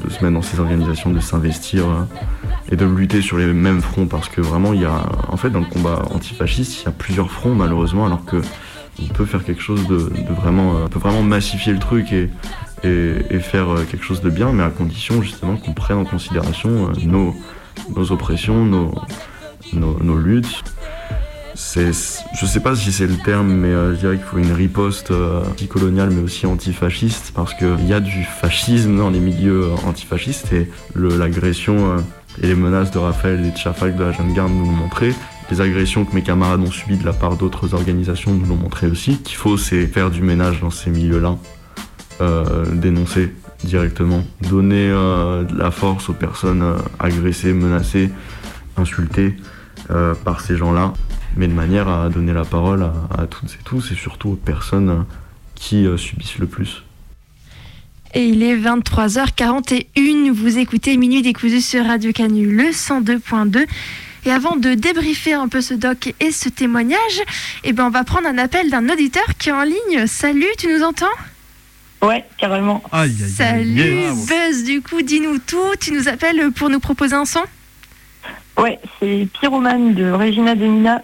de 0.00 0.10
se 0.10 0.22
mettre 0.22 0.34
dans 0.34 0.42
ces 0.42 0.60
organisations, 0.60 1.10
de 1.10 1.20
s'investir 1.20 1.84
euh, 1.88 2.04
et 2.70 2.76
de 2.76 2.84
lutter 2.84 3.22
sur 3.22 3.38
les 3.38 3.46
mêmes 3.46 3.80
fronts 3.80 4.06
parce 4.06 4.28
que 4.28 4.40
vraiment, 4.40 4.72
il 4.72 4.82
y 4.82 4.86
a, 4.86 5.06
en 5.28 5.36
fait, 5.36 5.50
dans 5.50 5.60
le 5.60 5.66
combat 5.66 6.02
antifasciste, 6.10 6.82
il 6.82 6.84
y 6.86 6.88
a 6.88 6.92
plusieurs 6.92 7.30
fronts 7.30 7.54
malheureusement, 7.54 8.06
alors 8.06 8.24
que 8.24 8.40
on 9.02 9.06
peut 9.08 9.24
faire 9.24 9.44
quelque 9.44 9.62
chose 9.62 9.86
de, 9.86 9.98
de 9.98 10.32
vraiment, 10.34 10.76
euh, 10.76 10.84
on 10.86 10.88
peut 10.88 10.98
vraiment 10.98 11.22
massifier 11.22 11.72
le 11.72 11.78
truc 11.78 12.12
et, 12.12 12.30
et, 12.84 13.14
et 13.30 13.40
faire 13.40 13.68
euh, 13.70 13.84
quelque 13.84 14.04
chose 14.04 14.20
de 14.20 14.30
bien, 14.30 14.52
mais 14.52 14.62
à 14.62 14.70
condition 14.70 15.22
justement 15.22 15.56
qu'on 15.56 15.72
prenne 15.72 15.98
en 15.98 16.04
considération 16.04 16.88
euh, 16.88 16.92
nos, 17.04 17.34
nos 17.94 18.12
oppressions, 18.12 18.64
nos, 18.64 18.92
nos, 19.72 20.18
luttes. 20.18 20.64
c'est, 21.54 21.92
je 21.92 22.46
sais 22.46 22.60
pas 22.60 22.74
si 22.76 22.92
c'est 22.92 23.06
le 23.06 23.16
terme, 23.16 23.52
mais 23.52 23.68
euh, 23.68 23.94
je 23.94 24.00
dirais 24.00 24.16
qu'il 24.16 24.24
faut 24.24 24.38
une 24.38 24.52
riposte 24.52 25.10
euh, 25.10 25.42
anticoloniale, 25.44 26.10
mais 26.10 26.22
aussi 26.22 26.46
antifasciste, 26.46 27.32
parce 27.34 27.54
qu'il 27.54 27.86
y 27.86 27.92
a 27.92 28.00
du 28.00 28.24
fascisme 28.24 28.96
dans 28.96 29.10
les 29.10 29.20
milieux 29.20 29.64
euh, 29.64 29.88
antifascistes 29.88 30.52
et 30.52 30.70
l'agression 30.94 31.90
euh, 31.90 31.98
et 32.42 32.48
les 32.48 32.54
menaces 32.54 32.90
de 32.90 32.98
Raphaël 32.98 33.44
et 33.44 33.50
de 33.50 33.56
Chafak 33.56 33.96
de 33.96 34.04
la 34.04 34.12
Jeune 34.12 34.34
Garde 34.34 34.52
nous 34.52 34.64
l'ont 34.64 34.72
montré. 34.72 35.14
Les 35.50 35.60
agressions 35.60 36.04
que 36.04 36.14
mes 36.14 36.22
camarades 36.22 36.60
ont 36.60 36.70
subies 36.70 36.98
de 36.98 37.04
la 37.04 37.12
part 37.12 37.36
d'autres 37.36 37.74
organisations 37.74 38.32
nous 38.32 38.46
l'ont 38.46 38.56
montré 38.56 38.88
aussi. 38.88 39.18
Qu'il 39.18 39.36
faut, 39.36 39.56
c'est 39.56 39.86
faire 39.86 40.10
du 40.10 40.20
ménage 40.20 40.60
dans 40.60 40.70
ces 40.70 40.90
milieux-là, 40.90 41.36
dénoncer 42.72 43.32
directement, 43.66 44.24
donner 44.48 44.88
euh, 44.90 45.44
de 45.44 45.56
la 45.58 45.70
force 45.70 46.08
aux 46.08 46.14
personnes 46.14 46.62
euh, 46.62 46.76
agressées, 46.98 47.52
menacées, 47.52 48.10
insultées 48.76 49.36
euh, 49.90 50.14
par 50.14 50.40
ces 50.40 50.56
gens-là, 50.56 50.94
mais 51.36 51.48
de 51.48 51.52
manière 51.52 51.88
à 51.88 52.08
donner 52.08 52.32
la 52.32 52.44
parole 52.44 52.82
à, 52.82 53.26
toutes 53.26 53.50
et 53.50 53.62
tous 53.64 53.92
et 53.92 53.94
surtout 53.94 54.30
aux 54.30 54.36
personnes 54.36 55.04
qui 55.54 55.86
subissent 55.96 56.38
le 56.38 56.46
plus. 56.46 56.82
Et 58.14 58.28
il 58.28 58.42
est 58.42 58.56
23h41. 58.56 60.30
Vous 60.30 60.58
écoutez 60.58 60.96
Minuit 60.96 61.22
décousu 61.22 61.60
sur 61.60 61.84
Radio 61.84 62.12
Canu, 62.12 62.50
le 62.50 62.70
102.2. 62.70 63.66
Et 64.24 64.30
avant 64.30 64.56
de 64.56 64.74
débriefer 64.74 65.34
un 65.34 65.48
peu 65.48 65.60
ce 65.60 65.74
doc 65.74 66.14
et 66.20 66.30
ce 66.32 66.48
témoignage, 66.48 67.22
eh 67.64 67.72
ben 67.72 67.86
on 67.86 67.90
va 67.90 68.04
prendre 68.04 68.26
un 68.26 68.38
appel 68.38 68.70
d'un 68.70 68.88
auditeur 68.88 69.26
qui 69.38 69.50
est 69.50 69.52
en 69.52 69.62
ligne. 69.62 70.06
Salut, 70.06 70.46
tu 70.58 70.68
nous 70.68 70.82
entends? 70.82 71.06
Ouais, 72.02 72.24
carrément. 72.38 72.82
Aïe, 72.92 73.10
aïe, 73.10 73.30
Salut. 73.30 74.02
Buzz, 74.28 74.64
du 74.64 74.82
coup, 74.82 75.02
dis-nous 75.02 75.38
tout. 75.38 75.76
Tu 75.80 75.92
nous 75.92 76.08
appelles 76.08 76.50
pour 76.52 76.68
nous 76.68 76.80
proposer 76.80 77.14
un 77.14 77.24
son 77.24 77.42
Ouais, 78.58 78.78
c'est 78.98 79.28
Pyromane 79.38 79.94
de 79.94 80.10
Regina 80.10 80.54
Demina. 80.54 81.02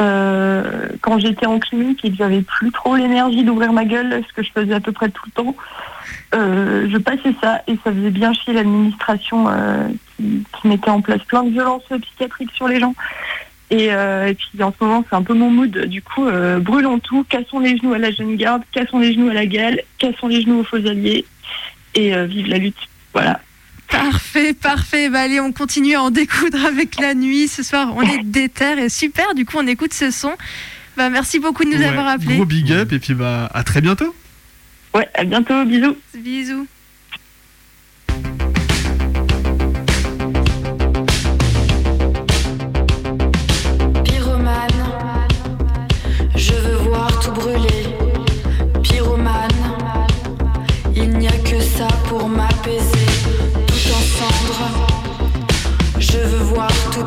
Euh, 0.00 0.88
quand 1.00 1.18
j'étais 1.18 1.46
en 1.46 1.58
clinique 1.58 2.04
et 2.04 2.10
que 2.10 2.16
j'avais 2.16 2.42
plus 2.42 2.72
trop 2.72 2.96
l'énergie 2.96 3.44
d'ouvrir 3.44 3.72
ma 3.72 3.84
gueule, 3.84 4.22
ce 4.26 4.32
que 4.32 4.42
je 4.42 4.50
faisais 4.50 4.74
à 4.74 4.80
peu 4.80 4.90
près 4.90 5.10
tout 5.10 5.22
le 5.26 5.32
temps, 5.32 5.54
euh, 6.34 6.88
je 6.90 6.96
passais 6.98 7.34
ça 7.40 7.62
et 7.66 7.78
ça 7.84 7.92
faisait 7.92 8.10
bien 8.10 8.32
chier 8.32 8.54
l'administration 8.54 9.48
euh, 9.48 9.88
qui, 10.16 10.44
qui 10.60 10.68
mettait 10.68 10.90
en 10.90 11.02
place 11.02 11.22
plein 11.24 11.44
de 11.44 11.50
violences 11.50 11.84
psychiatriques 12.00 12.52
sur 12.54 12.68
les 12.68 12.80
gens. 12.80 12.94
Et, 13.72 13.90
euh, 13.90 14.28
et 14.28 14.34
puis 14.34 14.62
en 14.62 14.70
ce 14.70 14.84
moment, 14.84 15.02
c'est 15.08 15.16
un 15.16 15.22
peu 15.22 15.32
mon 15.32 15.48
mood. 15.48 15.86
Du 15.86 16.02
coup, 16.02 16.26
euh, 16.26 16.58
brûlons 16.58 16.98
tout, 16.98 17.24
cassons 17.24 17.58
les 17.58 17.78
genoux 17.78 17.94
à 17.94 17.98
la 17.98 18.10
jeune 18.10 18.36
garde, 18.36 18.62
cassons 18.70 18.98
les 18.98 19.14
genoux 19.14 19.30
à 19.30 19.32
la 19.32 19.46
gale, 19.46 19.80
cassons 19.96 20.28
les 20.28 20.42
genoux 20.42 20.60
aux 20.60 20.64
faux 20.64 20.76
alliés 20.76 21.24
et 21.94 22.14
euh, 22.14 22.26
vive 22.26 22.48
la 22.48 22.58
lutte. 22.58 22.76
Voilà. 23.14 23.40
Parfait, 23.88 24.52
parfait. 24.52 25.08
Bah, 25.08 25.20
allez, 25.20 25.40
on 25.40 25.52
continue 25.52 25.94
à 25.94 26.02
en 26.02 26.10
découdre 26.10 26.62
avec 26.66 27.00
la 27.00 27.14
nuit. 27.14 27.48
Ce 27.48 27.62
soir, 27.62 27.94
on 27.96 28.02
est 28.02 28.22
déter 28.22 28.78
et 28.78 28.88
super. 28.90 29.34
Du 29.34 29.46
coup, 29.46 29.56
on 29.58 29.66
écoute 29.66 29.94
ce 29.94 30.10
son. 30.10 30.32
Bah, 30.98 31.08
merci 31.08 31.38
beaucoup 31.38 31.64
de 31.64 31.70
nous 31.70 31.78
Ouais, 31.78 31.86
avoir 31.86 32.08
appelés. 32.08 32.36
Gros 32.36 32.44
big 32.44 32.70
up 32.72 32.92
et 32.92 32.98
puis 32.98 33.14
bah 33.14 33.50
à 33.54 33.64
très 33.64 33.80
bientôt. 33.80 34.14
Ouais, 34.94 35.08
à 35.14 35.24
bientôt, 35.24 35.64
bisous. 35.64 35.96
Bisous. 36.14 36.66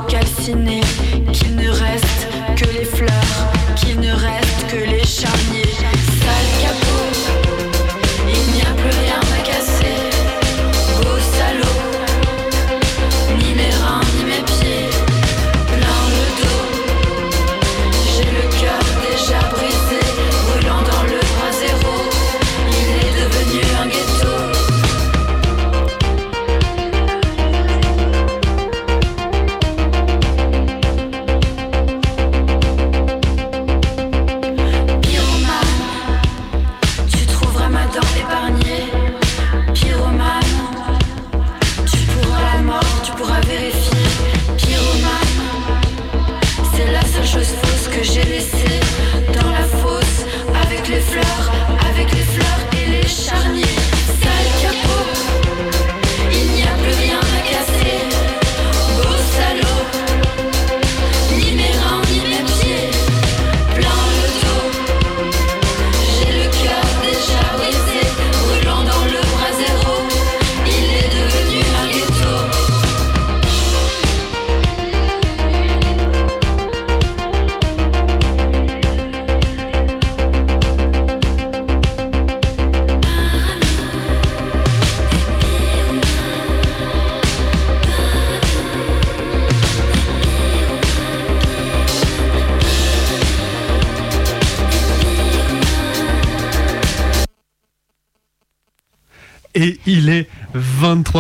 Calciner. 0.08 0.82
Qu'il 1.34 1.56
ne 1.56 1.70
reste 1.70 2.05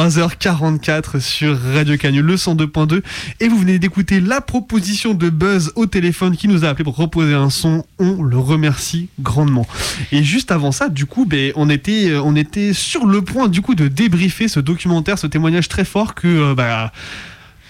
23h44 0.08 1.20
sur 1.20 1.60
Radio 1.74 1.98
Canu, 1.98 2.22
le 2.22 2.36
102.2. 2.36 3.02
Et 3.40 3.48
vous 3.48 3.58
venez 3.58 3.80
d'écouter 3.80 4.20
la 4.20 4.40
proposition 4.40 5.14
de 5.14 5.30
Buzz 5.30 5.72
au 5.76 5.88
téléphone 5.88 6.38
qui 6.38 6.48
nous 6.48 6.64
a 6.64 6.70
appelé 6.70 6.84
pour 6.84 6.94
proposer 6.94 7.34
un 7.34 7.50
son. 7.50 7.84
On 7.98 8.22
le 8.22 8.38
remercie 8.38 9.10
grandement. 9.20 9.68
Et 10.12 10.24
juste 10.24 10.52
avant 10.52 10.72
ça, 10.72 10.90
du 10.90 11.08
coup, 11.08 11.26
ben, 11.26 11.52
on, 11.56 11.70
était, 11.70 12.10
euh, 12.10 12.22
on 12.22 12.36
était 12.36 12.74
sur 12.74 13.08
le 13.08 13.24
point 13.24 13.48
du 13.48 13.62
coup 13.62 13.74
de 13.74 13.88
débriefer 13.88 14.48
ce 14.48 14.60
documentaire, 14.60 15.18
ce 15.18 15.28
témoignage 15.28 15.70
très 15.70 15.86
fort 15.86 16.14
que 16.14 16.28
euh, 16.28 16.56
bah, 16.56 16.92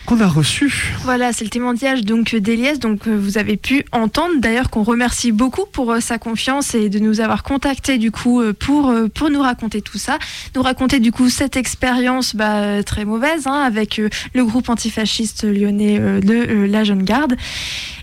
qu'on 0.05 0.21
a 0.21 0.27
reçu. 0.27 0.93
Voilà, 1.03 1.33
c'est 1.33 1.43
le 1.43 1.49
témoignage 1.49 2.03
donc 2.03 2.35
d'Elias, 2.35 2.77
donc 2.77 3.07
euh, 3.07 3.17
vous 3.17 3.37
avez 3.37 3.57
pu 3.57 3.83
entendre 3.91 4.35
d'ailleurs 4.37 4.69
qu'on 4.69 4.83
remercie 4.83 5.31
beaucoup 5.31 5.65
pour 5.65 5.91
euh, 5.91 5.99
sa 5.99 6.17
confiance 6.17 6.75
et 6.75 6.89
de 6.89 6.99
nous 6.99 7.21
avoir 7.21 7.43
contacté 7.43 7.97
du 7.97 8.11
coup 8.11 8.41
euh, 8.41 8.53
pour 8.53 8.93
pour 9.13 9.29
nous 9.29 9.41
raconter 9.41 9.81
tout 9.81 9.97
ça, 9.97 10.19
nous 10.55 10.61
raconter 10.61 10.99
du 10.99 11.11
coup 11.11 11.29
cette 11.29 11.57
expérience 11.57 12.35
bah, 12.35 12.83
très 12.83 13.05
mauvaise 13.05 13.47
hein, 13.47 13.61
avec 13.65 13.99
le 14.33 14.45
groupe 14.45 14.69
antifasciste 14.69 15.43
lyonnais 15.43 15.99
de 15.99 16.65
la 16.65 16.83
Jeune 16.83 17.03
Garde. 17.03 17.35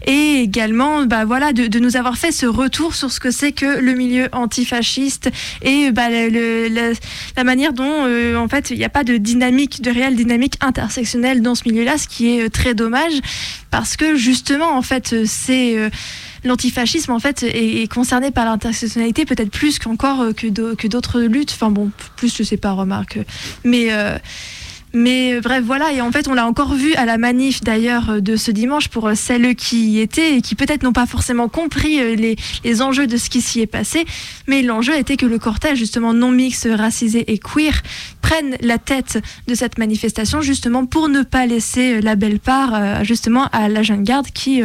Et 0.06 0.40
également 0.40 1.04
bah 1.04 1.24
voilà 1.24 1.52
de, 1.52 1.78
nous 1.78 1.96
avoir 1.96 2.16
fait 2.16 2.32
ce 2.32 2.46
retour 2.46 2.94
sur 2.94 3.12
ce 3.12 3.20
que 3.20 3.30
c'est 3.30 3.52
que 3.52 3.78
le 3.78 3.94
milieu 3.94 4.28
antifasciste 4.32 5.30
et 5.62 5.92
bah, 5.92 6.08
la 6.10 7.44
manière 7.44 7.72
dont 7.72 8.06
en 8.36 8.48
fait 8.48 8.70
il 8.70 8.78
n'y 8.78 8.84
a 8.84 8.88
pas 8.88 9.04
de 9.04 9.16
dynamique 9.16 9.80
de 9.80 9.90
réelle 9.90 10.16
dynamique 10.16 10.54
intersectionnelle 10.60 11.40
dans 11.40 11.54
ce 11.54 11.68
milieu-là 11.68 11.91
ce 11.98 12.08
qui 12.08 12.36
est 12.36 12.44
euh, 12.44 12.48
très 12.50 12.74
dommage 12.74 13.12
parce 13.70 13.96
que 13.96 14.16
justement 14.16 14.76
en 14.76 14.82
fait 14.82 15.12
euh, 15.12 15.24
c'est 15.26 15.76
euh, 15.78 15.90
L'antifascisme 16.44 17.12
en 17.12 17.20
fait 17.20 17.44
est, 17.44 17.86
concerné 17.88 18.32
par 18.32 18.44
l'intersectionnalité 18.44 19.24
peut-être 19.24 19.52
plus 19.52 19.78
qu'encore 19.78 20.34
que 20.36 20.48
d'au- 20.48 20.74
que 20.74 20.88
d'autres 20.88 21.20
luttes. 21.20 21.52
Enfin 21.52 21.70
bon, 21.70 21.92
plus 22.16 22.36
je 22.36 22.42
sais 22.42 22.56
pas, 22.56 22.72
remarque. 22.72 23.20
Mais 23.62 23.90
mais 24.94 25.34
euh, 25.34 25.40
bref, 25.40 25.62
voilà, 25.64 25.92
et 25.92 26.00
en 26.00 26.12
fait, 26.12 26.28
on 26.28 26.34
l'a 26.34 26.46
encore 26.46 26.74
vu 26.74 26.94
à 26.94 27.06
la 27.06 27.16
manif 27.18 27.62
d'ailleurs 27.62 28.10
euh, 28.10 28.20
de 28.20 28.36
ce 28.36 28.50
dimanche 28.50 28.88
pour 28.88 29.08
euh, 29.08 29.14
celles 29.14 29.54
qui 29.54 29.90
y 29.90 30.00
étaient 30.00 30.36
et 30.36 30.42
qui 30.42 30.54
peut-être 30.54 30.82
n'ont 30.82 30.92
pas 30.92 31.06
forcément 31.06 31.48
compris 31.48 32.16
les, 32.16 32.82
enjeux 32.82 33.06
de 33.06 33.16
ce 33.16 33.30
qui 33.30 33.40
s'y 33.40 33.60
est 33.60 33.66
passé. 33.66 34.04
Mais 34.46 34.62
l'enjeu 34.62 34.96
était 34.96 35.16
que 35.16 35.26
le 35.26 35.38
cortège, 35.38 35.78
justement 35.78 36.12
non 36.12 36.30
mixte, 36.30 36.68
racisé 36.70 37.32
et 37.32 37.38
queer, 37.38 37.82
prenne 38.20 38.56
la 38.60 38.78
tête 38.78 39.18
de 39.46 39.54
cette 39.54 39.78
manifestation, 39.78 40.40
justement 40.40 40.84
pour 40.86 41.08
ne 41.08 41.22
pas 41.22 41.46
laisser 41.46 42.00
la 42.00 42.16
belle 42.16 42.38
part, 42.38 43.04
justement, 43.04 43.46
à 43.52 43.68
la 43.68 43.82
jeune 43.82 44.02
garde 44.02 44.28
qui. 44.28 44.62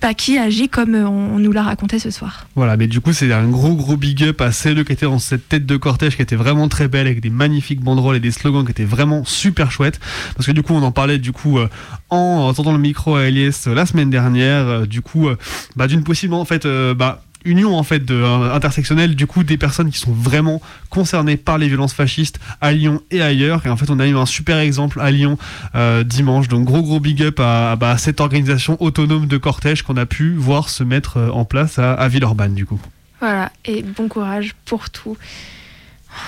Bah, 0.00 0.12
qui 0.12 0.38
agit 0.38 0.68
comme 0.68 0.94
euh, 0.94 1.08
on, 1.08 1.38
nous 1.38 1.52
l'a 1.52 1.62
raconté 1.62 1.98
ce 1.98 2.10
soir. 2.10 2.46
Voilà, 2.54 2.76
mais 2.76 2.86
du 2.86 3.00
coup, 3.00 3.12
c'est 3.12 3.32
un 3.32 3.48
gros 3.48 3.74
gros 3.74 3.96
big 3.96 4.22
up 4.24 4.40
à 4.40 4.52
celle 4.52 4.84
qui 4.84 4.92
était 4.92 5.06
dans 5.06 5.18
cette 5.18 5.48
tête 5.48 5.64
de 5.64 5.76
cortège 5.76 6.16
qui 6.16 6.22
était 6.22 6.36
vraiment 6.36 6.68
très 6.68 6.86
belle 6.86 7.06
avec 7.06 7.20
des 7.20 7.30
magnifiques 7.30 7.80
banderoles 7.80 8.16
et 8.16 8.20
des 8.20 8.30
slogans 8.30 8.64
qui 8.64 8.72
étaient 8.72 8.84
vraiment 8.84 9.24
super 9.24 9.70
chouettes. 9.70 9.98
Parce 10.36 10.46
que 10.46 10.52
du 10.52 10.62
coup, 10.62 10.74
on 10.74 10.82
en 10.82 10.92
parlait 10.92 11.18
du 11.18 11.32
coup 11.32 11.58
euh, 11.58 11.68
en 12.10 12.46
entendant 12.48 12.72
le 12.72 12.78
micro 12.78 13.16
à 13.16 13.24
Elias 13.24 13.64
euh, 13.66 13.74
la 13.74 13.86
semaine 13.86 14.10
dernière. 14.10 14.86
du 14.86 15.00
coup, 15.00 15.28
bah, 15.76 15.86
d'une 15.86 16.04
possible 16.04 16.34
en 16.34 16.44
fait, 16.44 16.66
bah, 16.94 17.22
union 17.46 17.76
en 17.76 17.82
fait 17.82 18.04
de, 18.04 18.14
euh, 18.14 18.54
intersectionnelle 18.54 19.14
du 19.14 19.26
coup 19.26 19.44
des 19.44 19.56
personnes 19.56 19.90
qui 19.90 19.98
sont 19.98 20.12
vraiment 20.12 20.60
concernées 20.90 21.36
par 21.36 21.58
les 21.58 21.68
violences 21.68 21.94
fascistes 21.94 22.38
à 22.60 22.72
Lyon 22.72 23.00
et 23.10 23.22
ailleurs. 23.22 23.64
Et 23.66 23.70
en 23.70 23.76
fait 23.76 23.90
on 23.90 23.98
a 23.98 24.06
eu 24.06 24.16
un 24.16 24.26
super 24.26 24.58
exemple 24.58 25.00
à 25.00 25.10
Lyon 25.10 25.38
euh, 25.74 26.04
dimanche. 26.04 26.48
Donc 26.48 26.64
gros 26.64 26.82
gros 26.82 27.00
big 27.00 27.22
up 27.22 27.36
bah, 27.36 27.78
à 27.80 27.98
cette 27.98 28.20
organisation 28.20 28.76
autonome 28.80 29.26
de 29.26 29.36
cortège 29.36 29.82
qu'on 29.82 29.96
a 29.96 30.06
pu 30.06 30.34
voir 30.34 30.68
se 30.68 30.84
mettre 30.84 31.16
euh, 31.18 31.30
en 31.30 31.44
place 31.44 31.78
à, 31.78 31.94
à 31.94 32.08
Villeurbanne 32.08 32.54
du 32.54 32.66
coup. 32.66 32.80
Voilà, 33.20 33.50
et 33.64 33.82
bon 33.82 34.08
courage 34.08 34.54
pour 34.66 34.90
tout. 34.90 35.16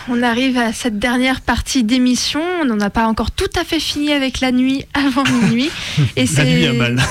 On 0.09 0.23
arrive 0.23 0.57
à 0.59 0.73
cette 0.73 0.99
dernière 0.99 1.41
partie 1.41 1.85
d'émission. 1.85 2.41
On 2.63 2.65
n'en 2.65 2.81
a 2.81 2.91
pas 2.91 3.07
encore 3.07 3.31
tout 3.31 3.51
à 3.61 3.65
fait 3.65 3.81
fini 3.81 4.13
avec 4.13 4.41
la 4.41 4.53
nuit 4.53 4.85
avant 4.95 5.25
minuit. 5.25 5.71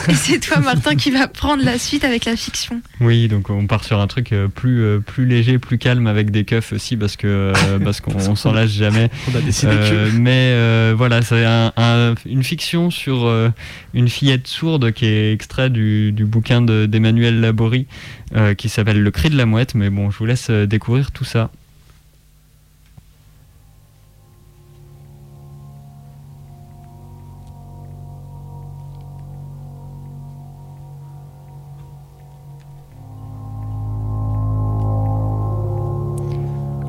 Et 0.10 0.14
c'est 0.16 0.40
toi, 0.40 0.60
Martin, 0.60 0.96
qui 0.96 1.12
va 1.12 1.28
prendre 1.28 1.64
la 1.64 1.78
suite 1.78 2.04
avec 2.04 2.26
la 2.26 2.36
fiction. 2.36 2.82
Oui, 3.02 3.28
donc 3.28 3.50
on 3.50 3.68
part 3.68 3.84
sur 3.84 4.00
un 4.00 4.08
truc 4.08 4.32
euh, 4.34 4.48
plus, 4.48 4.82
euh, 4.84 5.00
plus 5.00 5.26
léger, 5.26 5.60
plus 5.60 5.78
calme 5.78 6.08
avec 6.08 6.32
des 6.32 6.44
keufs 6.44 6.74
aussi 6.74 6.98
parce 6.98 7.16
que 7.16 7.28
euh, 7.28 7.54
parce 7.84 8.02
qu'on 8.02 8.16
on 8.16 8.36
s'en 8.36 8.52
lâche 8.52 8.72
jamais. 8.72 9.10
On 9.32 9.38
a 9.38 9.42
décidé 9.42 9.72
Euh, 9.76 10.10
que- 10.12 10.16
Mais 10.18 10.52
euh, 10.54 10.94
voilà, 10.98 11.22
c'est 11.22 11.46
un- 11.46 11.74
un- 11.78 12.16
une 12.26 12.44
fiction 12.44 12.90
sur 12.90 13.26
euh, 13.26 13.50
une 13.94 14.08
fillette 14.10 14.48
sourde 14.48 14.92
qui 14.92 15.06
est 15.06 15.34
extrait 15.34 15.70
du, 15.70 16.12
du 16.12 16.26
bouquin 16.26 16.62
de- 16.62 16.86
d'Emmanuel 16.86 17.40
Laborie 17.42 17.88
qui 18.58 18.68
s'appelle 18.70 19.02
Le 19.02 19.10
cri 19.12 19.30
de 19.30 19.38
la 19.38 19.46
mouette. 19.46 19.74
Mais 19.74 19.90
bon, 19.90 20.12
je 20.12 20.18
vous 20.18 20.26
laisse 20.26 20.50
découvrir 20.52 21.12
tout 21.12 21.24
ça. 21.24 21.50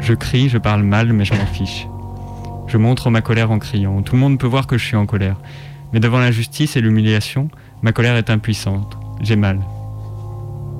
Je 0.08 0.14
crie, 0.14 0.48
je 0.48 0.56
parle 0.56 0.84
mal, 0.84 1.12
mais 1.12 1.26
je 1.26 1.34
m'en 1.34 1.44
fiche. 1.44 1.86
Je 2.66 2.78
montre 2.78 3.10
ma 3.10 3.20
colère 3.20 3.50
en 3.50 3.58
criant. 3.58 4.00
Tout 4.00 4.14
le 4.14 4.20
monde 4.22 4.38
peut 4.38 4.46
voir 4.46 4.66
que 4.66 4.78
je 4.78 4.84
suis 4.86 4.96
en 4.96 5.04
colère. 5.04 5.36
Mais 5.92 6.00
devant 6.00 6.18
l'injustice 6.18 6.76
et 6.76 6.80
l'humiliation, 6.80 7.50
ma 7.82 7.92
colère 7.92 8.16
est 8.16 8.30
impuissante. 8.30 8.96
J'ai 9.20 9.36
mal. 9.36 9.60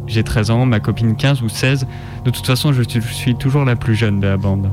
J'ai 0.07 0.25
13 0.25 0.51
ans, 0.51 0.65
ma 0.65 0.81
copine 0.81 1.15
15 1.15 1.43
ou 1.43 1.51
16. 1.51 1.87
De 2.25 2.31
toute 2.31 2.47
façon, 2.47 2.73
je 2.73 2.81
suis- 2.81 3.03
je 3.03 3.13
suis 3.13 3.35
toujours 3.35 3.67
la 3.67 3.77
plus 3.77 3.95
jeune 3.95 4.19
de 4.19 4.29
la 4.29 4.39
bande. 4.39 4.71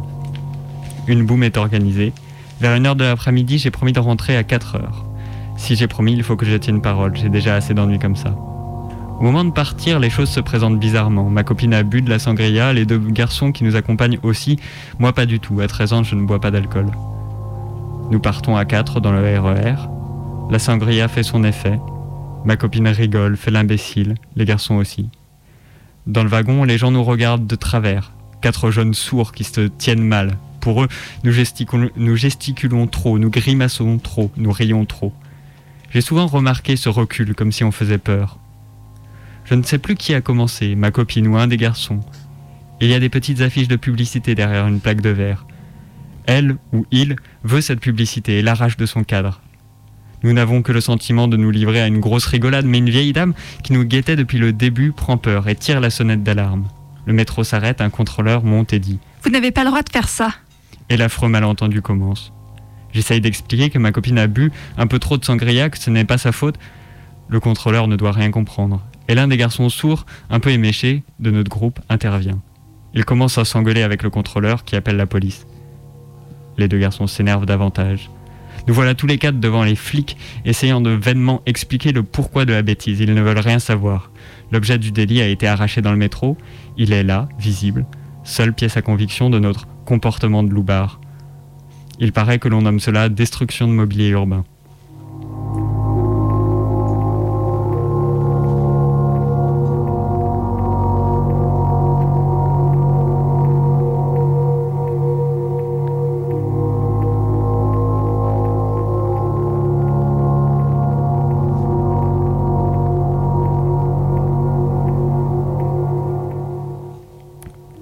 Une 1.08 1.26
boum 1.26 1.44
est 1.44 1.58
organisée. 1.58 2.14
Vers 2.62 2.76
une 2.78 2.86
heure 2.86 2.96
de 2.96 3.04
l'après-midi, 3.04 3.58
j'ai 3.58 3.72
promis 3.72 3.92
de 3.92 4.00
rentrer 4.00 4.38
à 4.38 4.44
4 4.44 4.78
heures. 4.78 5.04
Si 5.58 5.76
j'ai 5.76 5.88
promis, 5.88 6.14
il 6.14 6.24
faut 6.24 6.38
que 6.38 6.46
je 6.46 6.56
tienne 6.56 6.82
parole. 6.82 7.14
J'ai 7.18 7.28
déjà 7.28 7.56
assez 7.56 7.74
d'ennuis 7.74 8.00
comme 8.00 8.16
ça. 8.16 8.34
Au 9.18 9.24
moment 9.24 9.46
de 9.46 9.52
partir, 9.52 10.00
les 10.00 10.10
choses 10.10 10.30
se 10.30 10.42
présentent 10.42 10.78
bizarrement. 10.78 11.30
Ma 11.30 11.44
copine 11.44 11.74
a 11.74 11.84
bu 11.84 12.02
de 12.02 12.10
la 12.10 12.20
sangria, 12.20 12.74
les 12.74 12.86
deux 12.86 13.00
garçons 13.00 13.54
qui 13.54 13.64
nous 13.64 13.78
accompagnent 13.78 14.20
aussi. 14.24 14.60
Moi, 15.00 15.14
pas 15.14 15.26
du 15.26 15.40
tout. 15.40 15.62
À 15.62 15.68
13 15.68 15.94
ans, 15.94 16.04
je 16.04 16.16
ne 16.16 16.26
bois 16.26 16.42
pas 16.42 16.52
d'alcool. 16.52 16.88
Nous 18.12 18.20
partons 18.20 18.58
à 18.58 18.66
4 18.66 19.00
dans 19.00 19.14
le 19.14 19.40
RER. 19.40 19.76
La 20.52 20.60
sangria 20.60 21.08
fait 21.08 21.24
son 21.24 21.46
effet. 21.46 21.80
Ma 22.44 22.58
copine 22.58 22.90
rigole, 22.90 23.38
fait 23.38 23.52
l'imbécile. 23.52 24.16
Les 24.36 24.44
garçons 24.44 24.76
aussi. 24.76 25.10
Dans 26.08 26.24
le 26.24 26.30
wagon, 26.30 26.66
les 26.66 26.78
gens 26.78 26.92
nous 26.92 27.04
regardent 27.04 27.48
de 27.48 27.56
travers. 27.56 28.12
Quatre 28.42 28.70
jeunes 28.70 28.94
sourds 28.94 29.32
qui 29.32 29.46
se 29.46 29.62
tiennent 29.62 30.04
mal. 30.04 30.38
Pour 30.60 30.84
eux, 30.84 30.88
nous 31.24 31.32
gesticulons, 31.32 31.90
nous 31.96 32.16
gesticulons 32.16 32.86
trop, 32.86 33.18
nous 33.18 33.30
grimaçons 33.30 33.98
trop, 33.98 34.30
nous 34.36 34.52
rions 34.52 34.86
trop. 34.86 35.14
J'ai 35.92 36.02
souvent 36.02 36.28
remarqué 36.28 36.76
ce 36.76 36.90
recul 36.90 37.34
comme 37.34 37.52
si 37.52 37.64
on 37.64 37.72
faisait 37.72 37.98
peur. 37.98 38.38
Je 39.46 39.54
ne 39.54 39.64
sais 39.64 39.78
plus 39.78 39.96
qui 39.96 40.14
a 40.14 40.22
commencé, 40.22 40.76
ma 40.76 40.92
copine 40.92 41.28
ou 41.28 41.38
un 41.38 41.48
des 41.48 41.58
garçons. 41.58 42.00
Il 42.82 42.90
y 42.90 42.94
a 42.94 43.00
des 43.00 43.10
petites 43.10 43.42
affiches 43.42 43.68
de 43.68 43.76
publicité 43.76 44.36
derrière 44.36 44.68
une 44.68 44.80
plaque 44.80 45.02
de 45.02 45.10
verre. 45.10 45.46
Elle 46.26 46.58
ou 46.74 46.86
il 46.92 47.16
veut 47.44 47.62
cette 47.62 47.80
publicité 47.80 48.40
et 48.40 48.42
l'arrache 48.42 48.78
de 48.78 48.86
son 48.86 49.04
cadre. 49.04 49.42
Nous 50.24 50.34
n'avons 50.34 50.64
que 50.64 50.72
le 50.72 50.82
sentiment 50.82 51.28
de 51.28 51.38
nous 51.38 51.52
livrer 51.52 51.82
à 51.82 51.88
une 51.88 52.00
grosse 52.00 52.26
rigolade, 52.26 52.66
mais 52.66 52.80
une 52.80 52.90
vieille 52.90 53.14
dame 53.14 53.34
qui 53.64 53.74
nous 53.74 53.84
guettait 53.84 54.16
depuis 54.16 54.40
le 54.40 54.52
début 54.52 54.92
prend 54.92 55.18
peur 55.18 55.48
et 55.48 55.56
tire 55.56 55.80
la 55.80 55.92
sonnette 55.92 56.24
d'alarme. 56.24 56.68
Le 57.06 57.14
métro 57.14 57.44
s'arrête, 57.44 57.82
un 57.82 57.92
contrôleur 57.92 58.44
monte 58.44 58.74
et 58.74 58.80
dit 58.80 58.98
Vous 59.22 59.30
n'avez 59.30 59.52
pas 59.52 59.64
le 59.64 59.70
droit 59.70 59.84
de 59.84 59.90
faire 59.92 60.10
ça. 60.10 60.30
et 60.90 60.98
l'affreux 60.98 61.30
malentendu 61.30 61.82
commence. 61.84 62.34
J'essaye 62.94 63.22
d'expliquer 63.22 63.70
que 63.70 63.78
ma 63.78 63.92
copine 63.92 64.18
a 64.18 64.26
bu 64.28 64.52
un 64.78 64.88
peu 64.88 64.98
trop 64.98 65.18
de 65.18 65.26
sangria, 65.26 65.70
que 65.70 65.78
ce 65.78 65.90
n'est 65.92 66.06
pas 66.06 66.18
sa 66.18 66.32
faute. 66.32 66.56
Le 67.30 67.40
contrôleur 67.40 67.88
ne 67.88 67.96
doit 67.96 68.12
rien 68.14 68.32
comprendre. 68.32 68.82
Et 69.08 69.16
l'un 69.16 69.28
des 69.28 69.38
garçons 69.38 69.70
sourds, 69.70 70.06
un 70.30 70.40
peu 70.40 70.50
éméché, 70.50 71.04
de 71.20 71.32
notre 71.32 71.50
groupe, 71.50 71.80
intervient. 71.90 72.42
Il 72.94 73.06
commence 73.06 73.38
à 73.38 73.46
s'engueuler 73.46 73.84
avec 73.84 74.04
le 74.04 74.10
contrôleur 74.10 74.64
qui 74.64 74.76
appelle 74.76 74.98
la 74.98 75.06
police. 75.06 75.46
Les 76.58 76.68
deux 76.68 76.80
garçons 76.80 77.08
s'énervent 77.08 77.46
davantage. 77.46 78.10
Nous 78.68 78.74
voilà 78.74 78.96
tous 78.96 79.06
les 79.06 79.18
quatre 79.18 79.40
devant 79.40 79.64
les 79.64 79.76
flics, 79.76 80.18
essayant 80.46 80.82
de 80.82 80.90
vainement 80.90 81.42
expliquer 81.46 81.92
le 81.92 82.04
pourquoi 82.04 82.46
de 82.46 82.54
la 82.54 82.62
bêtise. 82.62 83.00
Ils 83.00 83.14
ne 83.14 83.22
veulent 83.22 83.38
rien 83.38 83.60
savoir. 83.60 84.12
L'objet 84.52 84.80
du 84.80 84.92
délit 84.92 85.22
a 85.22 85.28
été 85.28 85.48
arraché 85.48 85.82
dans 85.82 85.92
le 85.92 85.98
métro. 85.98 86.38
Il 86.78 86.94
est 86.94 87.04
là, 87.04 87.30
visible, 87.38 87.86
seule 88.24 88.54
pièce 88.54 88.78
à 88.78 88.82
conviction 88.82 89.30
de 89.30 89.40
notre 89.40 89.68
comportement 89.86 90.42
de 90.42 90.50
loupard. 90.50 91.00
Il 92.00 92.12
paraît 92.12 92.40
que 92.40 92.48
l'on 92.48 92.64
nomme 92.64 92.80
cela 92.80 93.10
destruction 93.10 93.68
de 93.68 93.74
mobilier 93.74 94.08
urbain. 94.10 94.46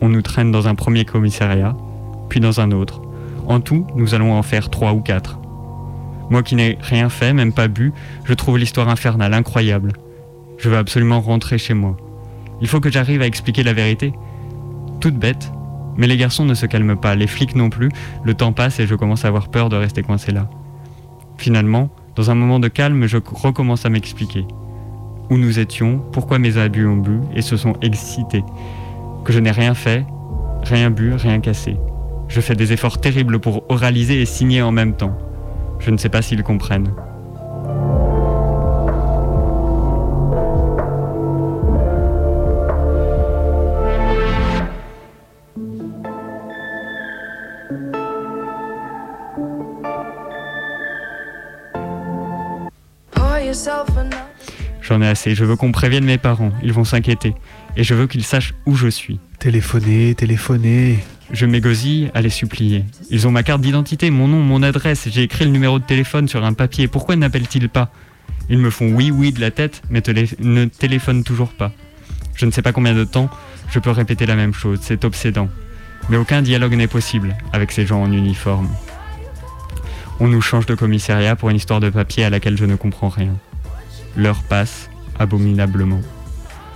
On 0.03 0.09
nous 0.09 0.21
traîne 0.21 0.51
dans 0.51 0.67
un 0.67 0.75
premier 0.75 1.05
commissariat, 1.05 1.77
puis 2.27 2.41
dans 2.41 2.59
un 2.59 2.71
autre. 2.71 3.01
En 3.47 3.61
tout, 3.61 3.87
nous 3.95 4.13
allons 4.13 4.33
en 4.33 4.43
faire 4.43 4.69
trois 4.69 4.91
ou 4.91 4.99
quatre. 4.99 5.39
Moi 6.29 6.43
qui 6.43 6.55
n'ai 6.55 6.77
rien 6.81 7.07
fait, 7.07 7.31
même 7.31 7.53
pas 7.53 7.69
bu, 7.69 7.93
je 8.25 8.33
trouve 8.33 8.57
l'histoire 8.57 8.89
infernale, 8.89 9.33
incroyable. 9.33 9.93
Je 10.57 10.67
veux 10.67 10.75
absolument 10.75 11.21
rentrer 11.21 11.57
chez 11.57 11.73
moi. 11.73 11.95
Il 12.59 12.67
faut 12.67 12.81
que 12.81 12.91
j'arrive 12.91 13.21
à 13.21 13.27
expliquer 13.27 13.63
la 13.63 13.71
vérité. 13.71 14.11
Toute 14.99 15.15
bête, 15.15 15.53
mais 15.95 16.07
les 16.07 16.17
garçons 16.17 16.43
ne 16.43 16.53
se 16.53 16.65
calment 16.65 16.97
pas, 16.97 17.15
les 17.15 17.27
flics 17.27 17.55
non 17.55 17.69
plus, 17.69 17.87
le 18.25 18.33
temps 18.33 18.51
passe 18.51 18.81
et 18.81 18.87
je 18.87 18.95
commence 18.95 19.23
à 19.23 19.29
avoir 19.29 19.47
peur 19.47 19.69
de 19.69 19.77
rester 19.77 20.03
coincé 20.03 20.33
là. 20.33 20.49
Finalement, 21.37 21.89
dans 22.17 22.29
un 22.29 22.35
moment 22.35 22.59
de 22.59 22.67
calme, 22.67 23.07
je 23.07 23.19
recommence 23.23 23.85
à 23.85 23.89
m'expliquer. 23.89 24.45
Où 25.29 25.37
nous 25.37 25.59
étions, 25.59 26.03
pourquoi 26.11 26.39
mes 26.39 26.57
abus 26.57 26.87
ont 26.87 26.97
bu 26.97 27.21
et 27.33 27.41
se 27.41 27.55
sont 27.55 27.75
excités. 27.81 28.43
Que 29.23 29.31
je 29.31 29.39
n'ai 29.39 29.51
rien 29.51 29.73
fait, 29.73 30.05
rien 30.63 30.89
bu, 30.89 31.13
rien 31.13 31.39
cassé. 31.39 31.77
Je 32.27 32.41
fais 32.41 32.55
des 32.55 32.73
efforts 32.73 32.99
terribles 32.99 33.39
pour 33.39 33.63
oraliser 33.69 34.21
et 34.21 34.25
signer 34.25 34.61
en 34.61 34.71
même 34.71 34.95
temps. 34.95 35.17
Je 35.79 35.91
ne 35.91 35.97
sais 35.97 36.09
pas 36.09 36.21
s'ils 36.21 36.43
comprennent. 36.43 36.93
J'en 54.81 55.01
ai 55.01 55.07
assez, 55.07 55.33
je 55.33 55.45
veux 55.45 55.55
qu'on 55.55 55.71
prévienne 55.71 56.03
mes 56.03 56.17
parents, 56.17 56.51
ils 56.61 56.73
vont 56.73 56.83
s'inquiéter. 56.83 57.35
Et 57.75 57.83
je 57.83 57.93
veux 57.93 58.07
qu'ils 58.07 58.23
sachent 58.23 58.53
où 58.65 58.75
je 58.75 58.87
suis. 58.87 59.19
Téléphoner, 59.39 60.13
téléphoner. 60.15 60.99
Je 61.31 61.45
m'égosille 61.45 62.11
à 62.13 62.21
les 62.21 62.29
supplier. 62.29 62.85
Ils 63.09 63.27
ont 63.27 63.31
ma 63.31 63.41
carte 63.43 63.61
d'identité, 63.61 64.11
mon 64.11 64.27
nom, 64.27 64.39
mon 64.39 64.61
adresse, 64.61 65.07
j'ai 65.09 65.23
écrit 65.23 65.45
le 65.45 65.51
numéro 65.51 65.79
de 65.79 65.83
téléphone 65.83 66.27
sur 66.27 66.43
un 66.45 66.53
papier, 66.53 66.87
pourquoi 66.87 67.15
n'appellent-ils 67.15 67.69
pas? 67.69 67.91
Ils 68.49 68.59
me 68.59 68.69
font 68.69 68.91
oui 68.93 69.09
oui 69.09 69.31
de 69.31 69.41
la 69.41 69.49
tête, 69.49 69.81
mais 69.89 70.01
télé- 70.01 70.29
ne 70.39 70.65
téléphonent 70.65 71.23
toujours 71.23 71.49
pas. 71.53 71.71
Je 72.35 72.45
ne 72.45 72.51
sais 72.51 72.61
pas 72.61 72.71
combien 72.73 72.93
de 72.93 73.03
temps 73.03 73.29
je 73.71 73.79
peux 73.79 73.89
répéter 73.89 74.25
la 74.27 74.35
même 74.35 74.53
chose, 74.53 74.79
c'est 74.81 75.05
obsédant. 75.05 75.49
Mais 76.09 76.17
aucun 76.17 76.41
dialogue 76.41 76.73
n'est 76.75 76.87
possible 76.87 77.35
avec 77.53 77.71
ces 77.71 77.87
gens 77.87 78.03
en 78.03 78.11
uniforme. 78.11 78.69
On 80.19 80.27
nous 80.27 80.41
change 80.41 80.65
de 80.67 80.75
commissariat 80.75 81.35
pour 81.35 81.49
une 81.49 81.55
histoire 81.57 81.79
de 81.79 81.89
papier 81.89 82.25
à 82.25 82.29
laquelle 82.29 82.57
je 82.57 82.65
ne 82.65 82.75
comprends 82.75 83.09
rien. 83.09 83.35
L'heure 84.15 84.43
passe 84.43 84.89
abominablement. 85.17 86.01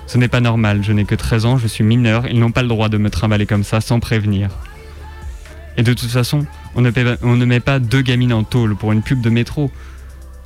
Ce 0.07 0.17
n'est 0.17 0.29
pas 0.29 0.39
normal, 0.39 0.83
je 0.83 0.93
n'ai 0.93 1.03
que 1.03 1.15
13 1.15 1.45
ans, 1.45 1.57
je 1.57 1.67
suis 1.67 1.83
mineur, 1.83 2.27
ils 2.27 2.39
n'ont 2.39 2.51
pas 2.51 2.61
le 2.61 2.69
droit 2.69 2.87
de 2.87 2.97
me 2.97 3.09
trimballer 3.09 3.45
comme 3.45 3.65
ça 3.65 3.81
sans 3.81 3.99
prévenir. 3.99 4.49
Et 5.75 5.83
de 5.83 5.93
toute 5.93 6.09
façon, 6.09 6.45
on 6.75 6.81
ne, 6.81 7.45
met 7.45 7.59
pas 7.59 7.79
deux 7.79 8.01
gamines 8.01 8.33
en 8.33 8.43
tôle 8.43 8.75
pour 8.75 8.93
une 8.93 9.03
pub 9.03 9.21
de 9.21 9.29
métro 9.29 9.69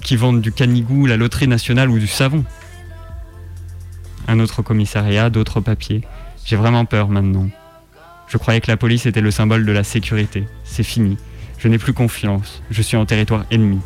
qui 0.01 0.17
vendent 0.17 0.41
du 0.41 0.51
canigou, 0.51 1.05
la 1.05 1.15
loterie 1.15 1.47
nationale 1.47 1.89
ou 1.89 1.99
du 1.99 2.07
savon. 2.07 2.43
Un 4.27 4.39
autre 4.39 4.61
commissariat, 4.63 5.29
d'autres 5.29 5.61
papiers. 5.61 6.01
J'ai 6.43 6.55
vraiment 6.55 6.85
peur 6.85 7.07
maintenant. 7.07 7.47
Je 8.27 8.37
croyais 8.37 8.61
que 8.61 8.71
la 8.71 8.77
police 8.77 9.05
était 9.05 9.21
le 9.21 9.31
symbole 9.31 9.65
de 9.65 9.71
la 9.71 9.83
sécurité. 9.83 10.47
C'est 10.63 10.83
fini. 10.83 11.17
Je 11.59 11.67
n'ai 11.67 11.77
plus 11.77 11.93
confiance. 11.93 12.63
Je 12.71 12.81
suis 12.81 12.97
en 12.97 13.05
territoire 13.05 13.45
ennemi. 13.51 13.79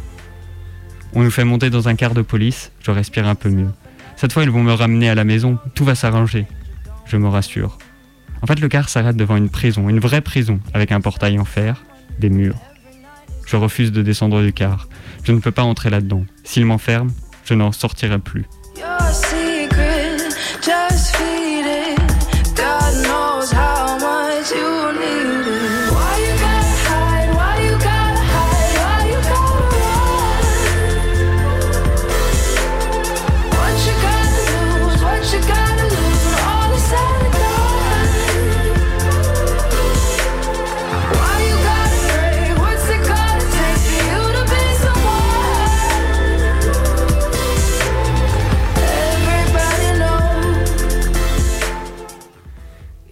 On 1.13 1.23
nous 1.23 1.31
fait 1.31 1.43
monter 1.43 1.69
dans 1.69 1.89
un 1.89 1.95
car 1.95 2.13
de 2.13 2.21
police. 2.21 2.71
Je 2.81 2.91
respire 2.91 3.27
un 3.27 3.35
peu 3.35 3.49
mieux. 3.49 3.69
Cette 4.15 4.33
fois, 4.33 4.43
ils 4.43 4.49
vont 4.49 4.63
me 4.63 4.73
ramener 4.73 5.09
à 5.09 5.15
la 5.15 5.23
maison. 5.23 5.57
Tout 5.73 5.85
va 5.85 5.95
s'arranger. 5.95 6.45
Je 7.05 7.17
me 7.17 7.27
rassure. 7.27 7.77
En 8.41 8.47
fait, 8.47 8.59
le 8.59 8.67
car 8.67 8.89
s'arrête 8.89 9.17
devant 9.17 9.35
une 9.35 9.49
prison, 9.49 9.89
une 9.89 9.99
vraie 9.99 10.21
prison, 10.21 10.59
avec 10.73 10.91
un 10.91 11.01
portail 11.01 11.39
en 11.39 11.45
fer, 11.45 11.83
des 12.19 12.29
murs. 12.29 12.59
Je 13.45 13.55
refuse 13.55 13.91
de 13.91 14.01
descendre 14.01 14.41
du 14.41 14.53
car. 14.53 14.87
Je 15.23 15.31
ne 15.31 15.39
peux 15.39 15.51
pas 15.51 15.63
entrer 15.63 15.89
là-dedans. 15.89 16.25
S'il 16.43 16.65
m'enferme, 16.65 17.11
je 17.43 17.53
n'en 17.53 17.71
sortirai 17.71 18.19
plus. 18.19 18.45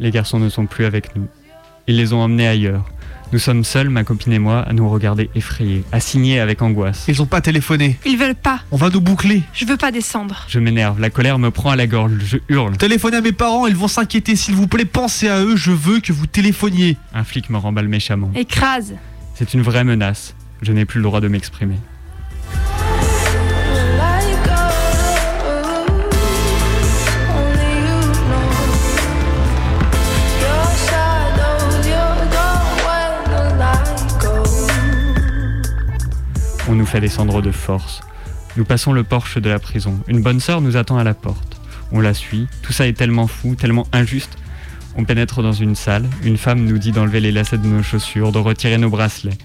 Les 0.04 0.12
garçons 0.12 0.38
ne 0.38 0.50
sont 0.50 0.66
plus 0.66 0.84
avec 0.84 1.16
nous. 1.16 1.30
Ils 1.88 1.96
les 1.96 2.12
ont 2.12 2.22
emmenés 2.22 2.46
ailleurs. 2.46 2.84
Nous 3.32 3.40
sommes 3.40 3.64
seuls, 3.64 3.88
ma 3.88 4.04
copine 4.04 4.34
et 4.34 4.38
moi, 4.38 4.60
à 4.60 4.74
nous 4.74 4.90
regarder 4.90 5.30
effrayés, 5.34 5.86
à 5.94 6.02
signer 6.02 6.42
avec 6.42 6.62
angoisse. 6.62 7.06
Ils 7.08 7.22
ont 7.22 7.26
pas 7.26 7.40
téléphoné. 7.40 7.98
Ils 8.06 8.18
veulent 8.18 8.36
pas. 8.36 8.60
On 8.72 8.76
va 8.76 8.90
nous 8.90 9.00
boucler. 9.00 9.44
Je 9.54 9.64
veux 9.64 9.78
pas 9.78 9.94
descendre. 9.94 10.44
Je 10.50 10.60
m'énerve, 10.60 11.00
la 11.00 11.10
colère 11.10 11.40
me 11.40 11.52
prend 11.52 11.70
à 11.70 11.78
la 11.78 11.88
gorge, 11.88 12.12
je 12.20 12.38
hurle. 12.50 12.76
Téléphonez 12.76 13.16
à 13.16 13.22
mes 13.22 13.32
parents, 13.32 13.66
ils 13.66 13.78
vont 13.78 13.88
s'inquiéter. 13.88 14.36
S'il 14.36 14.56
vous 14.56 14.68
plaît, 14.68 14.84
pensez 14.84 15.30
à 15.30 15.42
eux, 15.42 15.56
je 15.56 15.72
veux 15.72 16.02
que 16.02 16.12
vous 16.12 16.28
téléphoniez. 16.28 16.98
Un 17.14 17.24
flic 17.24 17.50
me 17.50 17.56
remballe 17.56 17.88
méchamment. 17.88 18.30
Écrase. 18.36 18.96
C'est 19.36 19.54
une 19.54 19.62
vraie 19.62 19.86
menace. 19.86 20.36
Je 20.62 20.74
n'ai 20.74 20.84
plus 20.84 21.00
le 21.00 21.04
droit 21.04 21.22
de 21.22 21.30
m'exprimer. 21.30 21.78
On 36.74 36.76
nous 36.76 36.88
fait 36.88 37.02
descendre 37.02 37.44
de 37.44 37.52
force. 37.52 38.02
Nous 38.58 38.66
passons 38.66 38.94
le 38.94 39.04
porche 39.04 39.38
de 39.38 39.48
la 39.48 39.60
prison. 39.60 40.00
Une 40.08 40.24
bonne 40.24 40.40
sœur 40.40 40.60
nous 40.60 40.76
attend 40.76 40.98
à 40.98 41.04
la 41.04 41.14
porte. 41.14 41.62
On 41.92 42.00
la 42.00 42.16
suit. 42.16 42.48
Tout 42.64 42.74
ça 42.74 42.88
est 42.88 42.94
tellement 42.94 43.28
fou, 43.28 43.54
tellement 43.54 43.86
injuste. 43.94 44.40
On 44.98 45.06
pénètre 45.06 45.44
dans 45.44 45.52
une 45.54 45.76
salle. 45.76 46.10
Une 46.24 46.40
femme 46.40 46.66
nous 46.66 46.80
dit 46.80 46.92
d'enlever 46.92 47.20
les 47.20 47.32
lacets 47.32 47.60
de 47.60 47.68
nos 47.68 47.84
chaussures, 47.84 48.32
de 48.32 48.40
retirer 48.40 48.80
nos 48.80 48.90
bracelets. 48.90 49.38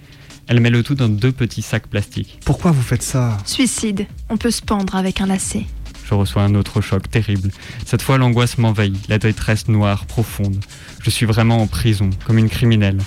Elle 0.47 0.61
met 0.61 0.71
le 0.71 0.83
tout 0.83 0.95
dans 0.95 1.11
deux 1.11 1.31
petits 1.31 1.61
sacs 1.61 1.89
plastiques. 1.89 2.41
Pourquoi 2.47 2.71
vous 2.71 2.81
faites 2.81 3.03
ça? 3.03 3.37
Suicide. 3.45 4.07
On 4.31 4.39
peut 4.39 4.51
se 4.51 4.63
pendre 4.63 4.97
avec 4.97 5.21
un 5.21 5.27
lacet. 5.27 5.67
Je 6.07 6.15
reçois 6.15 6.45
un 6.45 6.55
autre 6.55 6.81
choc 6.81 7.11
terrible. 7.11 7.51
Cette 7.85 8.01
fois, 8.01 8.17
l'angoisse 8.17 8.57
m'envahit, 8.57 9.07
la 9.11 9.19
détresse 9.19 9.69
noire, 9.69 10.07
profonde. 10.07 10.65
Je 11.03 11.11
suis 11.11 11.27
vraiment 11.27 11.61
en 11.61 11.67
prison, 11.67 12.09
comme 12.27 12.39
une 12.39 12.49
criminelle. 12.49 13.01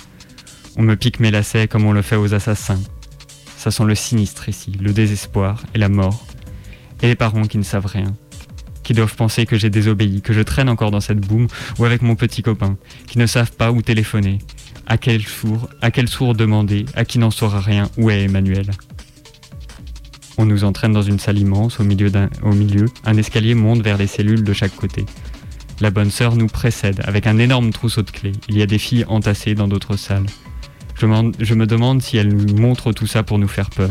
On 0.76 0.82
me 0.82 0.94
pique 0.94 1.18
mes 1.18 1.32
lacets 1.32 1.66
comme 1.66 1.84
on 1.86 1.92
le 1.92 2.02
fait 2.02 2.14
aux 2.14 2.34
assassins. 2.34 2.78
Ça 3.62 3.70
sent 3.70 3.84
le 3.84 3.94
sinistre 3.94 4.48
ici, 4.48 4.72
le 4.80 4.92
désespoir 4.92 5.62
et 5.72 5.78
la 5.78 5.88
mort. 5.88 6.26
Et 7.00 7.06
les 7.06 7.14
parents 7.14 7.44
qui 7.44 7.58
ne 7.58 7.62
savent 7.62 7.86
rien. 7.86 8.12
Qui 8.82 8.92
doivent 8.92 9.14
penser 9.14 9.46
que 9.46 9.56
j'ai 9.56 9.70
désobéi, 9.70 10.20
que 10.20 10.32
je 10.32 10.40
traîne 10.40 10.68
encore 10.68 10.90
dans 10.90 10.98
cette 10.98 11.20
boum 11.20 11.46
ou 11.78 11.84
avec 11.84 12.02
mon 12.02 12.16
petit 12.16 12.42
copain. 12.42 12.76
Qui 13.06 13.18
ne 13.18 13.26
savent 13.26 13.52
pas 13.52 13.70
où 13.70 13.80
téléphoner. 13.80 14.40
À 14.88 14.98
quel 14.98 15.22
sourd, 15.22 15.68
à 15.80 15.92
quel 15.92 16.08
sourd 16.08 16.34
demander, 16.34 16.86
à 16.94 17.04
qui 17.04 17.20
n'en 17.20 17.30
saura 17.30 17.60
rien, 17.60 17.88
où 17.96 18.10
est 18.10 18.22
Emmanuel 18.24 18.68
on 20.38 20.46
nous 20.46 20.64
entraîne 20.64 20.92
dans 20.94 21.02
une 21.02 21.18
salle 21.20 21.38
immense, 21.38 21.78
au 21.78 21.84
milieu, 21.84 22.08
d'un- 22.10 22.30
au 22.42 22.52
milieu, 22.52 22.86
un 23.04 23.16
escalier 23.18 23.54
monte 23.54 23.82
vers 23.82 23.98
les 23.98 24.06
cellules 24.06 24.42
de 24.42 24.52
chaque 24.54 24.74
côté. 24.74 25.04
La 25.80 25.90
bonne 25.90 26.10
sœur 26.10 26.36
nous 26.36 26.46
précède 26.46 27.02
avec 27.04 27.26
un 27.26 27.36
énorme 27.36 27.70
trousseau 27.70 28.00
de 28.02 28.10
clés. 28.10 28.32
Il 28.48 28.56
y 28.56 28.62
a 28.62 28.66
des 28.66 28.78
filles 28.78 29.04
entassées 29.08 29.54
dans 29.54 29.68
d'autres 29.68 29.96
salles. 29.98 30.24
Je, 31.02 31.54
me 31.54 31.66
demande 31.66 32.00
si 32.00 32.16
elle 32.16 32.28
nous 32.28 32.54
montre 32.54 32.92
tout 32.92 33.08
ça 33.08 33.24
pour 33.24 33.40
nous 33.40 33.48
faire 33.48 33.70
peur. 33.70 33.90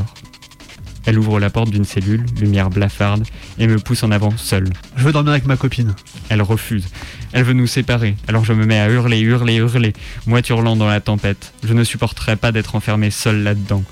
Elle 1.05 1.19
ouvre 1.19 1.41
la 1.41 1.49
porte 1.49 1.69
d'une 1.69 1.83
cellule, 1.83 2.25
lumière 2.39 2.69
blafarde, 2.69 3.25
et 3.57 3.67
me 3.67 3.79
pousse 3.79 4.03
en 4.03 4.11
avant 4.11 4.37
seule. 4.37 4.69
Je 4.95 5.03
veux 5.03 5.11
dormir 5.11 5.33
avec 5.33 5.45
ma 5.45 5.57
copine. 5.57 5.93
Elle 6.29 6.41
refuse. 6.41 6.87
Elle 7.33 7.43
veut 7.43 7.51
nous 7.51 7.67
séparer. 7.67 8.15
Alors 8.29 8.45
je 8.45 8.53
me 8.53 8.65
mets 8.65 8.79
à 8.79 8.89
hurler, 8.89 9.19
hurler, 9.19 9.55
hurler, 9.55 9.91
moi 10.25 10.39
hurlant 10.47 10.77
dans 10.77 10.87
la 10.87 11.01
tempête. 11.01 11.51
Je 11.65 11.73
ne 11.73 11.83
supporterai 11.83 12.37
pas 12.37 12.53
d'être 12.53 12.75
enfermé 12.75 13.11
seul 13.11 13.43
là-dedans. 13.43 13.83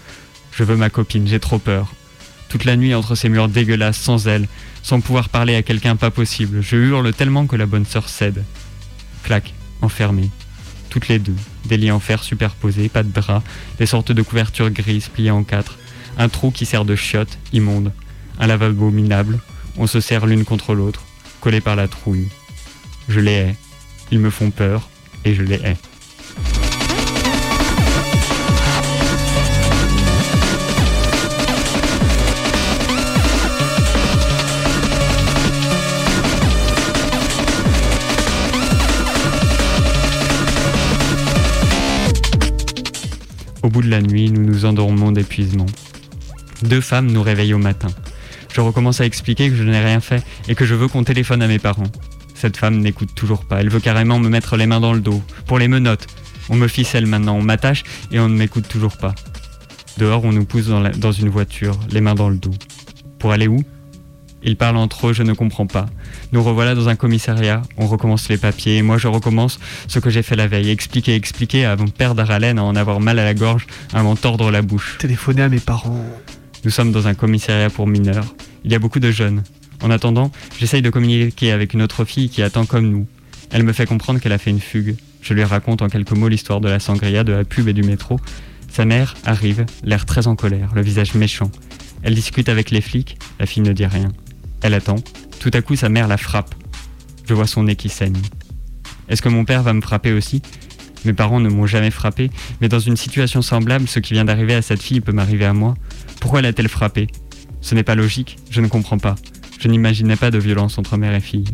Je 0.53 0.63
veux 0.63 0.77
ma 0.77 0.89
copine, 0.89 1.27
j'ai 1.27 1.41
trop 1.41 1.59
peur. 1.59 1.93
Toute 2.47 2.63
la 2.63 2.77
nuit 2.77 2.95
entre 2.95 3.15
ces 3.15 3.27
murs 3.27 3.49
dégueulasses, 3.49 3.97
sans 3.97 4.29
elle, 4.29 4.47
sans 4.81 5.01
pouvoir 5.01 5.27
parler 5.27 5.55
à 5.55 5.61
quelqu'un 5.61 5.97
pas 5.97 6.09
possible. 6.09 6.61
Je 6.61 6.77
hurle 6.77 7.11
tellement 7.13 7.47
que 7.47 7.57
la 7.57 7.65
bonne 7.65 7.85
sœur 7.85 8.07
cède. 8.07 8.45
Clac, 9.23 9.53
enfermée. 9.81 10.29
Toutes 10.89 11.07
les 11.07 11.19
deux. 11.19 11.35
Des 11.65 11.77
lits 11.77 11.91
en 11.91 11.99
fer 11.99 12.23
superposés, 12.23 12.89
pas 12.89 13.03
de 13.03 13.11
draps, 13.11 13.45
des 13.77 13.85
sortes 13.85 14.11
de 14.11 14.21
couvertures 14.21 14.71
grises 14.71 15.07
pliées 15.07 15.31
en 15.31 15.43
quatre, 15.43 15.77
un 16.17 16.29
trou 16.29 16.51
qui 16.51 16.65
sert 16.65 16.85
de 16.85 16.95
chiotte, 16.95 17.37
immonde, 17.53 17.91
un 18.39 18.47
lavabo 18.47 18.89
minable. 18.89 19.39
On 19.77 19.87
se 19.87 19.99
serre 19.99 20.25
l'une 20.25 20.45
contre 20.45 20.73
l'autre, 20.73 21.03
collés 21.41 21.61
par 21.61 21.75
la 21.75 21.87
trouille. 21.87 22.27
Je 23.07 23.19
les 23.19 23.31
hais. 23.31 23.55
Ils 24.11 24.19
me 24.19 24.29
font 24.29 24.51
peur 24.51 24.89
et 25.25 25.35
je 25.35 25.43
les 25.43 25.55
hais. 25.55 25.77
Au 43.61 43.69
bout 43.69 43.81
de 43.81 43.89
la 43.89 44.01
nuit, 44.01 44.31
nous 44.31 44.41
nous 44.41 44.65
endormons 44.65 45.11
d'épuisement. 45.11 45.65
Deux 46.63 46.81
femmes 46.81 47.11
nous 47.11 47.21
réveillent 47.21 47.53
au 47.53 47.59
matin. 47.59 47.89
Je 48.53 48.61
recommence 48.61 49.01
à 49.01 49.05
expliquer 49.05 49.49
que 49.49 49.55
je 49.55 49.63
n'ai 49.63 49.83
rien 49.83 49.99
fait 49.99 50.23
et 50.47 50.55
que 50.55 50.65
je 50.65 50.75
veux 50.75 50.87
qu'on 50.87 51.03
téléphone 51.03 51.41
à 51.41 51.47
mes 51.47 51.59
parents. 51.59 51.91
Cette 52.35 52.57
femme 52.57 52.79
n'écoute 52.79 53.13
toujours 53.15 53.45
pas. 53.45 53.59
Elle 53.59 53.69
veut 53.69 53.81
carrément 53.81 54.17
me 54.17 54.29
mettre 54.29 54.55
les 54.55 54.65
mains 54.65 54.79
dans 54.79 54.93
le 54.93 55.01
dos. 55.01 55.21
Pour 55.45 55.59
les 55.59 55.67
menottes. 55.67 56.07
On 56.49 56.55
me 56.55 56.67
ficelle 56.67 57.05
maintenant, 57.05 57.35
on 57.35 57.43
m'attache 57.43 57.83
et 58.11 58.19
on 58.19 58.29
ne 58.29 58.37
m'écoute 58.37 58.67
toujours 58.67 58.97
pas. 58.97 59.13
Dehors, 59.97 60.23
on 60.23 60.31
nous 60.31 60.45
pousse 60.45 60.67
dans, 60.67 61.11
une 61.11 61.29
voiture, 61.29 61.77
les 61.91 62.01
mains 62.01 62.15
dans 62.15 62.29
le 62.29 62.37
dos. 62.37 62.53
Pour 63.19 63.33
aller 63.33 63.47
où? 63.47 63.63
Ils 64.43 64.55
parlent 64.55 64.77
entre 64.77 65.07
eux, 65.07 65.13
je 65.13 65.23
ne 65.23 65.33
comprends 65.33 65.67
pas. 65.67 65.87
Nous 66.31 66.41
revoilà 66.41 66.75
dans 66.75 66.87
un 66.87 66.95
commissariat, 66.95 67.61
on 67.77 67.87
recommence 67.87 68.29
les 68.29 68.37
papiers, 68.37 68.77
et 68.77 68.81
moi 68.81 68.97
je 68.97 69.07
recommence 69.07 69.59
ce 69.87 69.99
que 69.99 70.09
j'ai 70.09 70.21
fait 70.21 70.35
la 70.35 70.47
veille. 70.47 70.69
Expliquer, 70.69 71.15
expliquer, 71.15 71.65
à 71.65 71.75
m'en 71.75 71.87
perdre 71.87 72.29
haleine, 72.29 72.57
à 72.57 72.63
en 72.63 72.75
avoir 72.75 72.99
mal 72.99 73.19
à 73.19 73.25
la 73.25 73.33
gorge, 73.33 73.67
à 73.93 74.01
m'en 74.01 74.15
tordre 74.15 74.49
la 74.51 74.61
bouche. 74.61 74.97
Téléphoner 74.99 75.41
à 75.41 75.49
mes 75.49 75.59
parents. 75.59 76.05
Nous 76.63 76.71
sommes 76.71 76.91
dans 76.91 77.07
un 77.07 77.13
commissariat 77.13 77.69
pour 77.69 77.87
mineurs. 77.87 78.35
Il 78.63 78.71
y 78.71 78.75
a 78.75 78.79
beaucoup 78.79 78.99
de 78.99 79.11
jeunes. 79.11 79.43
En 79.81 79.91
attendant, 79.91 80.31
j'essaye 80.57 80.81
de 80.81 80.89
communiquer 80.89 81.51
avec 81.51 81.73
une 81.73 81.81
autre 81.81 82.05
fille 82.05 82.29
qui 82.29 82.41
attend 82.41 82.65
comme 82.65 82.89
nous. 82.89 83.07
Elle 83.51 83.63
me 83.63 83.73
fait 83.73 83.85
comprendre 83.85 84.19
qu'elle 84.19 84.33
a 84.33 84.37
fait 84.37 84.51
une 84.51 84.59
fugue. 84.59 84.95
Je 85.21 85.33
lui 85.33 85.43
raconte 85.43 85.81
en 85.81 85.87
quelques 85.87 86.11
mots 86.11 86.27
l'histoire 86.27 86.61
de 86.61 86.69
la 86.69 86.79
sangria, 86.79 87.23
de 87.23 87.31
la 87.31 87.43
pub 87.43 87.67
et 87.67 87.73
du 87.73 87.83
métro. 87.83 88.19
Sa 88.71 88.85
mère 88.85 89.15
arrive, 89.25 89.65
l'air 89.83 90.05
très 90.05 90.27
en 90.27 90.35
colère, 90.35 90.69
le 90.75 90.81
visage 90.81 91.15
méchant. 91.15 91.51
Elle 92.03 92.13
discute 92.13 92.49
avec 92.49 92.71
les 92.71 92.81
flics, 92.81 93.17
la 93.39 93.45
fille 93.45 93.63
ne 93.63 93.73
dit 93.73 93.85
rien. 93.85 94.11
Elle 94.61 94.73
attend. 94.73 94.97
Tout 95.39 95.51
à 95.53 95.61
coup, 95.61 95.75
sa 95.75 95.89
mère 95.89 96.07
la 96.07 96.17
frappe. 96.17 96.53
Je 97.25 97.33
vois 97.33 97.47
son 97.47 97.63
nez 97.63 97.75
qui 97.75 97.89
saigne. 97.89 98.17
Est-ce 99.07 99.21
que 99.21 99.29
mon 99.29 99.45
père 99.45 99.63
va 99.63 99.73
me 99.73 99.81
frapper 99.81 100.13
aussi? 100.13 100.41
Mes 101.05 101.13
parents 101.13 101.39
ne 101.39 101.49
m'ont 101.49 101.65
jamais 101.65 101.91
frappé, 101.91 102.29
mais 102.59 102.67
dans 102.67 102.79
une 102.79 102.97
situation 102.97 103.41
semblable, 103.41 103.87
ce 103.87 103.99
qui 103.99 104.13
vient 104.13 104.25
d'arriver 104.25 104.53
à 104.53 104.61
cette 104.61 104.81
fille 104.81 104.99
peut 104.99 105.13
m'arriver 105.13 105.45
à 105.45 105.53
moi. 105.53 105.75
Pourquoi 106.19 106.41
l'a-t-elle 106.41 106.67
frappé 106.67 107.07
Ce 107.61 107.73
n'est 107.73 107.83
pas 107.83 107.95
logique, 107.95 108.37
je 108.49 108.59
ne 108.59 108.67
comprends 108.67 108.97
pas. 108.97 109.15
Je 109.59 109.67
n'imaginais 109.67 110.17
pas 110.17 110.31
de 110.31 110.37
violence 110.37 110.77
entre 110.77 110.97
mère 110.97 111.15
et 111.15 111.21
fille. 111.21 111.45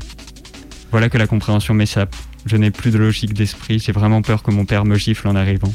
Voilà 0.92 1.10
que 1.10 1.18
la 1.18 1.28
compréhension 1.28 1.74
m'échappe. 1.74 2.16
Je 2.46 2.58
n'ai 2.58 2.72
plus 2.72 2.92
de 2.92 2.98
logique 2.98 3.34
d'esprit, 3.34 3.80
j'ai 3.80 3.92
vraiment 3.92 4.22
peur 4.22 4.44
que 4.44 4.52
mon 4.52 4.66
père 4.66 4.86
me 4.86 4.96
gifle 4.96 5.28
en 5.28 5.36
arrivant. 5.36 5.72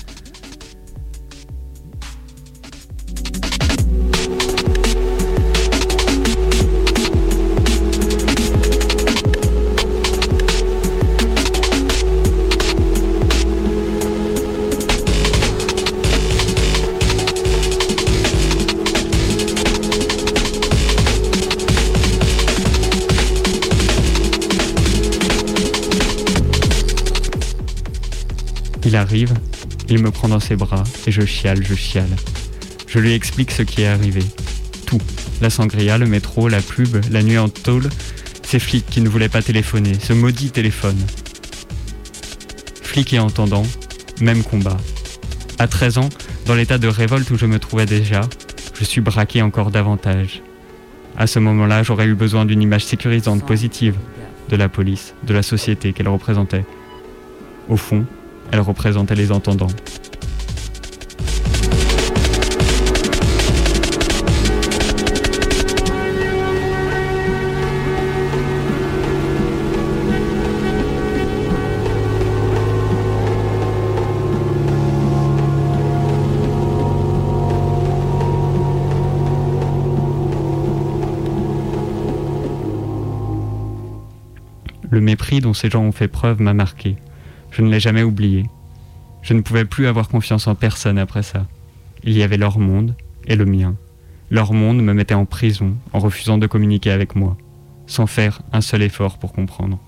Il 28.90 28.96
arrive, 28.96 29.32
il 29.88 30.02
me 30.02 30.10
prend 30.10 30.26
dans 30.26 30.40
ses 30.40 30.56
bras 30.56 30.82
et 31.06 31.12
je 31.12 31.22
chiale, 31.22 31.64
je 31.64 31.74
chiale. 31.74 32.10
Je 32.88 32.98
lui 32.98 33.12
explique 33.12 33.52
ce 33.52 33.62
qui 33.62 33.82
est 33.82 33.86
arrivé. 33.86 34.20
Tout. 34.84 35.00
La 35.40 35.48
sangria, 35.48 35.96
le 35.96 36.06
métro, 36.06 36.48
la 36.48 36.60
pub, 36.60 36.96
la 37.12 37.22
nuit 37.22 37.38
en 37.38 37.48
tôle, 37.48 37.88
ces 38.42 38.58
flics 38.58 38.86
qui 38.90 39.00
ne 39.00 39.08
voulaient 39.08 39.28
pas 39.28 39.42
téléphoner, 39.42 39.92
ce 40.02 40.12
maudit 40.12 40.50
téléphone. 40.50 40.98
Flic 42.82 43.12
et 43.12 43.20
entendant, 43.20 43.62
même 44.20 44.42
combat. 44.42 44.76
À 45.60 45.68
13 45.68 45.98
ans, 45.98 46.08
dans 46.46 46.56
l'état 46.56 46.78
de 46.78 46.88
révolte 46.88 47.30
où 47.30 47.38
je 47.38 47.46
me 47.46 47.60
trouvais 47.60 47.86
déjà, 47.86 48.22
je 48.74 48.82
suis 48.82 49.00
braqué 49.00 49.40
encore 49.40 49.70
davantage. 49.70 50.42
À 51.16 51.28
ce 51.28 51.38
moment-là, 51.38 51.84
j'aurais 51.84 52.06
eu 52.06 52.16
besoin 52.16 52.44
d'une 52.44 52.60
image 52.60 52.86
sécurisante, 52.86 53.46
positive, 53.46 53.94
de 54.48 54.56
la 54.56 54.68
police, 54.68 55.14
de 55.22 55.32
la 55.32 55.44
société 55.44 55.92
qu'elle 55.92 56.08
représentait. 56.08 56.64
Au 57.68 57.76
fond, 57.76 58.04
elle 58.52 58.60
représentait 58.60 59.14
les 59.14 59.32
entendants. 59.32 59.68
Le 84.92 85.00
mépris 85.00 85.40
dont 85.40 85.54
ces 85.54 85.70
gens 85.70 85.82
ont 85.82 85.92
fait 85.92 86.08
preuve 86.08 86.42
m'a 86.42 86.52
marqué. 86.52 86.96
Je 87.60 87.64
ne 87.66 87.70
l'ai 87.70 87.78
jamais 87.78 88.02
oublié. 88.02 88.46
Je 89.20 89.34
ne 89.34 89.42
pouvais 89.42 89.66
plus 89.66 89.86
avoir 89.86 90.08
confiance 90.08 90.46
en 90.46 90.54
personne 90.54 90.96
après 90.96 91.22
ça. 91.22 91.46
Il 92.04 92.16
y 92.16 92.22
avait 92.22 92.38
leur 92.38 92.58
monde 92.58 92.96
et 93.26 93.36
le 93.36 93.44
mien. 93.44 93.76
Leur 94.30 94.54
monde 94.54 94.82
me 94.82 94.94
mettait 94.94 95.12
en 95.12 95.26
prison 95.26 95.76
en 95.92 95.98
refusant 95.98 96.38
de 96.38 96.46
communiquer 96.46 96.90
avec 96.90 97.16
moi, 97.16 97.36
sans 97.86 98.06
faire 98.06 98.40
un 98.54 98.62
seul 98.62 98.80
effort 98.80 99.18
pour 99.18 99.34
comprendre. 99.34 99.78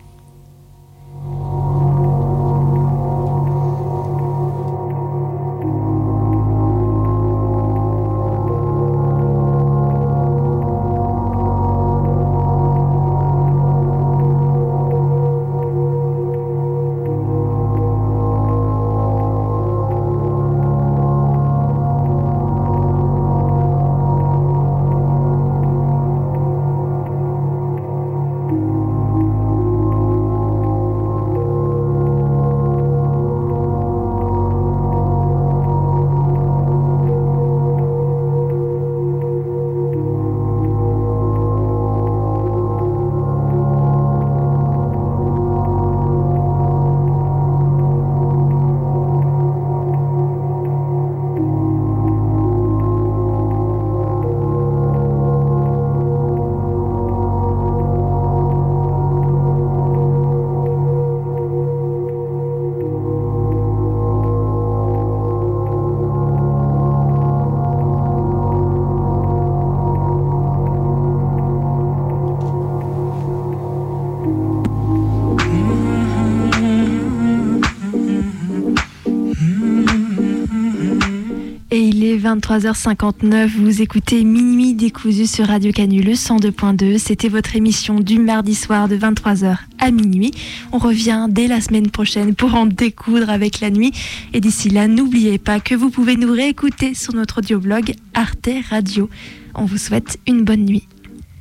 23h59, 82.42 83.46
vous 83.50 83.82
écoutez 83.82 84.24
Minuit 84.24 84.74
décousu 84.74 85.26
sur 85.26 85.46
Radio 85.46 85.70
Canu 85.70 86.02
le 86.02 86.14
102.2. 86.14 86.98
C'était 86.98 87.28
votre 87.28 87.54
émission 87.54 88.00
du 88.00 88.18
mardi 88.18 88.56
soir 88.56 88.88
de 88.88 88.96
23h 88.96 89.58
à 89.78 89.90
minuit. 89.92 90.32
On 90.72 90.78
revient 90.78 91.28
dès 91.30 91.46
la 91.46 91.60
semaine 91.60 91.90
prochaine 91.90 92.34
pour 92.34 92.56
en 92.56 92.66
découdre 92.66 93.30
avec 93.30 93.60
la 93.60 93.70
nuit. 93.70 93.92
Et 94.32 94.40
d'ici 94.40 94.70
là, 94.70 94.88
n'oubliez 94.88 95.38
pas 95.38 95.60
que 95.60 95.76
vous 95.76 95.90
pouvez 95.90 96.16
nous 96.16 96.32
réécouter 96.32 96.94
sur 96.94 97.14
notre 97.14 97.38
audioblog 97.38 97.94
Arte 98.12 98.50
Radio. 98.70 99.08
On 99.54 99.64
vous 99.64 99.78
souhaite 99.78 100.18
une 100.26 100.42
bonne 100.42 100.64
nuit. 100.64 100.88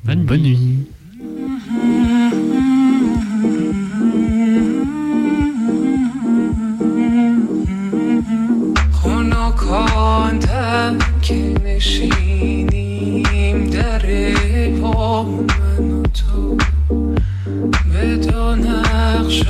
Bonne, 0.05 0.23
bonne 0.23 0.43
nuit. 0.43 0.85
خنکاندم 10.11 10.97
که 11.21 11.53
نشینیم 11.65 13.19
در 13.69 14.01
پا 14.81 15.23
من 15.23 15.91
و 15.91 16.03
تو 16.03 16.57
به 17.93 18.15
دو 18.17 18.55
نقش 18.55 19.43